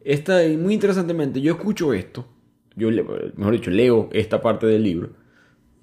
Esta, 0.05 0.41
muy 0.59 0.75
interesantemente, 0.75 1.41
yo 1.41 1.55
escucho 1.55 1.95
esto, 1.95 2.27
yo 2.77 2.91
mejor 3.37 3.55
dicho, 3.55 3.71
leo 3.71 4.11
esta 4.13 4.43
parte 4.43 4.67
del 4.67 4.83
libro 4.83 5.20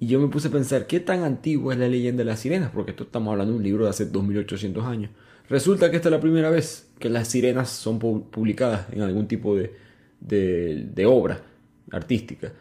y 0.00 0.06
yo 0.06 0.20
me 0.20 0.28
puse 0.28 0.48
a 0.48 0.50
pensar, 0.50 0.86
¿qué 0.86 1.00
tan 1.00 1.24
antigua 1.24 1.72
es 1.74 1.80
la 1.80 1.88
leyenda 1.88 2.18
de 2.18 2.26
las 2.26 2.40
sirenas? 2.40 2.70
Porque 2.72 2.92
esto 2.92 3.04
estamos 3.04 3.32
hablando 3.32 3.52
de 3.52 3.58
un 3.58 3.64
libro 3.64 3.84
de 3.84 3.90
hace 3.90 4.06
2800 4.06 4.84
años. 4.84 5.10
Resulta 5.48 5.90
que 5.90 5.96
esta 5.96 6.08
es 6.08 6.12
la 6.12 6.20
primera 6.20 6.50
vez 6.50 6.88
que 6.98 7.08
las 7.08 7.28
sirenas 7.28 7.70
son 7.70 7.98
publicadas 7.98 8.86
en 8.92 9.02
algún 9.02 9.26
tipo 9.26 9.56
de, 9.56 9.72
de, 10.20 11.06
obra 11.06 11.40
artística. 11.90 12.52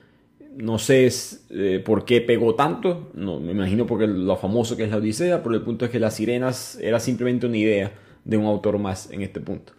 No 0.55 0.79
sé 0.79 1.09
eh, 1.51 1.81
por 1.85 2.05
qué 2.05 2.21
pegó 2.21 2.55
tanto, 2.55 3.11
no, 3.13 3.39
me 3.39 3.51
imagino 3.51 3.85
porque 3.85 4.07
lo 4.07 4.35
famoso 4.37 4.75
que 4.75 4.85
es 4.85 4.89
la 4.89 4.97
Odisea, 4.97 5.43
pero 5.43 5.53
el 5.53 5.61
punto 5.61 5.85
es 5.85 5.91
que 5.91 5.99
las 5.99 6.15
sirenas 6.15 6.79
era 6.81 6.99
simplemente 6.99 7.45
una 7.45 7.57
idea 7.57 7.91
de 8.25 8.37
un 8.37 8.45
autor 8.45 8.79
más 8.79 9.11
en 9.11 9.21
este 9.21 9.41
punto. 9.41 9.73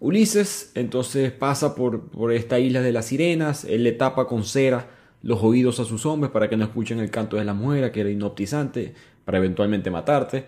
Ulises 0.00 0.72
entonces 0.74 1.32
pasa 1.32 1.74
por, 1.74 2.10
por 2.10 2.32
esta 2.32 2.58
isla 2.58 2.82
de 2.82 2.92
las 2.92 3.06
sirenas, 3.06 3.64
él 3.64 3.84
le 3.84 3.92
tapa 3.92 4.26
con 4.26 4.44
cera 4.44 4.97
los 5.22 5.42
oídos 5.42 5.80
a 5.80 5.84
sus 5.84 6.06
hombres 6.06 6.32
para 6.32 6.48
que 6.48 6.56
no 6.56 6.64
escuchen 6.64 7.00
el 7.00 7.10
canto 7.10 7.36
de 7.36 7.44
la 7.44 7.54
mujer, 7.54 7.90
que 7.92 8.00
era 8.00 8.10
hipnotizante, 8.10 8.94
para 9.24 9.38
eventualmente 9.38 9.90
matarte. 9.90 10.46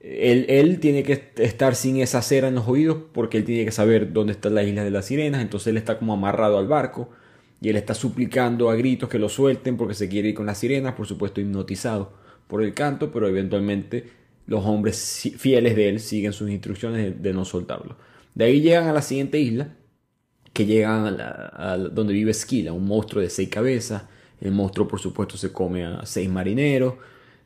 Él, 0.00 0.46
él, 0.48 0.78
tiene 0.78 1.02
que 1.02 1.32
estar 1.38 1.74
sin 1.74 1.96
esa 1.96 2.22
cera 2.22 2.48
en 2.48 2.54
los 2.54 2.68
oídos 2.68 2.98
porque 3.12 3.38
él 3.38 3.44
tiene 3.44 3.64
que 3.64 3.72
saber 3.72 4.12
dónde 4.12 4.32
está 4.32 4.50
la 4.50 4.62
isla 4.62 4.84
de 4.84 4.90
las 4.90 5.06
sirenas, 5.06 5.42
entonces 5.42 5.68
él 5.68 5.76
está 5.76 5.98
como 5.98 6.12
amarrado 6.12 6.58
al 6.58 6.68
barco 6.68 7.10
y 7.60 7.70
él 7.70 7.76
está 7.76 7.94
suplicando 7.94 8.70
a 8.70 8.76
gritos 8.76 9.08
que 9.08 9.18
lo 9.18 9.28
suelten 9.28 9.76
porque 9.76 9.94
se 9.94 10.08
quiere 10.08 10.28
ir 10.28 10.34
con 10.34 10.46
las 10.46 10.58
sirenas, 10.58 10.94
por 10.94 11.06
supuesto 11.06 11.40
hipnotizado 11.40 12.12
por 12.46 12.62
el 12.62 12.74
canto, 12.74 13.10
pero 13.10 13.26
eventualmente 13.26 14.08
los 14.46 14.64
hombres 14.64 15.32
fieles 15.38 15.74
de 15.74 15.88
él 15.88 16.00
siguen 16.00 16.32
sus 16.32 16.50
instrucciones 16.50 17.02
de, 17.02 17.10
de 17.10 17.32
no 17.32 17.44
soltarlo. 17.44 17.96
De 18.34 18.44
ahí 18.44 18.60
llegan 18.60 18.86
a 18.86 18.92
la 18.92 19.02
siguiente 19.02 19.40
isla, 19.40 19.74
que 20.56 20.64
llegan 20.64 21.18
a, 21.20 21.76
donde 21.76 22.14
vive 22.14 22.30
Esquila, 22.30 22.72
un 22.72 22.86
monstruo 22.86 23.22
de 23.22 23.28
seis 23.28 23.50
cabezas. 23.50 24.04
El 24.40 24.52
monstruo, 24.52 24.88
por 24.88 24.98
supuesto, 24.98 25.36
se 25.36 25.52
come 25.52 25.84
a 25.84 26.06
seis 26.06 26.30
marineros. 26.30 26.94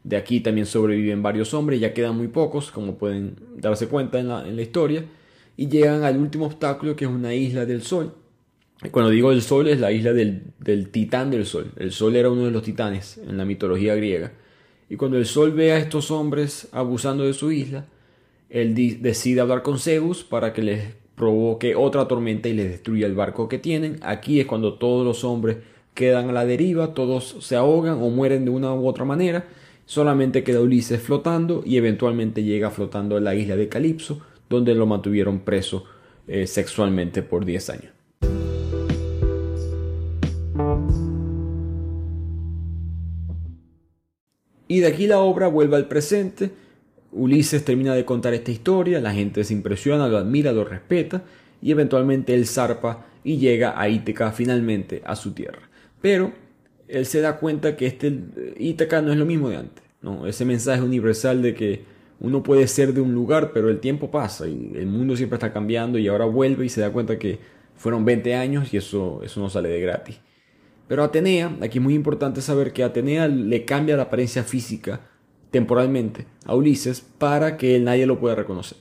De 0.04 0.16
aquí 0.16 0.38
también 0.38 0.64
sobreviven 0.64 1.20
varios 1.20 1.52
hombres, 1.52 1.80
ya 1.80 1.92
quedan 1.92 2.16
muy 2.16 2.28
pocos, 2.28 2.70
como 2.70 2.98
pueden 2.98 3.34
darse 3.56 3.88
cuenta 3.88 4.20
en 4.20 4.28
la, 4.28 4.62
historia. 4.62 5.04
Y 5.56 5.66
llegan 5.66 6.04
al 6.04 6.18
último 6.18 6.46
obstáculo, 6.46 6.94
que 6.94 7.04
es 7.04 7.10
una 7.10 7.34
isla 7.34 7.66
del 7.66 7.82
sol. 7.82 8.14
Cuando 8.92 9.10
digo 9.10 9.32
el 9.32 9.42
sol, 9.42 9.66
es 9.66 9.80
la 9.80 9.90
isla 9.90 10.12
del, 10.12 10.44
del 10.60 10.90
titán 10.90 11.32
del 11.32 11.46
sol. 11.46 11.72
El 11.78 11.90
sol 11.90 12.14
era 12.14 12.30
uno 12.30 12.44
de 12.44 12.52
los 12.52 12.62
titanes 12.62 13.18
en 13.18 13.36
la 13.36 13.44
mitología 13.44 13.96
griega. 13.96 14.30
Y 14.88 14.94
cuando 14.94 15.18
el 15.18 15.26
sol 15.26 15.50
ve 15.50 15.72
a 15.72 15.78
estos 15.78 16.12
hombres 16.12 16.68
abusando 16.70 17.24
de 17.24 17.34
su 17.34 17.50
isla, 17.50 17.86
él 18.50 19.00
decide 19.02 19.40
hablar 19.40 19.62
con 19.62 19.80
Zeus 19.80 20.22
para 20.22 20.52
que 20.52 20.62
les 20.62 20.99
provoque 21.20 21.74
otra 21.76 22.08
tormenta 22.08 22.48
y 22.48 22.54
les 22.54 22.70
destruya 22.70 23.06
el 23.06 23.14
barco 23.14 23.46
que 23.46 23.58
tienen. 23.58 23.98
Aquí 24.00 24.40
es 24.40 24.46
cuando 24.46 24.78
todos 24.78 25.04
los 25.04 25.22
hombres 25.22 25.58
quedan 25.92 26.30
a 26.30 26.32
la 26.32 26.46
deriva, 26.46 26.94
todos 26.94 27.36
se 27.40 27.56
ahogan 27.56 28.00
o 28.00 28.08
mueren 28.08 28.46
de 28.46 28.50
una 28.50 28.72
u 28.72 28.88
otra 28.88 29.04
manera. 29.04 29.44
Solamente 29.84 30.42
queda 30.42 30.62
Ulises 30.62 31.02
flotando 31.02 31.62
y 31.66 31.76
eventualmente 31.76 32.42
llega 32.42 32.70
flotando 32.70 33.18
a 33.18 33.20
la 33.20 33.34
isla 33.34 33.54
de 33.56 33.68
Calipso, 33.68 34.22
donde 34.48 34.74
lo 34.74 34.86
mantuvieron 34.86 35.40
preso 35.40 35.84
eh, 36.26 36.46
sexualmente 36.46 37.20
por 37.22 37.44
10 37.44 37.68
años. 37.68 37.92
Y 44.68 44.80
de 44.80 44.86
aquí 44.86 45.06
la 45.06 45.18
obra 45.18 45.48
vuelve 45.48 45.76
al 45.76 45.86
presente 45.86 46.50
Ulises 47.12 47.64
termina 47.64 47.94
de 47.94 48.04
contar 48.04 48.34
esta 48.34 48.50
historia, 48.50 49.00
la 49.00 49.12
gente 49.12 49.44
se 49.44 49.52
impresiona, 49.52 50.08
lo 50.08 50.18
admira, 50.18 50.52
lo 50.52 50.64
respeta 50.64 51.22
y 51.60 51.70
eventualmente 51.72 52.34
él 52.34 52.46
zarpa 52.46 53.06
y 53.24 53.38
llega 53.38 53.80
a 53.80 53.88
Ítaca 53.88 54.32
finalmente 54.32 55.02
a 55.04 55.16
su 55.16 55.32
tierra. 55.32 55.68
Pero 56.00 56.32
él 56.88 57.06
se 57.06 57.20
da 57.20 57.38
cuenta 57.38 57.76
que 57.76 57.86
este 57.86 58.20
Ítaca 58.58 59.02
no 59.02 59.12
es 59.12 59.18
lo 59.18 59.26
mismo 59.26 59.48
de 59.48 59.56
antes. 59.56 59.84
Ese 60.26 60.44
mensaje 60.44 60.82
universal 60.82 61.42
de 61.42 61.54
que 61.54 61.84
uno 62.20 62.42
puede 62.42 62.66
ser 62.68 62.94
de 62.94 63.00
un 63.00 63.14
lugar, 63.14 63.52
pero 63.52 63.68
el 63.68 63.80
tiempo 63.80 64.10
pasa 64.10 64.46
y 64.46 64.72
el 64.74 64.86
mundo 64.86 65.16
siempre 65.16 65.36
está 65.36 65.52
cambiando 65.52 65.98
y 65.98 66.08
ahora 66.08 66.24
vuelve 66.26 66.66
y 66.66 66.68
se 66.68 66.80
da 66.80 66.90
cuenta 66.90 67.18
que 67.18 67.38
fueron 67.74 68.04
20 68.04 68.34
años 68.34 68.72
y 68.72 68.76
eso, 68.76 69.20
eso 69.24 69.40
no 69.40 69.50
sale 69.50 69.68
de 69.68 69.80
gratis. 69.80 70.20
Pero 70.86 71.02
Atenea, 71.04 71.56
aquí 71.60 71.78
es 71.78 71.84
muy 71.84 71.94
importante 71.94 72.40
saber 72.40 72.72
que 72.72 72.82
Atenea 72.82 73.28
le 73.28 73.64
cambia 73.64 73.96
la 73.96 74.04
apariencia 74.04 74.42
física 74.42 75.00
temporalmente 75.50 76.26
a 76.44 76.54
Ulises 76.54 77.00
para 77.00 77.56
que 77.56 77.76
él 77.76 77.84
nadie 77.84 78.06
lo 78.06 78.18
pueda 78.18 78.34
reconocer. 78.34 78.78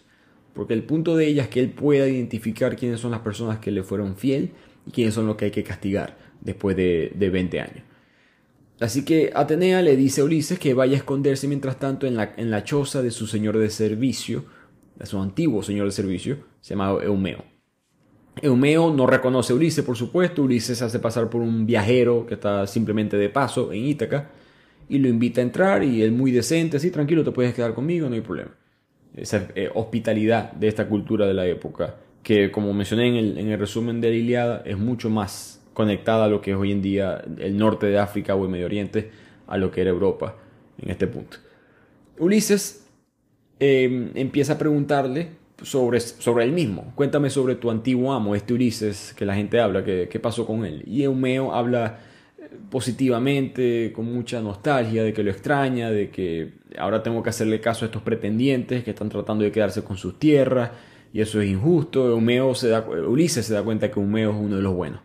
Porque 0.54 0.74
el 0.74 0.84
punto 0.84 1.16
de 1.16 1.28
ella 1.28 1.44
es 1.44 1.50
que 1.50 1.60
él 1.60 1.70
pueda 1.70 2.08
identificar 2.08 2.76
quiénes 2.76 3.00
son 3.00 3.12
las 3.12 3.22
personas 3.22 3.60
que 3.60 3.72
le 3.72 3.84
fueron 3.84 4.16
fiel 4.16 4.52
y 4.86 4.92
quiénes 4.92 5.14
son 5.14 5.28
los 5.28 5.36
que 5.36 5.46
hay 5.46 5.52
que 5.52 5.64
castigar 5.64 6.18
después 6.42 6.76
de, 6.76 7.12
de 7.16 7.30
20 7.30 7.60
años. 7.62 7.84
Así 8.80 9.04
que 9.04 9.32
Atenea 9.36 9.82
le 9.82 9.96
dice 9.96 10.22
a 10.22 10.24
Ulises 10.24 10.58
que 10.58 10.74
vaya 10.74 10.94
a 10.94 10.98
esconderse 10.98 11.48
mientras 11.48 11.78
tanto 11.78 12.08
en 12.08 12.16
la, 12.16 12.34
en 12.38 12.50
la 12.50 12.64
choza 12.64 13.02
de 13.02 13.12
su 13.12 13.28
señor 13.28 13.58
de 13.58 13.70
servicio, 13.70 14.46
de 14.96 15.06
su 15.06 15.20
antiguo 15.20 15.64
señor 15.64 15.86
de 15.86 15.92
servicio, 15.92 16.38
se 16.62 16.74
Eumeo. 16.76 17.44
Eumeo 18.42 18.94
no 18.94 19.06
reconoce 19.06 19.52
a 19.52 19.56
Ulises, 19.58 19.84
por 19.84 19.98
supuesto. 19.98 20.44
Ulises 20.44 20.78
se 20.78 20.86
hace 20.86 21.00
pasar 21.00 21.30
por 21.30 21.42
un 21.42 21.66
viajero 21.66 22.26
que 22.26 22.36
está 22.36 22.66
simplemente 22.68 23.18
de 23.18 23.30
paso 23.30 23.74
en 23.74 23.86
Ítaca 23.86 24.32
y 24.90 24.98
lo 24.98 25.08
invita 25.08 25.40
a 25.40 25.44
entrar 25.44 25.84
y 25.84 26.02
él 26.02 26.12
muy 26.12 26.32
decente, 26.32 26.78
así 26.78 26.90
tranquilo, 26.90 27.24
te 27.24 27.32
puedes 27.32 27.54
quedar 27.54 27.74
conmigo, 27.74 28.10
no 28.10 28.16
hay 28.16 28.22
problema. 28.22 28.52
Esa 29.16 29.48
eh, 29.56 29.70
hospitalidad 29.74 30.52
de 30.54 30.68
esta 30.68 30.88
cultura 30.88 31.28
de 31.28 31.34
la 31.34 31.46
época, 31.46 31.96
que 32.24 32.52
como 32.52 32.74
mencioné 32.74 33.08
en 33.08 33.16
el, 33.16 33.38
en 33.38 33.50
el 33.50 33.60
resumen 33.60 34.02
de 34.02 34.10
la 34.10 34.16
Iliada, 34.16 34.64
es 34.66 34.78
mucho 34.78 35.10
más 35.10 35.64
conectada 35.74 36.26
a 36.26 36.28
lo 36.28 36.42
que 36.42 36.52
es 36.52 36.58
hoy 36.58 36.72
en 36.72 36.82
día 36.82 37.24
el 37.38 37.58
norte 37.58 37.86
de 37.86 38.00
África 38.00 38.36
o 38.36 38.44
el 38.44 38.50
Medio 38.50 38.66
Oriente, 38.66 39.12
a 39.48 39.58
lo 39.58 39.72
que 39.72 39.82
era 39.82 39.92
Europa 39.92 40.36
en 40.82 40.90
este 40.90 41.08
punto. 41.08 41.38
Ulises 42.18 42.86
em, 43.60 44.12
empieza 44.16 44.54
a 44.54 44.58
preguntarle 44.58 45.30
sobre, 45.62 46.00
sobre 46.00 46.46
él 46.46 46.52
mismo. 46.52 46.92
Cuéntame 46.96 47.30
sobre 47.30 47.56
tu 47.56 47.70
antiguo 47.70 48.12
amo, 48.12 48.36
este 48.36 48.54
Ulises, 48.54 49.14
que 49.16 49.26
la 49.26 49.36
gente 49.36 49.60
habla, 49.60 49.84
qué, 49.84 50.08
qué 50.10 50.20
pasó 50.20 50.46
con 50.46 50.66
él. 50.66 50.84
Y 50.86 51.04
Eumeo 51.04 51.54
habla 51.54 52.00
positivamente, 52.70 53.92
con 53.94 54.06
mucha 54.06 54.42
nostalgia, 54.42 55.04
de 55.04 55.14
que 55.14 55.24
lo 55.24 55.32
extraña, 55.32 55.90
de 55.90 56.10
que 56.10 56.54
ahora 56.78 57.04
tengo 57.04 57.24
que 57.24 57.30
hacerle 57.30 57.60
caso 57.60 57.86
a 57.86 57.88
estos 57.88 58.02
pretendientes 58.02 58.84
que 58.84 58.92
están 58.92 59.10
tratando 59.10 59.44
de 59.44 59.52
quedarse 59.52 59.84
con 59.84 59.98
sus 59.98 60.20
tierras, 60.20 60.72
y 61.12 61.22
eso 61.22 61.42
es 61.42 61.50
injusto. 61.50 62.20
Se 62.56 62.70
da, 62.70 62.86
Ulises 62.88 63.46
se 63.46 63.54
da 63.54 63.64
cuenta 63.64 63.90
que 63.90 64.00
Eumeo 64.00 64.32
es 64.32 64.38
uno 64.38 64.58
de 64.58 64.62
los 64.62 64.74
buenos 64.74 65.02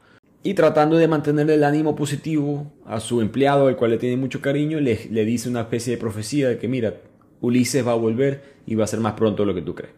y 0.47 0.53
tratando 0.53 0.99
de 0.99 1.09
mantener 1.09 1.51
el 1.51 1.65
ánimo 1.65 1.97
positivo 1.97 2.71
a 2.85 3.01
su 3.01 3.23
empleado, 3.23 3.67
al 3.67 3.77
cual 3.77 3.93
le 3.93 3.97
tiene 3.97 4.19
mucho 4.19 4.43
cariño, 4.43 4.79
le, 4.79 4.95
dice 5.25 5.49
una 5.49 5.63
especie 5.63 5.95
de 5.95 5.99
profecía 5.99 6.51
de 6.51 6.59
que 6.59 6.69
mira, 6.69 7.01
Ulises 7.41 7.85
va 7.85 7.93
a 7.93 7.97
volver 7.97 8.61
y 8.67 8.75
va 8.75 8.85
a 8.85 8.87
ser 8.87 9.01
más 9.01 9.15
pronto 9.15 9.43
de 9.43 9.47
lo 9.47 9.55
que 9.55 9.63
tú 9.63 9.75
crees. 9.75 9.95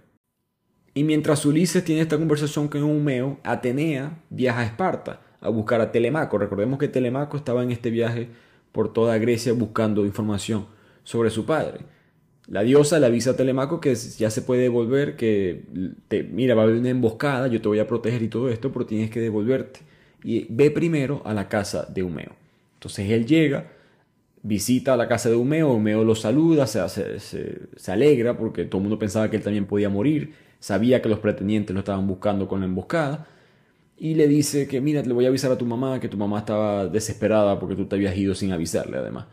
Y 0.95 1.03
mientras 1.03 1.45
Ulises 1.45 1.85
tiene 1.85 2.03
esta 2.03 2.17
conversación 2.17 2.69
con 2.69 2.81
Eumeo, 2.81 3.41
Atenea 3.43 4.23
viaja 4.31 4.61
a 4.61 4.65
Esparta 4.65 5.21
a 5.41 5.49
buscar 5.49 5.81
a 5.81 5.93
Telemaco. 5.93 6.39
Recordemos 6.39 6.79
que 6.79 6.89
Telemaco 6.89 7.37
estaba 7.37 7.63
en 7.63 7.71
este 7.71 7.91
viaje 7.91 8.29
por 8.73 8.93
toda 8.93 9.19
Grecia 9.19 9.53
buscando 9.53 10.05
información 10.05 10.67
sobre 11.03 11.31
su 11.31 11.47
padre. 11.47 11.81
La 12.49 12.63
diosa 12.63 13.01
le 13.01 13.07
avisa 13.07 13.31
a 13.31 13.37
Telemaco 13.37 13.81
que 13.81 13.95
ya 13.95 14.31
se 14.31 14.43
puede 14.43 14.63
devolver, 14.63 15.17
que 15.17 15.65
te, 16.09 16.23
mira, 16.23 16.55
va 16.55 16.63
a 16.63 16.65
haber 16.67 16.77
una 16.77 16.91
emboscada, 16.91 17.49
yo 17.49 17.61
te 17.61 17.69
voy 17.69 17.81
a 17.81 17.87
proteger 17.87 18.23
y 18.23 18.29
todo 18.29 18.49
esto, 18.49 18.73
pero 18.73 18.87
tienes 18.87 19.11
que 19.11 19.21
devolverte 19.21 19.81
y 20.23 20.47
ve 20.51 20.71
primero 20.71 21.23
a 21.25 21.35
la 21.35 21.49
casa 21.49 21.87
de 21.87 22.03
Humeo. 22.03 22.33
Entonces 22.75 23.11
él 23.11 23.27
llega, 23.27 23.73
visita 24.43 24.97
la 24.97 25.09
casa 25.09 25.29
de 25.29 25.37
Humeo, 25.37 25.73
Humeo 25.73 26.05
lo 26.05 26.15
saluda, 26.15 26.67
se, 26.67 27.19
se, 27.21 27.93
alegra 27.93 28.37
porque 28.37 28.65
todo 28.65 28.79
el 28.79 28.83
mundo 28.83 28.99
pensaba 28.99 29.31
que 29.31 29.37
él 29.37 29.43
también 29.43 29.67
podía 29.67 29.89
morir, 29.89 30.35
sabía 30.61 31.03
que 31.03 31.09
los 31.09 31.19
pretendientes 31.19 31.75
lo 31.75 31.81
estaban 31.81 32.07
buscando 32.07 32.49
con 32.49 32.61
la 32.61 32.67
emboscada 32.67 33.27
y 33.99 34.15
le 34.15 34.29
dice 34.29 34.69
que 34.69 34.81
mira, 34.81 35.03
le 35.03 35.13
voy 35.13 35.25
a 35.25 35.29
avisar 35.29 35.51
a 35.51 35.59
tu 35.59 35.65
mamá 35.65 36.01
que 36.01 36.09
tu 36.09 36.17
mamá 36.17 36.41
estaba 36.41 36.87
desesperada 36.87 37.59
porque 37.59 37.75
tú 37.75 37.87
te 37.87 37.97
habías 37.97 38.17
ido 38.17 38.35
sin 38.35 38.53
avisarle 38.53 38.99
además. 38.99 39.27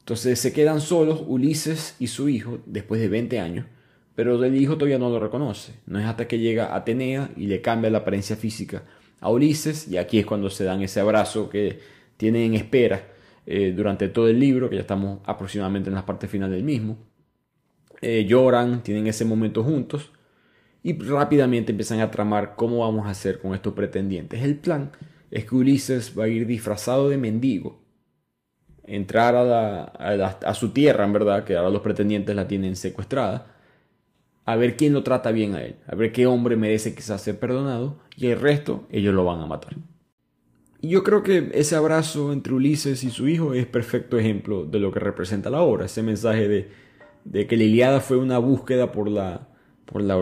Entonces 0.00 0.38
se 0.38 0.52
quedan 0.52 0.80
solos 0.80 1.22
Ulises 1.26 1.96
y 1.98 2.08
su 2.08 2.28
hijo 2.28 2.58
después 2.66 3.00
de 3.00 3.08
20 3.08 3.40
años, 3.40 3.66
pero 4.14 4.42
el 4.44 4.60
hijo 4.60 4.74
todavía 4.74 4.98
no 4.98 5.08
lo 5.08 5.18
reconoce. 5.20 5.74
No 5.86 5.98
es 5.98 6.06
hasta 6.06 6.28
que 6.28 6.38
llega 6.38 6.74
Atenea 6.74 7.30
y 7.36 7.46
le 7.46 7.62
cambia 7.62 7.90
la 7.90 7.98
apariencia 7.98 8.36
física 8.36 8.82
a 9.20 9.30
Ulises 9.30 9.88
y 9.88 9.96
aquí 9.96 10.18
es 10.18 10.26
cuando 10.26 10.50
se 10.50 10.64
dan 10.64 10.82
ese 10.82 11.00
abrazo 11.00 11.48
que 11.48 11.78
tienen 12.16 12.42
en 12.42 12.54
espera 12.54 13.08
eh, 13.46 13.72
durante 13.74 14.08
todo 14.08 14.28
el 14.28 14.38
libro, 14.38 14.68
que 14.68 14.76
ya 14.76 14.82
estamos 14.82 15.20
aproximadamente 15.24 15.88
en 15.88 15.94
la 15.94 16.04
parte 16.04 16.28
final 16.28 16.50
del 16.50 16.64
mismo. 16.64 16.98
Eh, 18.02 18.26
lloran, 18.26 18.82
tienen 18.82 19.06
ese 19.06 19.24
momento 19.24 19.62
juntos 19.62 20.10
y 20.82 20.98
rápidamente 20.98 21.72
empiezan 21.72 22.00
a 22.00 22.10
tramar 22.10 22.54
cómo 22.56 22.78
vamos 22.78 23.06
a 23.06 23.10
hacer 23.10 23.38
con 23.40 23.54
estos 23.54 23.74
pretendientes. 23.74 24.42
El 24.42 24.56
plan 24.56 24.90
es 25.30 25.44
que 25.44 25.54
Ulises 25.54 26.18
va 26.18 26.24
a 26.24 26.28
ir 26.28 26.46
disfrazado 26.46 27.08
de 27.08 27.18
mendigo, 27.18 27.80
entrar 28.84 29.36
a, 29.36 29.84
a 29.84 30.54
su 30.54 30.70
tierra, 30.70 31.04
en 31.04 31.12
verdad, 31.12 31.44
que 31.44 31.56
ahora 31.56 31.70
los 31.70 31.82
pretendientes 31.82 32.34
la 32.34 32.48
tienen 32.48 32.76
secuestrada, 32.76 33.46
a 34.44 34.56
ver 34.56 34.76
quién 34.76 34.92
lo 34.92 35.02
trata 35.02 35.30
bien 35.30 35.54
a 35.54 35.62
él, 35.62 35.76
a 35.86 35.94
ver 35.94 36.12
qué 36.12 36.26
hombre 36.26 36.56
merece 36.56 36.94
quizás 36.94 37.22
ser 37.22 37.38
perdonado 37.38 38.00
y 38.16 38.26
el 38.26 38.40
resto 38.40 38.86
ellos 38.90 39.14
lo 39.14 39.24
van 39.24 39.40
a 39.40 39.46
matar. 39.46 39.76
Y 40.80 40.88
yo 40.88 41.04
creo 41.04 41.22
que 41.22 41.52
ese 41.54 41.76
abrazo 41.76 42.32
entre 42.32 42.54
Ulises 42.54 43.04
y 43.04 43.10
su 43.10 43.28
hijo 43.28 43.54
es 43.54 43.66
perfecto 43.66 44.18
ejemplo 44.18 44.64
de 44.64 44.80
lo 44.80 44.90
que 44.90 44.98
representa 44.98 45.48
la 45.48 45.60
obra, 45.60 45.86
ese 45.86 46.02
mensaje 46.02 46.48
de, 46.48 46.70
de 47.24 47.46
que 47.46 47.56
la 47.56 47.62
Iliada 47.62 48.00
fue 48.00 48.16
una 48.16 48.38
búsqueda 48.38 48.90
por 48.90 49.08
la, 49.08 49.48
por 49.86 50.02
la, 50.02 50.16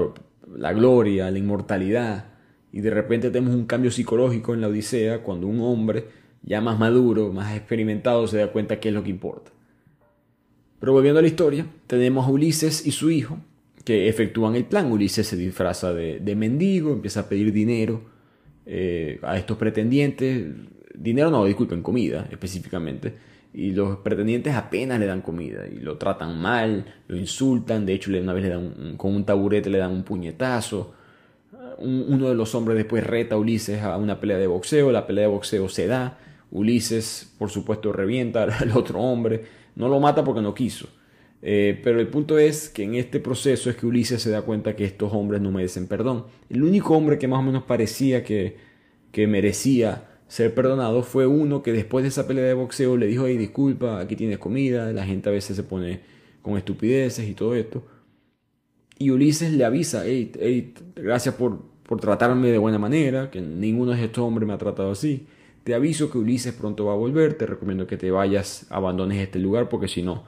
la 0.56 0.72
gloria, 0.72 1.30
la 1.30 1.38
inmortalidad, 1.38 2.26
y 2.72 2.80
de 2.80 2.90
repente 2.90 3.30
tenemos 3.30 3.54
un 3.54 3.66
cambio 3.66 3.90
psicológico 3.90 4.54
en 4.54 4.60
la 4.60 4.68
Odisea 4.68 5.22
cuando 5.22 5.46
un 5.46 5.60
hombre 5.60 6.06
ya 6.42 6.60
más 6.60 6.78
maduro, 6.78 7.32
más 7.32 7.56
experimentado, 7.56 8.26
se 8.26 8.38
da 8.38 8.52
cuenta 8.52 8.80
qué 8.80 8.88
es 8.88 8.94
lo 8.94 9.02
que 9.02 9.10
importa. 9.10 9.50
Pero 10.78 10.92
volviendo 10.92 11.18
a 11.18 11.22
la 11.22 11.28
historia, 11.28 11.66
tenemos 11.86 12.26
a 12.26 12.30
Ulises 12.30 12.86
y 12.86 12.92
su 12.92 13.10
hijo, 13.10 13.38
que 13.84 14.08
efectúan 14.08 14.54
el 14.54 14.64
plan. 14.64 14.90
Ulises 14.90 15.26
se 15.26 15.36
disfraza 15.36 15.92
de, 15.92 16.36
mendigo, 16.36 16.92
empieza 16.92 17.20
a 17.20 17.28
pedir 17.28 17.52
dinero 17.52 18.02
eh, 18.64 19.18
a 19.22 19.36
estos 19.36 19.58
pretendientes. 19.58 20.46
Dinero 20.94 21.30
no, 21.30 21.44
disculpen, 21.44 21.82
comida 21.82 22.28
específicamente. 22.30 23.14
Y 23.52 23.72
los 23.72 23.98
pretendientes 23.98 24.54
apenas 24.54 25.00
le 25.00 25.06
dan 25.06 25.22
comida 25.22 25.66
y 25.66 25.80
lo 25.80 25.98
tratan 25.98 26.40
mal, 26.40 26.84
lo 27.08 27.16
insultan. 27.16 27.84
De 27.84 27.94
hecho, 27.94 28.10
una 28.10 28.32
vez 28.32 28.44
le 28.44 28.50
dan 28.50 28.96
con 28.96 29.14
un 29.14 29.24
taburete 29.24 29.70
le 29.70 29.78
dan 29.78 29.92
un 29.92 30.04
puñetazo. 30.04 30.94
uno 31.78 32.28
de 32.28 32.34
los 32.34 32.54
hombres 32.54 32.76
después 32.76 33.04
reta 33.04 33.34
a 33.34 33.38
Ulises 33.38 33.82
a 33.82 33.96
una 33.96 34.20
pelea 34.20 34.38
de 34.38 34.46
boxeo. 34.46 34.92
La 34.92 35.06
pelea 35.06 35.24
de 35.24 35.30
boxeo 35.30 35.68
se 35.68 35.86
da. 35.86 36.18
Ulises, 36.52 37.34
por 37.38 37.50
supuesto, 37.50 37.92
revienta 37.92 38.44
al 38.60 38.70
otro 38.76 39.00
hombre. 39.00 39.44
No 39.74 39.88
lo 39.88 39.98
mata 40.00 40.22
porque 40.24 40.42
no 40.42 40.54
quiso 40.54 40.88
eh, 41.42 41.80
pero 41.82 42.00
el 42.00 42.08
punto 42.08 42.38
es 42.38 42.68
que 42.68 42.82
en 42.82 42.94
este 42.94 43.18
proceso 43.18 43.70
es 43.70 43.76
que 43.76 43.86
Ulises 43.86 44.20
se 44.22 44.30
da 44.30 44.42
cuenta 44.42 44.76
que 44.76 44.84
estos 44.84 45.12
hombres 45.12 45.40
no 45.40 45.50
merecen 45.50 45.86
perdón. 45.86 46.26
El 46.48 46.62
único 46.62 46.96
hombre 46.96 47.18
que 47.18 47.28
más 47.28 47.40
o 47.40 47.42
menos 47.42 47.64
parecía 47.64 48.24
que, 48.24 48.58
que 49.12 49.26
merecía 49.26 50.09
ser 50.30 50.54
perdonado 50.54 51.02
fue 51.02 51.26
uno 51.26 51.60
que 51.60 51.72
después 51.72 52.04
de 52.04 52.08
esa 52.08 52.28
pelea 52.28 52.44
de 52.44 52.54
boxeo 52.54 52.96
le 52.96 53.08
dijo, 53.08 53.26
hey, 53.26 53.36
disculpa, 53.36 53.98
aquí 53.98 54.14
tienes 54.14 54.38
comida, 54.38 54.92
la 54.92 55.04
gente 55.04 55.28
a 55.28 55.32
veces 55.32 55.56
se 55.56 55.64
pone 55.64 56.02
con 56.40 56.56
estupideces 56.56 57.28
y 57.28 57.34
todo 57.34 57.56
esto. 57.56 57.82
Y 58.96 59.10
Ulises 59.10 59.52
le 59.52 59.64
avisa, 59.64 60.04
hey, 60.06 60.30
hey 60.38 60.72
gracias 60.94 61.34
por, 61.34 61.60
por 61.82 62.00
tratarme 62.00 62.48
de 62.48 62.58
buena 62.58 62.78
manera, 62.78 63.28
que 63.28 63.40
ninguno 63.40 63.90
de 63.90 64.04
estos 64.04 64.22
hombres 64.22 64.46
me 64.46 64.54
ha 64.54 64.58
tratado 64.58 64.92
así. 64.92 65.26
Te 65.64 65.74
aviso 65.74 66.12
que 66.12 66.18
Ulises 66.18 66.54
pronto 66.54 66.84
va 66.84 66.92
a 66.92 66.96
volver, 66.96 67.34
te 67.34 67.46
recomiendo 67.46 67.88
que 67.88 67.96
te 67.96 68.12
vayas, 68.12 68.66
abandones 68.70 69.18
este 69.18 69.40
lugar 69.40 69.68
porque 69.68 69.88
si 69.88 70.00
no, 70.00 70.22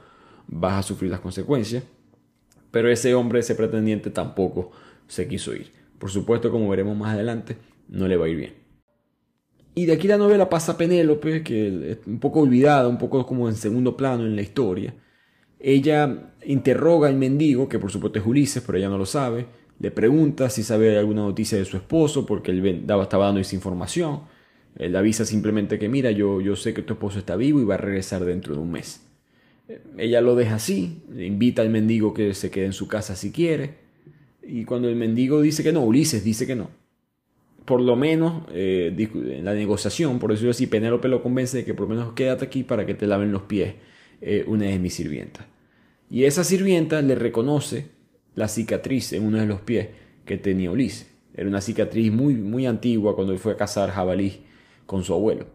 vas 0.47 0.79
a 0.79 0.83
sufrir 0.83 1.11
las 1.11 1.21
consecuencias. 1.21 1.81
Pero 2.71 2.89
ese 2.89 3.15
hombre, 3.15 3.39
ese 3.39 3.55
pretendiente 3.55 4.09
tampoco 4.09 4.71
se 5.07 5.29
quiso 5.29 5.55
ir. 5.55 5.71
Por 5.97 6.09
supuesto, 6.09 6.51
como 6.51 6.67
veremos 6.67 6.97
más 6.97 7.13
adelante, 7.13 7.55
no 7.87 8.09
le 8.09 8.17
va 8.17 8.25
a 8.25 8.29
ir 8.29 8.35
bien. 8.35 8.62
Y 9.75 9.85
de 9.85 9.93
aquí 9.93 10.07
la 10.07 10.17
novela 10.17 10.49
pasa 10.49 10.73
a 10.73 10.77
Penélope, 10.77 11.43
que 11.43 11.91
es 11.91 11.97
un 12.05 12.19
poco 12.19 12.41
olvidada, 12.41 12.87
un 12.87 12.97
poco 12.97 13.25
como 13.25 13.49
en 13.49 13.55
segundo 13.55 13.97
plano 13.97 14.25
en 14.25 14.35
la 14.35 14.41
historia. 14.41 14.93
Ella 15.59 16.33
interroga 16.45 17.07
al 17.07 17.15
mendigo, 17.15 17.67
que 17.67 17.79
por 17.79 17.91
supuesto 17.91 18.19
es 18.19 18.25
Ulises, 18.25 18.61
pero 18.65 18.77
ella 18.77 18.89
no 18.89 18.97
lo 18.97 19.05
sabe. 19.05 19.47
Le 19.79 19.89
pregunta 19.89 20.49
si 20.49 20.61
sabe 20.61 20.97
alguna 20.97 21.21
noticia 21.21 21.57
de 21.57 21.65
su 21.65 21.77
esposo, 21.77 22.25
porque 22.25 22.51
él 22.51 22.65
estaba 22.65 23.25
dando 23.25 23.39
esa 23.39 23.55
información. 23.55 24.21
Él 24.77 24.95
avisa 24.95 25.25
simplemente 25.25 25.79
que, 25.79 25.89
mira, 25.89 26.11
yo, 26.11 26.41
yo 26.41 26.55
sé 26.55 26.73
que 26.73 26.81
tu 26.81 26.93
esposo 26.93 27.19
está 27.19 27.35
vivo 27.35 27.59
y 27.59 27.65
va 27.65 27.75
a 27.75 27.77
regresar 27.77 28.23
dentro 28.25 28.53
de 28.53 28.61
un 28.61 28.71
mes. 28.71 29.01
Ella 29.97 30.21
lo 30.21 30.35
deja 30.35 30.55
así, 30.55 31.03
invita 31.17 31.61
al 31.61 31.69
mendigo 31.69 32.13
que 32.13 32.33
se 32.33 32.51
quede 32.51 32.65
en 32.65 32.73
su 32.73 32.87
casa 32.87 33.15
si 33.15 33.31
quiere. 33.31 33.75
Y 34.43 34.65
cuando 34.65 34.89
el 34.89 34.95
mendigo 34.95 35.41
dice 35.41 35.63
que 35.63 35.71
no, 35.71 35.81
Ulises 35.81 36.23
dice 36.23 36.45
que 36.45 36.55
no. 36.55 36.69
Por 37.65 37.81
lo 37.81 37.95
menos 37.95 38.43
eh, 38.51 38.93
en 39.13 39.45
la 39.45 39.53
negociación, 39.53 40.19
por 40.19 40.31
decirlo 40.31 40.51
así, 40.51 40.67
Penélope 40.67 41.07
lo 41.07 41.23
convence 41.23 41.57
de 41.57 41.65
que 41.65 41.73
por 41.73 41.87
lo 41.87 41.95
menos 41.95 42.13
quédate 42.13 42.45
aquí 42.45 42.63
para 42.63 42.85
que 42.85 42.93
te 42.93 43.07
laven 43.07 43.31
los 43.31 43.43
pies 43.43 43.75
eh, 44.21 44.43
una 44.47 44.65
de 44.65 44.79
mis 44.79 44.93
sirvientas. 44.93 45.45
Y 46.09 46.25
esa 46.25 46.43
sirvienta 46.43 47.01
le 47.01 47.15
reconoce 47.15 47.87
la 48.35 48.47
cicatriz 48.47 49.13
en 49.13 49.25
uno 49.25 49.37
de 49.37 49.45
los 49.45 49.61
pies 49.61 49.89
que 50.25 50.37
tenía 50.37 50.71
Ulises. 50.71 51.09
Era 51.33 51.47
una 51.47 51.61
cicatriz 51.61 52.11
muy, 52.11 52.35
muy 52.35 52.65
antigua 52.65 53.15
cuando 53.15 53.33
él 53.33 53.39
fue 53.39 53.53
a 53.53 53.57
cazar 53.57 53.89
jabalí 53.89 54.41
con 54.85 55.03
su 55.03 55.13
abuelo. 55.13 55.47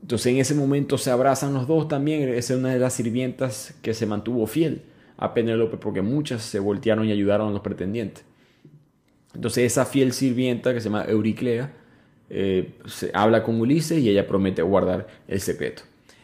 Entonces 0.00 0.26
en 0.32 0.38
ese 0.38 0.54
momento 0.54 0.98
se 0.98 1.10
abrazan 1.10 1.52
los 1.52 1.66
dos 1.66 1.88
también. 1.88 2.28
Esa 2.28 2.54
es 2.54 2.58
una 2.60 2.72
de 2.72 2.78
las 2.78 2.94
sirvientas 2.94 3.74
que 3.82 3.94
se 3.94 4.06
mantuvo 4.06 4.46
fiel 4.46 4.82
a 5.16 5.34
Penélope 5.34 5.76
porque 5.76 6.02
muchas 6.02 6.42
se 6.42 6.58
voltearon 6.58 7.06
y 7.06 7.12
ayudaron 7.12 7.48
a 7.48 7.52
los 7.52 7.60
pretendientes. 7.60 8.24
Entonces 9.36 9.64
esa 9.64 9.84
fiel 9.84 10.12
sirvienta 10.12 10.72
que 10.72 10.80
se 10.80 10.88
llama 10.88 11.04
Euriclea 11.06 11.70
eh, 12.30 12.72
se 12.86 13.10
habla 13.12 13.42
con 13.42 13.60
Ulises 13.60 13.98
y 13.98 14.08
ella 14.08 14.26
promete 14.26 14.62
guardar 14.62 15.06
el 15.28 15.40
secreto. 15.40 15.82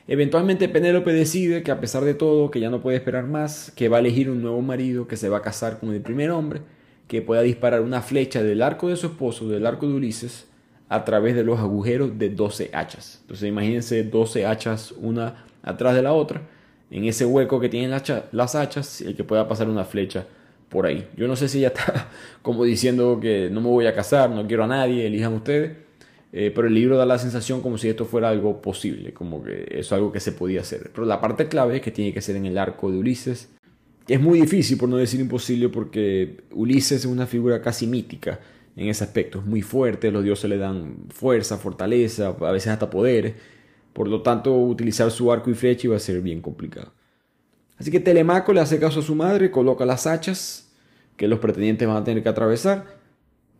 Eventualmente 0.08 0.68
Penélope 0.68 1.12
decide 1.12 1.62
que 1.62 1.70
a 1.70 1.78
pesar 1.78 2.04
de 2.04 2.14
todo, 2.14 2.50
que 2.50 2.58
ya 2.58 2.70
no 2.70 2.80
puede 2.80 2.96
esperar 2.96 3.26
más, 3.26 3.70
que 3.76 3.90
va 3.90 3.98
a 3.98 4.00
elegir 4.00 4.30
un 4.30 4.40
nuevo 4.40 4.62
marido 4.62 5.06
que 5.06 5.18
se 5.18 5.28
va 5.28 5.38
a 5.38 5.42
casar 5.42 5.78
con 5.78 5.92
el 5.92 6.00
primer 6.00 6.30
hombre, 6.30 6.62
que 7.06 7.20
pueda 7.20 7.42
disparar 7.42 7.82
una 7.82 8.00
flecha 8.00 8.42
del 8.42 8.62
arco 8.62 8.88
de 8.88 8.96
su 8.96 9.08
esposo, 9.08 9.46
del 9.46 9.66
arco 9.66 9.86
de 9.86 9.94
Ulises, 9.94 10.46
a 10.88 11.04
través 11.04 11.34
de 11.34 11.44
los 11.44 11.60
agujeros 11.60 12.18
de 12.18 12.30
12 12.30 12.70
hachas. 12.72 13.18
Entonces 13.22 13.46
imagínense 13.46 14.02
12 14.04 14.46
hachas 14.46 14.92
una 14.92 15.44
atrás 15.62 15.94
de 15.94 16.02
la 16.02 16.14
otra, 16.14 16.48
en 16.90 17.04
ese 17.04 17.26
hueco 17.26 17.60
que 17.60 17.68
tienen 17.68 17.90
las 17.90 18.54
hachas, 18.54 19.02
el 19.02 19.14
que 19.14 19.24
pueda 19.24 19.46
pasar 19.46 19.68
una 19.68 19.84
flecha 19.84 20.26
por 20.72 20.86
ahí. 20.86 21.06
Yo 21.16 21.28
no 21.28 21.36
sé 21.36 21.48
si 21.48 21.58
ella 21.58 21.68
está 21.68 22.08
como 22.42 22.64
diciendo 22.64 23.20
que 23.20 23.50
no 23.50 23.60
me 23.60 23.68
voy 23.68 23.86
a 23.86 23.94
casar, 23.94 24.30
no 24.30 24.46
quiero 24.46 24.64
a 24.64 24.66
nadie, 24.66 25.06
elijan 25.06 25.34
ustedes. 25.34 25.76
Eh, 26.32 26.50
pero 26.54 26.66
el 26.66 26.74
libro 26.74 26.96
da 26.96 27.04
la 27.04 27.18
sensación 27.18 27.60
como 27.60 27.76
si 27.76 27.90
esto 27.90 28.06
fuera 28.06 28.30
algo 28.30 28.62
posible, 28.62 29.12
como 29.12 29.44
que 29.44 29.66
es 29.70 29.92
algo 29.92 30.10
que 30.10 30.18
se 30.18 30.32
podía 30.32 30.62
hacer. 30.62 30.90
Pero 30.94 31.06
la 31.06 31.20
parte 31.20 31.46
clave 31.46 31.76
es 31.76 31.82
que 31.82 31.90
tiene 31.90 32.14
que 32.14 32.22
ser 32.22 32.36
en 32.36 32.46
el 32.46 32.56
arco 32.56 32.90
de 32.90 32.98
Ulises. 32.98 33.50
Es 34.08 34.18
muy 34.18 34.40
difícil, 34.40 34.78
por 34.78 34.88
no 34.88 34.96
decir 34.96 35.20
imposible, 35.20 35.68
porque 35.68 36.38
Ulises 36.52 37.00
es 37.00 37.04
una 37.04 37.26
figura 37.26 37.60
casi 37.60 37.86
mítica 37.86 38.40
en 38.74 38.88
ese 38.88 39.04
aspecto. 39.04 39.40
Es 39.40 39.44
muy 39.44 39.60
fuerte, 39.60 40.10
los 40.10 40.24
dioses 40.24 40.48
le 40.48 40.56
dan 40.56 41.04
fuerza, 41.10 41.58
fortaleza, 41.58 42.28
a 42.28 42.50
veces 42.50 42.68
hasta 42.68 42.88
poderes. 42.88 43.34
Por 43.92 44.08
lo 44.08 44.22
tanto, 44.22 44.56
utilizar 44.56 45.10
su 45.10 45.30
arco 45.30 45.50
y 45.50 45.54
flecha 45.54 45.86
iba 45.86 45.96
a 45.96 46.00
ser 46.00 46.22
bien 46.22 46.40
complicado. 46.40 46.92
Así 47.82 47.90
que 47.90 47.98
Telemaco 47.98 48.52
le 48.52 48.60
hace 48.60 48.78
caso 48.78 49.00
a 49.00 49.02
su 49.02 49.16
madre, 49.16 49.50
coloca 49.50 49.84
las 49.84 50.06
hachas 50.06 50.72
que 51.16 51.26
los 51.26 51.40
pretendientes 51.40 51.88
van 51.88 51.96
a 51.96 52.04
tener 52.04 52.22
que 52.22 52.28
atravesar 52.28 52.84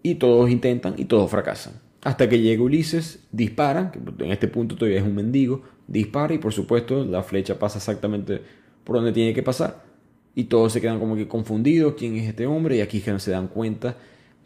y 0.00 0.14
todos 0.14 0.48
intentan 0.48 0.94
y 0.96 1.06
todos 1.06 1.28
fracasan. 1.28 1.80
Hasta 2.04 2.28
que 2.28 2.38
llega 2.38 2.62
Ulises, 2.62 3.26
dispara, 3.32 3.90
que 3.90 3.98
en 4.24 4.30
este 4.30 4.46
punto 4.46 4.76
todavía 4.76 5.00
es 5.00 5.04
un 5.04 5.16
mendigo, 5.16 5.62
dispara 5.88 6.34
y 6.34 6.38
por 6.38 6.52
supuesto 6.52 7.04
la 7.04 7.24
flecha 7.24 7.58
pasa 7.58 7.78
exactamente 7.78 8.40
por 8.84 8.94
donde 8.94 9.10
tiene 9.10 9.34
que 9.34 9.42
pasar. 9.42 9.82
Y 10.36 10.44
todos 10.44 10.72
se 10.72 10.80
quedan 10.80 11.00
como 11.00 11.16
que 11.16 11.26
confundidos, 11.26 11.94
quién 11.98 12.14
es 12.14 12.28
este 12.28 12.46
hombre, 12.46 12.76
y 12.76 12.80
aquí 12.80 12.98
es 12.98 13.04
que 13.04 13.10
no 13.10 13.18
se 13.18 13.32
dan 13.32 13.48
cuenta, 13.48 13.96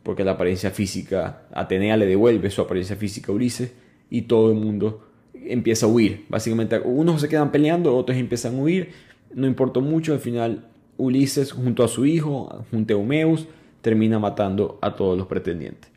porque 0.03 0.25
la 0.25 0.31
apariencia 0.33 0.71
física, 0.71 1.43
Atenea 1.53 1.99
le 1.99 2.07
devuelve 2.07 2.49
su 2.49 2.63
apariencia 2.63 2.97
física 2.97 3.31
a 3.31 3.35
Ulises, 3.35 3.75
y 4.09 4.23
todo 4.23 4.51
el 4.51 4.57
mundo 4.57 5.07
empieza 5.35 5.85
a 5.85 5.91
huir. 5.91 6.25
Básicamente 6.31 6.81
unos 6.83 7.21
se 7.21 7.29
quedan 7.29 7.53
peleando, 7.53 7.95
otros 7.95 8.17
empiezan 8.17 8.55
a 8.55 8.63
huir, 8.63 8.93
no 9.35 9.47
importa 9.47 9.81
mucho, 9.81 10.13
al 10.13 10.21
final 10.21 10.69
Ulises 10.97 11.53
junto 11.53 11.85
a 11.85 11.89
su 11.89 12.07
hijo, 12.07 12.65
junto 12.71 12.95
a 12.95 12.97
Eumeus, 12.97 13.47
termina 13.83 14.19
matando 14.19 14.79
a 14.83 14.97
todos 14.97 15.17
los 15.17 15.27
pretendientes. 15.27 15.91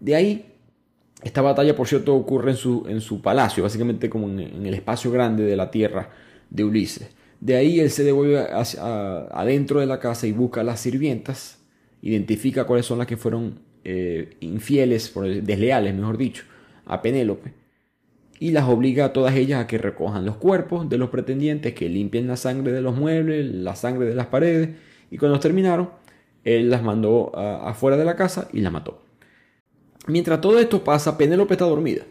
De 0.00 0.14
ahí 0.14 0.52
esta 1.22 1.40
batalla, 1.40 1.76
por 1.76 1.86
cierto, 1.86 2.14
ocurre 2.14 2.50
en 2.50 2.56
su, 2.56 2.84
en 2.88 3.00
su 3.00 3.22
palacio, 3.22 3.62
básicamente 3.62 4.10
como 4.10 4.28
en, 4.28 4.66
el 4.66 4.74
espacio 4.74 5.10
grande 5.10 5.44
de 5.44 5.56
la 5.56 5.70
tierra 5.70 6.10
de 6.50 6.64
Ulises. 6.64 7.10
De 7.40 7.56
ahí 7.56 7.80
él 7.80 7.90
se 7.90 8.04
devuelve 8.04 8.46
adentro 9.30 9.80
de 9.80 9.86
la 9.86 9.98
casa 9.98 10.26
y 10.26 10.32
busca 10.32 10.60
a 10.60 10.64
las 10.64 10.80
sirvientas, 10.80 11.60
identifica 12.02 12.64
cuáles 12.64 12.86
son 12.86 12.98
las 12.98 13.06
que 13.06 13.16
fueron 13.16 13.60
eh, 13.84 14.36
infieles, 14.40 15.12
desleales, 15.42 15.94
mejor 15.94 16.18
dicho, 16.18 16.44
a 16.86 17.02
Penélope, 17.02 17.52
y 18.42 18.50
las 18.50 18.68
obliga 18.68 19.04
a 19.04 19.12
todas 19.12 19.36
ellas 19.36 19.60
a 19.60 19.66
que 19.68 19.78
recojan 19.78 20.26
los 20.26 20.36
cuerpos 20.36 20.88
de 20.88 20.98
los 20.98 21.10
pretendientes, 21.10 21.74
que 21.74 21.88
limpien 21.88 22.26
la 22.26 22.36
sangre 22.36 22.72
de 22.72 22.82
los 22.82 22.96
muebles, 22.96 23.46
la 23.46 23.76
sangre 23.76 24.04
de 24.04 24.16
las 24.16 24.26
paredes, 24.26 24.70
y 25.12 25.16
cuando 25.16 25.38
terminaron, 25.38 25.90
él 26.42 26.68
las 26.68 26.82
mandó 26.82 27.30
afuera 27.38 27.96
de 27.96 28.04
la 28.04 28.16
casa 28.16 28.48
y 28.52 28.60
las 28.60 28.72
mató. 28.72 29.00
Mientras 30.08 30.40
todo 30.40 30.58
esto 30.58 30.82
pasa, 30.82 31.16
Penélope 31.16 31.54
está 31.54 31.66
dormida. 31.66 32.02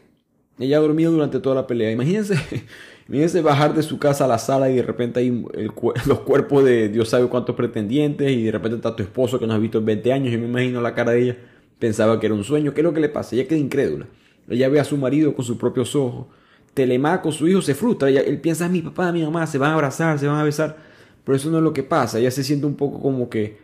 Ella 0.58 0.78
ha 0.78 0.80
dormido 0.80 1.12
durante 1.12 1.42
toda 1.42 1.54
la 1.54 1.68
pelea. 1.68 1.92
Imagínense, 1.92 2.36
imagínense 3.10 3.42
bajar 3.42 3.74
de 3.74 3.84
su 3.84 4.00
casa 4.00 4.24
a 4.24 4.30
la 4.30 4.38
sala 4.38 4.70
y 4.70 4.78
de 4.78 4.84
repente 4.84 5.20
hay 5.20 5.32
los 6.06 6.20
cuerpos 6.22 6.64
de 6.64 6.88
Dios 6.88 7.10
sabe 7.10 7.28
cuántos 7.28 7.58
pretendientes 7.58 8.32
y 8.32 8.44
de 8.44 8.52
repente 8.54 8.78
está 8.78 8.96
tu 8.96 9.04
esposo 9.04 9.38
que 9.38 9.48
no 9.48 9.54
has 9.54 9.60
visto 9.60 9.80
en 9.80 9.86
20 9.86 10.14
años. 10.14 10.32
Yo 10.32 10.40
me 10.40 10.46
imagino 10.46 10.80
la 10.80 10.96
cara 10.96 11.12
de 11.12 11.24
ella. 11.24 11.38
Pensaba 11.78 12.22
que 12.22 12.28
era 12.28 12.36
un 12.36 12.46
sueño. 12.46 12.74
¿Qué 12.74 12.80
es 12.80 12.86
lo 12.86 12.94
que 12.94 13.02
le 13.02 13.10
pasa? 13.10 13.36
Ella 13.36 13.50
queda 13.50 13.60
incrédula. 13.60 14.08
Ella 14.50 14.70
ve 14.70 14.80
a 14.80 14.84
su 14.84 14.98
marido 14.98 15.34
con 15.36 15.46
sus 15.46 15.58
propios 15.58 15.96
ojos. 15.96 16.28
Telemaco, 16.74 17.32
su 17.32 17.48
hijo, 17.48 17.62
se 17.62 17.76
frustra. 17.76 18.10
él 18.10 18.39
piensa, 18.39 18.70
mi 18.70 18.82
papá, 18.82 19.12
mi 19.12 19.24
mamá, 19.24 19.46
se 19.48 19.58
van 19.58 19.72
a 19.72 19.74
abrazar, 19.74 20.18
se 20.20 20.28
van 20.28 20.38
a 20.38 20.44
besar. 20.44 20.78
Pero 21.24 21.36
eso 21.36 21.50
no 21.50 21.58
es 21.58 21.64
lo 21.64 21.74
que 21.74 21.84
pasa. 21.84 22.20
Ella 22.20 22.32
se 22.32 22.44
siente 22.44 22.66
un 22.66 22.76
poco 22.76 23.02
como 23.02 23.30
que 23.30 23.58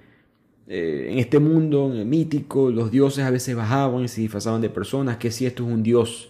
eh, 0.67 1.07
en 1.11 1.19
este 1.19 1.39
mundo 1.39 1.87
mítico, 1.87 2.69
los 2.69 2.91
dioses 2.91 3.23
a 3.23 3.31
veces 3.31 3.55
bajaban 3.55 4.03
y 4.03 4.07
se 4.09 4.21
disfrazaban 4.21 4.61
de 4.61 4.69
personas, 4.69 5.17
que 5.17 5.31
si 5.31 5.45
esto 5.45 5.65
es 5.65 5.69
un 5.71 5.81
dios 5.81 6.29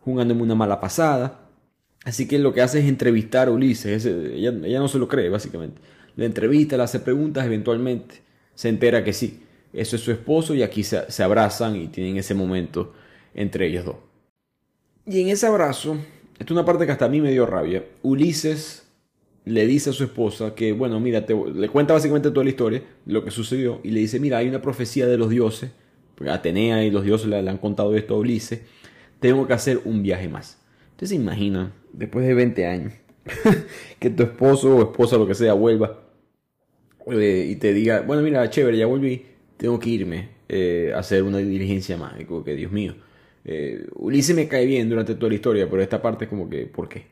jugándome 0.00 0.42
una 0.42 0.54
mala 0.54 0.80
pasada. 0.80 1.48
Así 2.04 2.28
que 2.28 2.38
lo 2.38 2.52
que 2.52 2.62
hace 2.62 2.80
es 2.80 2.86
entrevistar 2.86 3.48
a 3.48 3.50
Ulises, 3.50 4.04
ella, 4.06 4.52
no 4.52 4.88
se 4.88 4.98
lo 4.98 5.08
cree 5.08 5.28
básicamente. 5.28 5.80
Le 6.16 6.26
entrevista, 6.26 6.76
le 6.76 6.82
hace 6.82 7.00
preguntas, 7.00 7.44
eventualmente 7.46 8.22
se 8.54 8.68
entera 8.68 9.04
que 9.04 9.12
sí, 9.12 9.42
eso 9.72 9.96
es 9.96 10.02
su 10.02 10.10
esposo 10.10 10.54
y 10.54 10.62
aquí 10.62 10.82
se, 10.82 11.10
se 11.10 11.22
abrazan 11.22 11.76
y 11.76 11.88
tienen 11.88 12.16
ese 12.16 12.34
momento 12.34 12.92
entre 13.34 13.66
ellos 13.66 13.84
dos. 13.84 13.96
Y 15.06 15.20
en 15.22 15.28
ese 15.28 15.46
abrazo, 15.46 15.96
esta 16.32 16.44
es 16.44 16.50
una 16.50 16.64
parte 16.64 16.86
que 16.86 16.92
hasta 16.92 17.06
a 17.06 17.08
mí 17.08 17.20
me 17.20 17.32
dio 17.32 17.46
rabia, 17.46 17.84
Ulises 18.02 18.86
le 19.44 19.66
dice 19.66 19.90
a 19.90 19.92
su 19.92 20.04
esposa 20.04 20.54
que, 20.54 20.72
bueno, 20.72 21.00
mira, 21.00 21.24
le 21.54 21.68
cuenta 21.68 21.94
básicamente 21.94 22.30
toda 22.30 22.44
la 22.44 22.50
historia, 22.50 22.82
lo 23.06 23.24
que 23.24 23.30
sucedió, 23.30 23.80
y 23.82 23.90
le 23.90 24.00
dice, 24.00 24.20
mira, 24.20 24.38
hay 24.38 24.48
una 24.48 24.62
profecía 24.62 25.06
de 25.06 25.16
los 25.16 25.30
dioses, 25.30 25.70
Atenea 26.28 26.84
y 26.84 26.90
los 26.90 27.02
dioses 27.02 27.28
le, 27.28 27.38
han 27.38 27.56
contado 27.56 27.96
esto 27.96 28.14
a 28.14 28.18
Ulises, 28.18 28.60
tengo 29.20 29.46
que 29.46 29.54
hacer 29.54 29.80
un 29.84 30.02
viaje 30.02 30.28
más. 30.28 30.58
Entonces 30.90 31.16
imagina, 31.16 31.72
después 31.92 32.26
de 32.26 32.34
20 32.34 32.66
años, 32.66 32.92
que 33.98 34.10
tu 34.10 34.24
esposo 34.24 34.76
o 34.76 34.82
esposa, 34.82 35.16
lo 35.16 35.26
que 35.26 35.34
sea, 35.34 35.54
vuelva 35.54 36.10
eh, 37.10 37.48
y 37.50 37.56
te 37.56 37.72
diga, 37.72 38.02
bueno, 38.02 38.22
mira, 38.22 38.48
chévere, 38.50 38.76
ya 38.76 38.86
volví, 38.86 39.24
tengo 39.56 39.78
que 39.78 39.90
irme 39.90 40.28
eh, 40.48 40.92
a 40.94 40.98
hacer 40.98 41.22
una 41.22 41.38
diligencia 41.38 41.96
más. 41.96 42.14
Como 42.26 42.44
que, 42.44 42.54
Dios 42.54 42.72
mío, 42.72 42.94
eh, 43.44 43.86
Ulises 43.94 44.36
me 44.36 44.48
cae 44.48 44.66
bien 44.66 44.88
durante 44.88 45.14
toda 45.14 45.28
la 45.28 45.34
historia, 45.34 45.68
pero 45.68 45.82
esta 45.82 46.02
parte 46.02 46.24
es 46.24 46.28
como 46.28 46.48
que, 46.48 46.66
¿por 46.66 46.88
qué? 46.88 47.06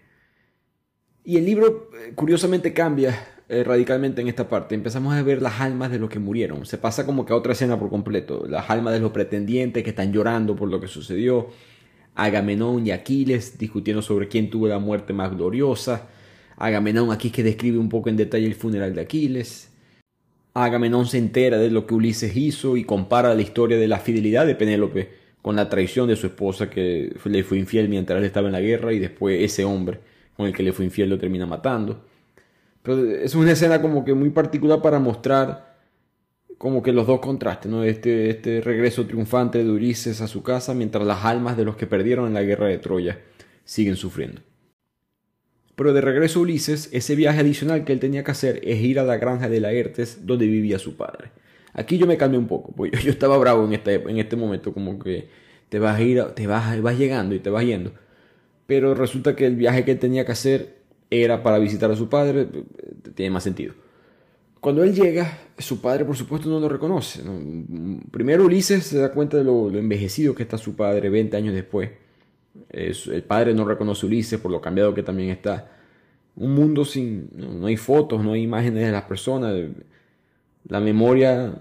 Y 1.25 1.37
el 1.37 1.45
libro 1.45 1.91
eh, 1.95 2.13
curiosamente 2.15 2.73
cambia 2.73 3.43
eh, 3.49 3.65
radicalmente 3.65 4.21
en 4.21 4.29
esta 4.29 4.49
parte. 4.49 4.75
Empezamos 4.75 5.15
a 5.15 5.23
ver 5.23 5.43
las 5.43 5.61
almas 5.61 5.91
de 5.91 5.99
los 5.99 6.11
que 6.11 6.19
murieron. 6.19 6.65
Se 6.67 6.79
pasa 6.79 7.05
como 7.05 7.27
que 7.27 7.33
a 7.33 7.37
otra 7.37 7.53
escena 7.53 7.79
por 7.79 7.91
completo. 7.91 8.47
Las 8.49 8.71
almas 8.71 8.95
de 8.95 9.01
los 9.01 9.13
pretendientes 9.13 9.83
que 9.83 9.91
están 9.91 10.13
llorando 10.13 10.57
por 10.57 10.69
lo 10.69 10.81
que 10.81 10.89
sucedió. 10.89 11.49
Agamenón 12.15 12.87
y 12.87 12.91
Aquiles 12.91 13.59
discutiendo 13.59 14.03
sobre 14.03 14.29
quién 14.29 14.51
tuvo 14.51 14.69
la 14.69 14.79
muerte 14.79 15.13
más 15.13 15.31
gloriosa. 15.31 16.09
Agamenón 16.57 17.13
aquí 17.13 17.31
que 17.31 17.43
describe 17.43 17.79
un 17.79 17.89
poco 17.89 18.09
en 18.09 18.17
detalle 18.17 18.47
el 18.47 18.55
funeral 18.55 18.95
de 18.95 19.03
Aquiles. 19.03 19.71
Agamenón 20.55 21.07
se 21.07 21.19
entera 21.19 21.59
de 21.59 21.71
lo 21.71 21.87
que 21.87 21.95
Ulises 21.95 22.37
hizo 22.37 22.77
y 22.77 22.85
compara 22.85 23.35
la 23.35 23.43
historia 23.43 23.79
de 23.79 23.87
la 23.87 23.99
fidelidad 23.99 24.47
de 24.47 24.57
Penélope 24.57 25.18
con 25.43 25.57
la 25.57 25.69
traición 25.69 26.09
de 26.09 26.17
su 26.17 26.27
esposa 26.27 26.69
que 26.69 27.17
le 27.25 27.45
fue 27.45 27.59
infiel 27.59 27.89
mientras 27.89 28.19
él 28.19 28.25
estaba 28.25 28.49
en 28.49 28.53
la 28.53 28.61
guerra 28.61 28.93
y 28.93 28.99
después 28.99 29.41
ese 29.43 29.65
hombre 29.65 30.01
con 30.37 30.47
el 30.47 30.53
que 30.53 30.63
le 30.63 30.73
fue 30.73 30.85
infiel 30.85 31.11
lo 31.11 31.19
termina 31.19 31.47
matando. 31.47 32.05
Pero 32.83 33.05
es 33.11 33.35
una 33.35 33.53
escena 33.53 33.83
como 33.83 34.05
que 34.05 34.15
muy 34.15 34.31
particular 34.31 34.81
para 34.81 34.99
mostrar 34.99 35.77
como 36.59 36.83
que 36.83 36.93
los 36.93 37.07
dos 37.07 37.21
contrastes, 37.21 37.71
¿no? 37.71 37.85
Este, 37.85 38.31
este 38.31 38.61
regreso 38.61 39.07
triunfante 39.07 39.63
de 39.63 39.71
Ulises 39.71 40.21
a 40.21 40.27
su 40.27 40.43
casa 40.43 40.75
mientras 40.75 41.07
las 41.07 41.25
almas 41.25 41.57
de 41.57 41.65
los 41.65 41.77
que 41.77 41.87
perdieron 41.87 42.27
en 42.27 42.35
la 42.35 42.43
guerra 42.43 42.67
de 42.67 42.79
Troya 42.79 43.21
siguen 43.65 43.97
sufriendo. 43.97 44.41
Pero 45.77 45.93
de 45.93 46.01
regreso 46.01 46.41
a 46.41 46.43
Ulises, 46.43 46.89
ese 46.93 47.15
viaje 47.15 47.41
adicional 47.41 47.85
que 47.85 47.93
él 47.93 48.01
tenía 48.01 48.25
que 48.25 48.33
hacer 48.33 48.61
es 48.65 48.81
ir 48.81 48.99
a 48.99 49.05
la 49.05 49.17
granja 49.17 49.49
de 49.49 49.61
Laertes 49.61 50.27
donde 50.27 50.47
vivía 50.47 50.81
su 50.81 50.97
padre. 50.97 51.31
Aquí 51.73 51.99
yo 51.99 52.07
me 52.07 52.17
calmé 52.17 52.39
un 52.39 52.47
poco, 52.47 52.73
porque 52.77 52.99
yo 52.99 53.11
estaba 53.11 53.37
bravo 53.39 53.65
en 53.65 53.75
este, 53.75 53.95
en 53.95 54.19
este 54.19 54.37
momento, 54.37 54.73
como 54.73 54.99
que 54.99 55.29
te 55.69 55.79
vas 55.79 55.97
a 55.97 56.03
ir, 56.03 56.23
te 56.35 56.47
vas, 56.47 56.81
vas 56.81 56.99
llegando 56.99 57.35
y 57.35 57.41
te 57.41 57.51
vas 57.51 57.65
yendo 57.65 57.93
pero 58.69 58.95
resulta 58.95 59.35
que 59.35 59.47
el 59.47 59.57
viaje 59.57 59.83
que 59.83 59.95
tenía 59.95 60.27
que 60.27 60.33
hacer 60.33 60.77
era 61.09 61.43
para 61.43 61.59
visitar 61.59 61.91
a 61.91 61.97
su 61.97 62.11
padre, 62.11 62.47
tiene 63.15 63.31
más 63.31 63.43
sentido. 63.43 63.73
Cuando 64.61 64.85
él 64.85 64.95
llega, 64.95 65.39
su 65.57 65.81
padre 65.81 66.05
por 66.05 66.15
supuesto 66.15 66.51
no 66.51 66.61
lo 66.61 66.69
reconoce. 66.69 67.23
Primero 68.11 68.45
Ulises 68.45 68.85
se 68.85 68.99
da 68.99 69.11
cuenta 69.11 69.39
de 69.39 69.45
lo, 69.45 69.71
envejecido 69.71 70.35
que 70.35 70.43
está 70.43 70.59
su 70.59 70.77
padre 70.77 71.09
20 71.09 71.35
años 71.35 71.55
después. 71.55 71.93
el 72.69 73.23
padre 73.23 73.55
no 73.55 73.65
reconoce 73.65 74.05
a 74.05 74.09
Ulises 74.09 74.39
por 74.39 74.51
lo 74.51 74.61
cambiado 74.61 74.93
que 74.93 75.03
también 75.03 75.31
está. 75.31 75.73
un 76.37 76.53
mundo 76.53 76.85
sin, 76.85 77.31
no, 77.33 77.69
hay 77.69 77.79
fotos, 77.79 78.23
no 78.23 78.33
hay 78.33 78.43
imágenes 78.43 78.85
de 78.85 78.93
las 78.93 79.05
personas, 79.05 79.55
la 80.65 80.81
memoria 80.81 81.55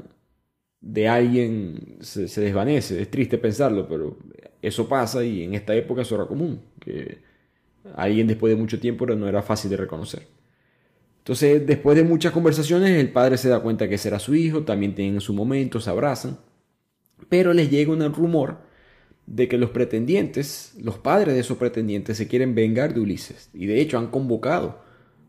de 0.81 1.07
alguien 1.07 1.97
se, 2.01 2.27
desvanece, 2.41 3.01
es 3.01 3.11
triste 3.11 3.37
pensarlo, 3.37 3.87
pero 3.87 4.17
eso 4.61 4.87
pasa 4.87 5.23
y 5.23 5.43
en 5.43 5.53
esta 5.53 5.75
época 5.75 6.01
eso 6.01 6.15
era 6.15 6.25
común, 6.25 6.61
que 6.79 7.19
alguien 7.95 8.27
después 8.27 8.53
de 8.53 8.59
mucho 8.59 8.79
tiempo 8.79 9.05
no 9.05 9.27
era 9.27 9.41
fácil 9.41 9.69
de 9.71 9.77
reconocer. 9.77 10.27
Entonces, 11.19 11.65
después 11.67 11.97
de 11.97 12.03
muchas 12.03 12.31
conversaciones, 12.31 12.91
el 12.91 13.11
padre 13.11 13.37
se 13.37 13.49
da 13.49 13.59
cuenta 13.59 13.89
que 13.89 13.97
será 13.97 14.17
su 14.17 14.33
hijo, 14.33 14.63
también 14.63 14.95
tienen 14.95 15.19
su 15.19 15.33
momento, 15.33 15.81
se 15.81 15.89
abrazan, 15.89 16.37
pero 17.27 17.53
les 17.53 17.69
llega 17.69 17.91
un 17.91 18.13
rumor 18.13 18.59
de 19.25 19.49
que 19.49 19.57
los 19.57 19.71
pretendientes, 19.71 20.73
los 20.81 20.97
padres 20.97 21.33
de 21.33 21.41
esos 21.41 21.57
pretendientes, 21.57 22.15
se 22.15 22.29
quieren 22.29 22.55
vengar 22.55 22.93
de 22.93 23.01
Ulises. 23.01 23.49
Y 23.53 23.65
de 23.65 23.81
hecho 23.81 23.97
han 23.97 24.07
convocado 24.07 24.79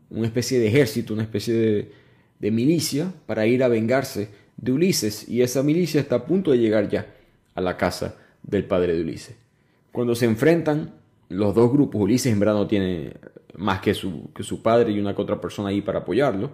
una 0.09 0.25
especie 0.25 0.57
de 0.57 0.67
ejército, 0.67 1.13
una 1.13 1.23
especie 1.23 1.53
de, 1.53 1.91
milicia 2.39 3.13
para 3.25 3.45
ir 3.45 3.63
a 3.63 3.67
vengarse 3.67 4.29
de 4.57 4.71
Ulises. 4.71 5.27
Y 5.27 5.41
esa 5.41 5.63
milicia 5.63 6.01
está 6.01 6.15
a 6.15 6.25
punto 6.25 6.51
de 6.51 6.57
llegar 6.57 6.89
ya 6.89 7.07
a 7.55 7.61
la 7.61 7.77
casa 7.77 8.15
del 8.43 8.65
padre 8.65 8.95
de 8.95 9.01
Ulises. 9.01 9.35
Cuando 9.91 10.15
se 10.15 10.25
enfrentan 10.25 10.95
los 11.29 11.53
dos 11.53 11.71
grupos, 11.71 12.01
Ulises 12.01 12.31
en 12.31 12.39
verdad 12.39 12.55
no 12.55 12.67
tiene 12.67 13.13
más 13.55 13.81
que 13.81 13.93
su, 13.93 14.31
que 14.33 14.43
su 14.43 14.61
padre 14.61 14.91
y 14.91 14.99
una 14.99 15.15
que 15.15 15.21
otra 15.21 15.41
persona 15.41 15.69
ahí 15.69 15.81
para 15.81 15.99
apoyarlo. 15.99 16.51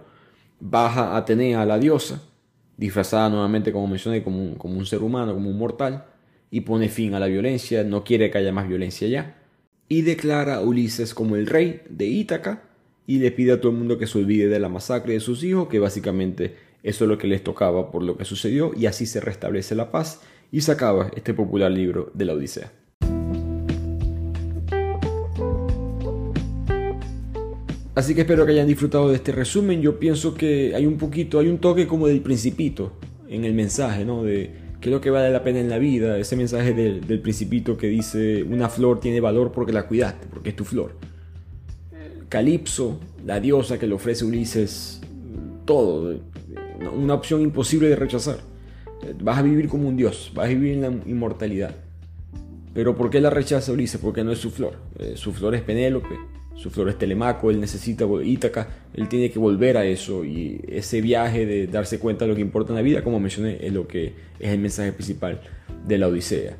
Baja 0.58 1.16
Atenea, 1.16 1.64
la 1.64 1.78
diosa, 1.78 2.22
disfrazada 2.76 3.28
nuevamente, 3.28 3.72
como 3.72 3.86
mencioné, 3.86 4.22
como 4.22 4.56
como 4.58 4.78
un 4.78 4.86
ser 4.86 5.02
humano, 5.02 5.34
como 5.34 5.50
un 5.50 5.58
mortal 5.58 6.06
y 6.50 6.62
pone 6.62 6.88
fin 6.88 7.14
a 7.14 7.20
la 7.20 7.26
violencia, 7.26 7.84
no 7.84 8.04
quiere 8.04 8.30
que 8.30 8.38
haya 8.38 8.52
más 8.52 8.68
violencia 8.68 9.08
ya, 9.08 9.36
y 9.88 10.02
declara 10.02 10.56
a 10.56 10.60
Ulises 10.60 11.14
como 11.14 11.36
el 11.36 11.46
rey 11.46 11.82
de 11.88 12.06
Ítaca 12.06 12.62
y 13.06 13.18
le 13.18 13.30
pide 13.30 13.52
a 13.52 13.60
todo 13.60 13.72
el 13.72 13.78
mundo 13.78 13.98
que 13.98 14.06
se 14.06 14.18
olvide 14.18 14.48
de 14.48 14.58
la 14.58 14.68
masacre 14.68 15.14
de 15.14 15.20
sus 15.20 15.42
hijos, 15.44 15.68
que 15.68 15.78
básicamente 15.78 16.56
eso 16.82 17.04
es 17.04 17.08
lo 17.08 17.18
que 17.18 17.26
les 17.26 17.42
tocaba 17.42 17.90
por 17.90 18.02
lo 18.02 18.16
que 18.16 18.24
sucedió, 18.24 18.72
y 18.76 18.86
así 18.86 19.06
se 19.06 19.20
restablece 19.20 19.74
la 19.74 19.90
paz 19.90 20.20
y 20.52 20.60
se 20.60 20.72
acaba 20.72 21.10
este 21.16 21.34
popular 21.34 21.70
libro 21.70 22.10
de 22.14 22.24
la 22.24 22.34
Odisea. 22.34 22.72
Así 27.94 28.14
que 28.14 28.20
espero 28.20 28.44
que 28.44 28.52
hayan 28.52 28.66
disfrutado 28.66 29.08
de 29.08 29.16
este 29.16 29.32
resumen. 29.32 29.80
Yo 29.80 29.98
pienso 29.98 30.34
que 30.34 30.74
hay 30.74 30.84
un 30.84 30.98
poquito, 30.98 31.38
hay 31.38 31.48
un 31.48 31.58
toque 31.58 31.86
como 31.86 32.06
del 32.08 32.20
principito 32.20 32.92
en 33.26 33.46
el 33.46 33.54
mensaje, 33.54 34.04
¿no? 34.04 34.22
De, 34.22 34.50
qué 34.80 34.90
es 34.90 34.94
lo 34.94 35.00
que 35.00 35.10
vale 35.10 35.30
la 35.30 35.42
pena 35.42 35.60
en 35.60 35.70
la 35.70 35.78
vida, 35.78 36.18
ese 36.18 36.36
mensaje 36.36 36.74
del, 36.74 37.20
principito 37.20 37.76
que 37.76 37.88
dice 37.88 38.42
una 38.42 38.68
flor 38.68 39.00
tiene 39.00 39.20
valor 39.20 39.50
porque 39.50 39.72
la 39.72 39.86
cuidaste, 39.86 40.26
porque 40.28 40.50
es 40.50 40.56
tu 40.56 40.64
flor. 40.64 40.92
Calipso, 42.28 43.00
la 43.24 43.40
diosa 43.40 43.78
que 43.78 43.86
le 43.86 43.94
ofrece 43.94 44.24
Ulises 44.24 45.00
todo, 45.64 46.18
una 46.94 47.14
opción 47.14 47.42
imposible 47.42 47.88
de 47.88 47.96
rechazar. 47.96 48.38
Vas 49.20 49.38
a 49.38 49.42
vivir 49.42 49.68
como 49.68 49.88
un 49.88 49.96
dios, 49.96 50.32
vas 50.34 50.46
a 50.46 50.48
vivir 50.48 50.74
en 50.74 50.80
la 50.80 50.88
inmortalidad. 50.88 51.74
Pero 52.74 52.94
¿por 52.94 53.10
qué 53.10 53.20
la 53.20 53.30
rechaza 53.30 53.72
Ulises? 53.72 54.00
Porque 54.00 54.22
no 54.22 54.32
es 54.32 54.38
su 54.38 54.50
flor. 54.50 54.74
Eh, 54.98 55.12
su 55.16 55.32
flor 55.32 55.54
es 55.54 55.62
Penélope, 55.62 56.16
su 56.56 56.70
flor 56.70 56.88
es 56.88 56.98
Telemaco, 56.98 57.50
él 57.50 57.60
necesita 57.60 58.06
Ítaca, 58.24 58.68
él 58.94 59.08
tiene 59.08 59.30
que 59.30 59.38
volver 59.38 59.76
a 59.76 59.84
eso 59.84 60.24
y 60.24 60.60
ese 60.68 61.00
viaje 61.00 61.44
de 61.44 61.66
darse 61.66 61.98
cuenta 61.98 62.24
de 62.24 62.30
lo 62.30 62.34
que 62.34 62.40
importa 62.40 62.72
en 62.72 62.76
la 62.76 62.82
vida, 62.82 63.04
como 63.04 63.20
mencioné, 63.20 63.58
es 63.60 63.72
lo 63.72 63.86
que 63.86 64.14
es 64.38 64.50
el 64.50 64.58
mensaje 64.58 64.92
principal 64.92 65.40
de 65.86 65.98
la 65.98 66.08
Odisea. 66.08 66.56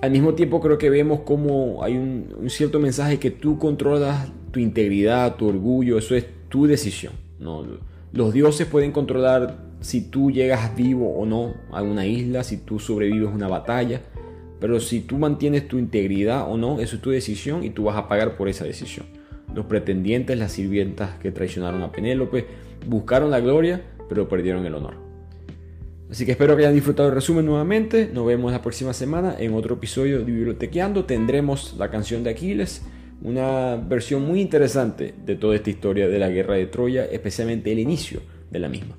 Al 0.00 0.10
mismo 0.10 0.34
tiempo 0.34 0.60
creo 0.60 0.78
que 0.78 0.90
vemos 0.90 1.20
como 1.20 1.82
hay 1.82 1.96
un, 1.96 2.48
cierto 2.48 2.80
mensaje 2.80 3.18
que 3.18 3.30
tú 3.30 3.58
controlas 3.58 4.30
tu 4.52 4.60
integridad, 4.60 5.36
tu 5.36 5.48
orgullo, 5.48 5.98
eso 5.98 6.14
es 6.14 6.26
tu 6.48 6.66
decisión. 6.66 7.14
¿no? 7.40 7.66
Los 8.12 8.32
dioses 8.32 8.66
pueden 8.66 8.92
controlar 8.92 9.58
si 9.80 10.02
tú 10.02 10.30
llegas 10.30 10.76
vivo 10.76 11.18
o 11.18 11.26
no 11.26 11.54
a 11.72 11.82
una 11.82 12.06
isla, 12.06 12.44
si 12.44 12.58
tú 12.58 12.78
sobrevives 12.78 13.30
una 13.34 13.48
batalla, 13.48 14.00
pero 14.60 14.78
si 14.78 15.00
tú 15.00 15.18
mantienes 15.18 15.66
tu 15.66 15.78
integridad 15.78 16.48
o 16.48 16.56
no, 16.56 16.78
eso 16.78 16.96
es 16.96 17.02
tu 17.02 17.10
decisión 17.10 17.64
y 17.64 17.70
tú 17.70 17.84
vas 17.84 17.96
a 17.96 18.08
pagar 18.08 18.36
por 18.36 18.48
esa 18.48 18.64
decisión. 18.64 19.06
Los 19.52 19.66
pretendientes, 19.66 20.38
las 20.38 20.52
sirvientas 20.52 21.18
que 21.18 21.32
traicionaron 21.32 21.82
a 21.82 21.90
Penélope, 21.90 22.46
buscaron 22.86 23.30
la 23.30 23.40
gloria, 23.40 23.82
pero 24.08 24.28
perdieron 24.28 24.64
el 24.64 24.74
honor. 24.74 24.94
Así 26.10 26.26
que 26.26 26.32
espero 26.32 26.54
que 26.56 26.62
hayan 26.62 26.74
disfrutado 26.74 27.08
el 27.08 27.14
resumen 27.14 27.46
nuevamente. 27.46 28.08
Nos 28.12 28.26
vemos 28.26 28.52
la 28.52 28.60
próxima 28.60 28.92
semana 28.92 29.34
en 29.38 29.54
otro 29.54 29.76
episodio 29.76 30.18
de 30.18 30.24
Bibliotequeando. 30.24 31.06
Tendremos 31.06 31.74
la 31.78 31.90
canción 31.90 32.22
de 32.22 32.30
Aquiles, 32.30 32.82
una 33.24 33.76
versión 33.76 34.26
muy 34.26 34.40
interesante 34.40 35.14
de 35.24 35.36
toda 35.36 35.54
esta 35.56 35.70
historia 35.70 36.08
de 36.08 36.18
la 36.18 36.28
guerra 36.28 36.54
de 36.54 36.66
Troya, 36.66 37.04
especialmente 37.04 37.70
el 37.72 37.78
inicio 37.78 38.20
de 38.50 38.58
la 38.58 38.68
misma. 38.68 38.96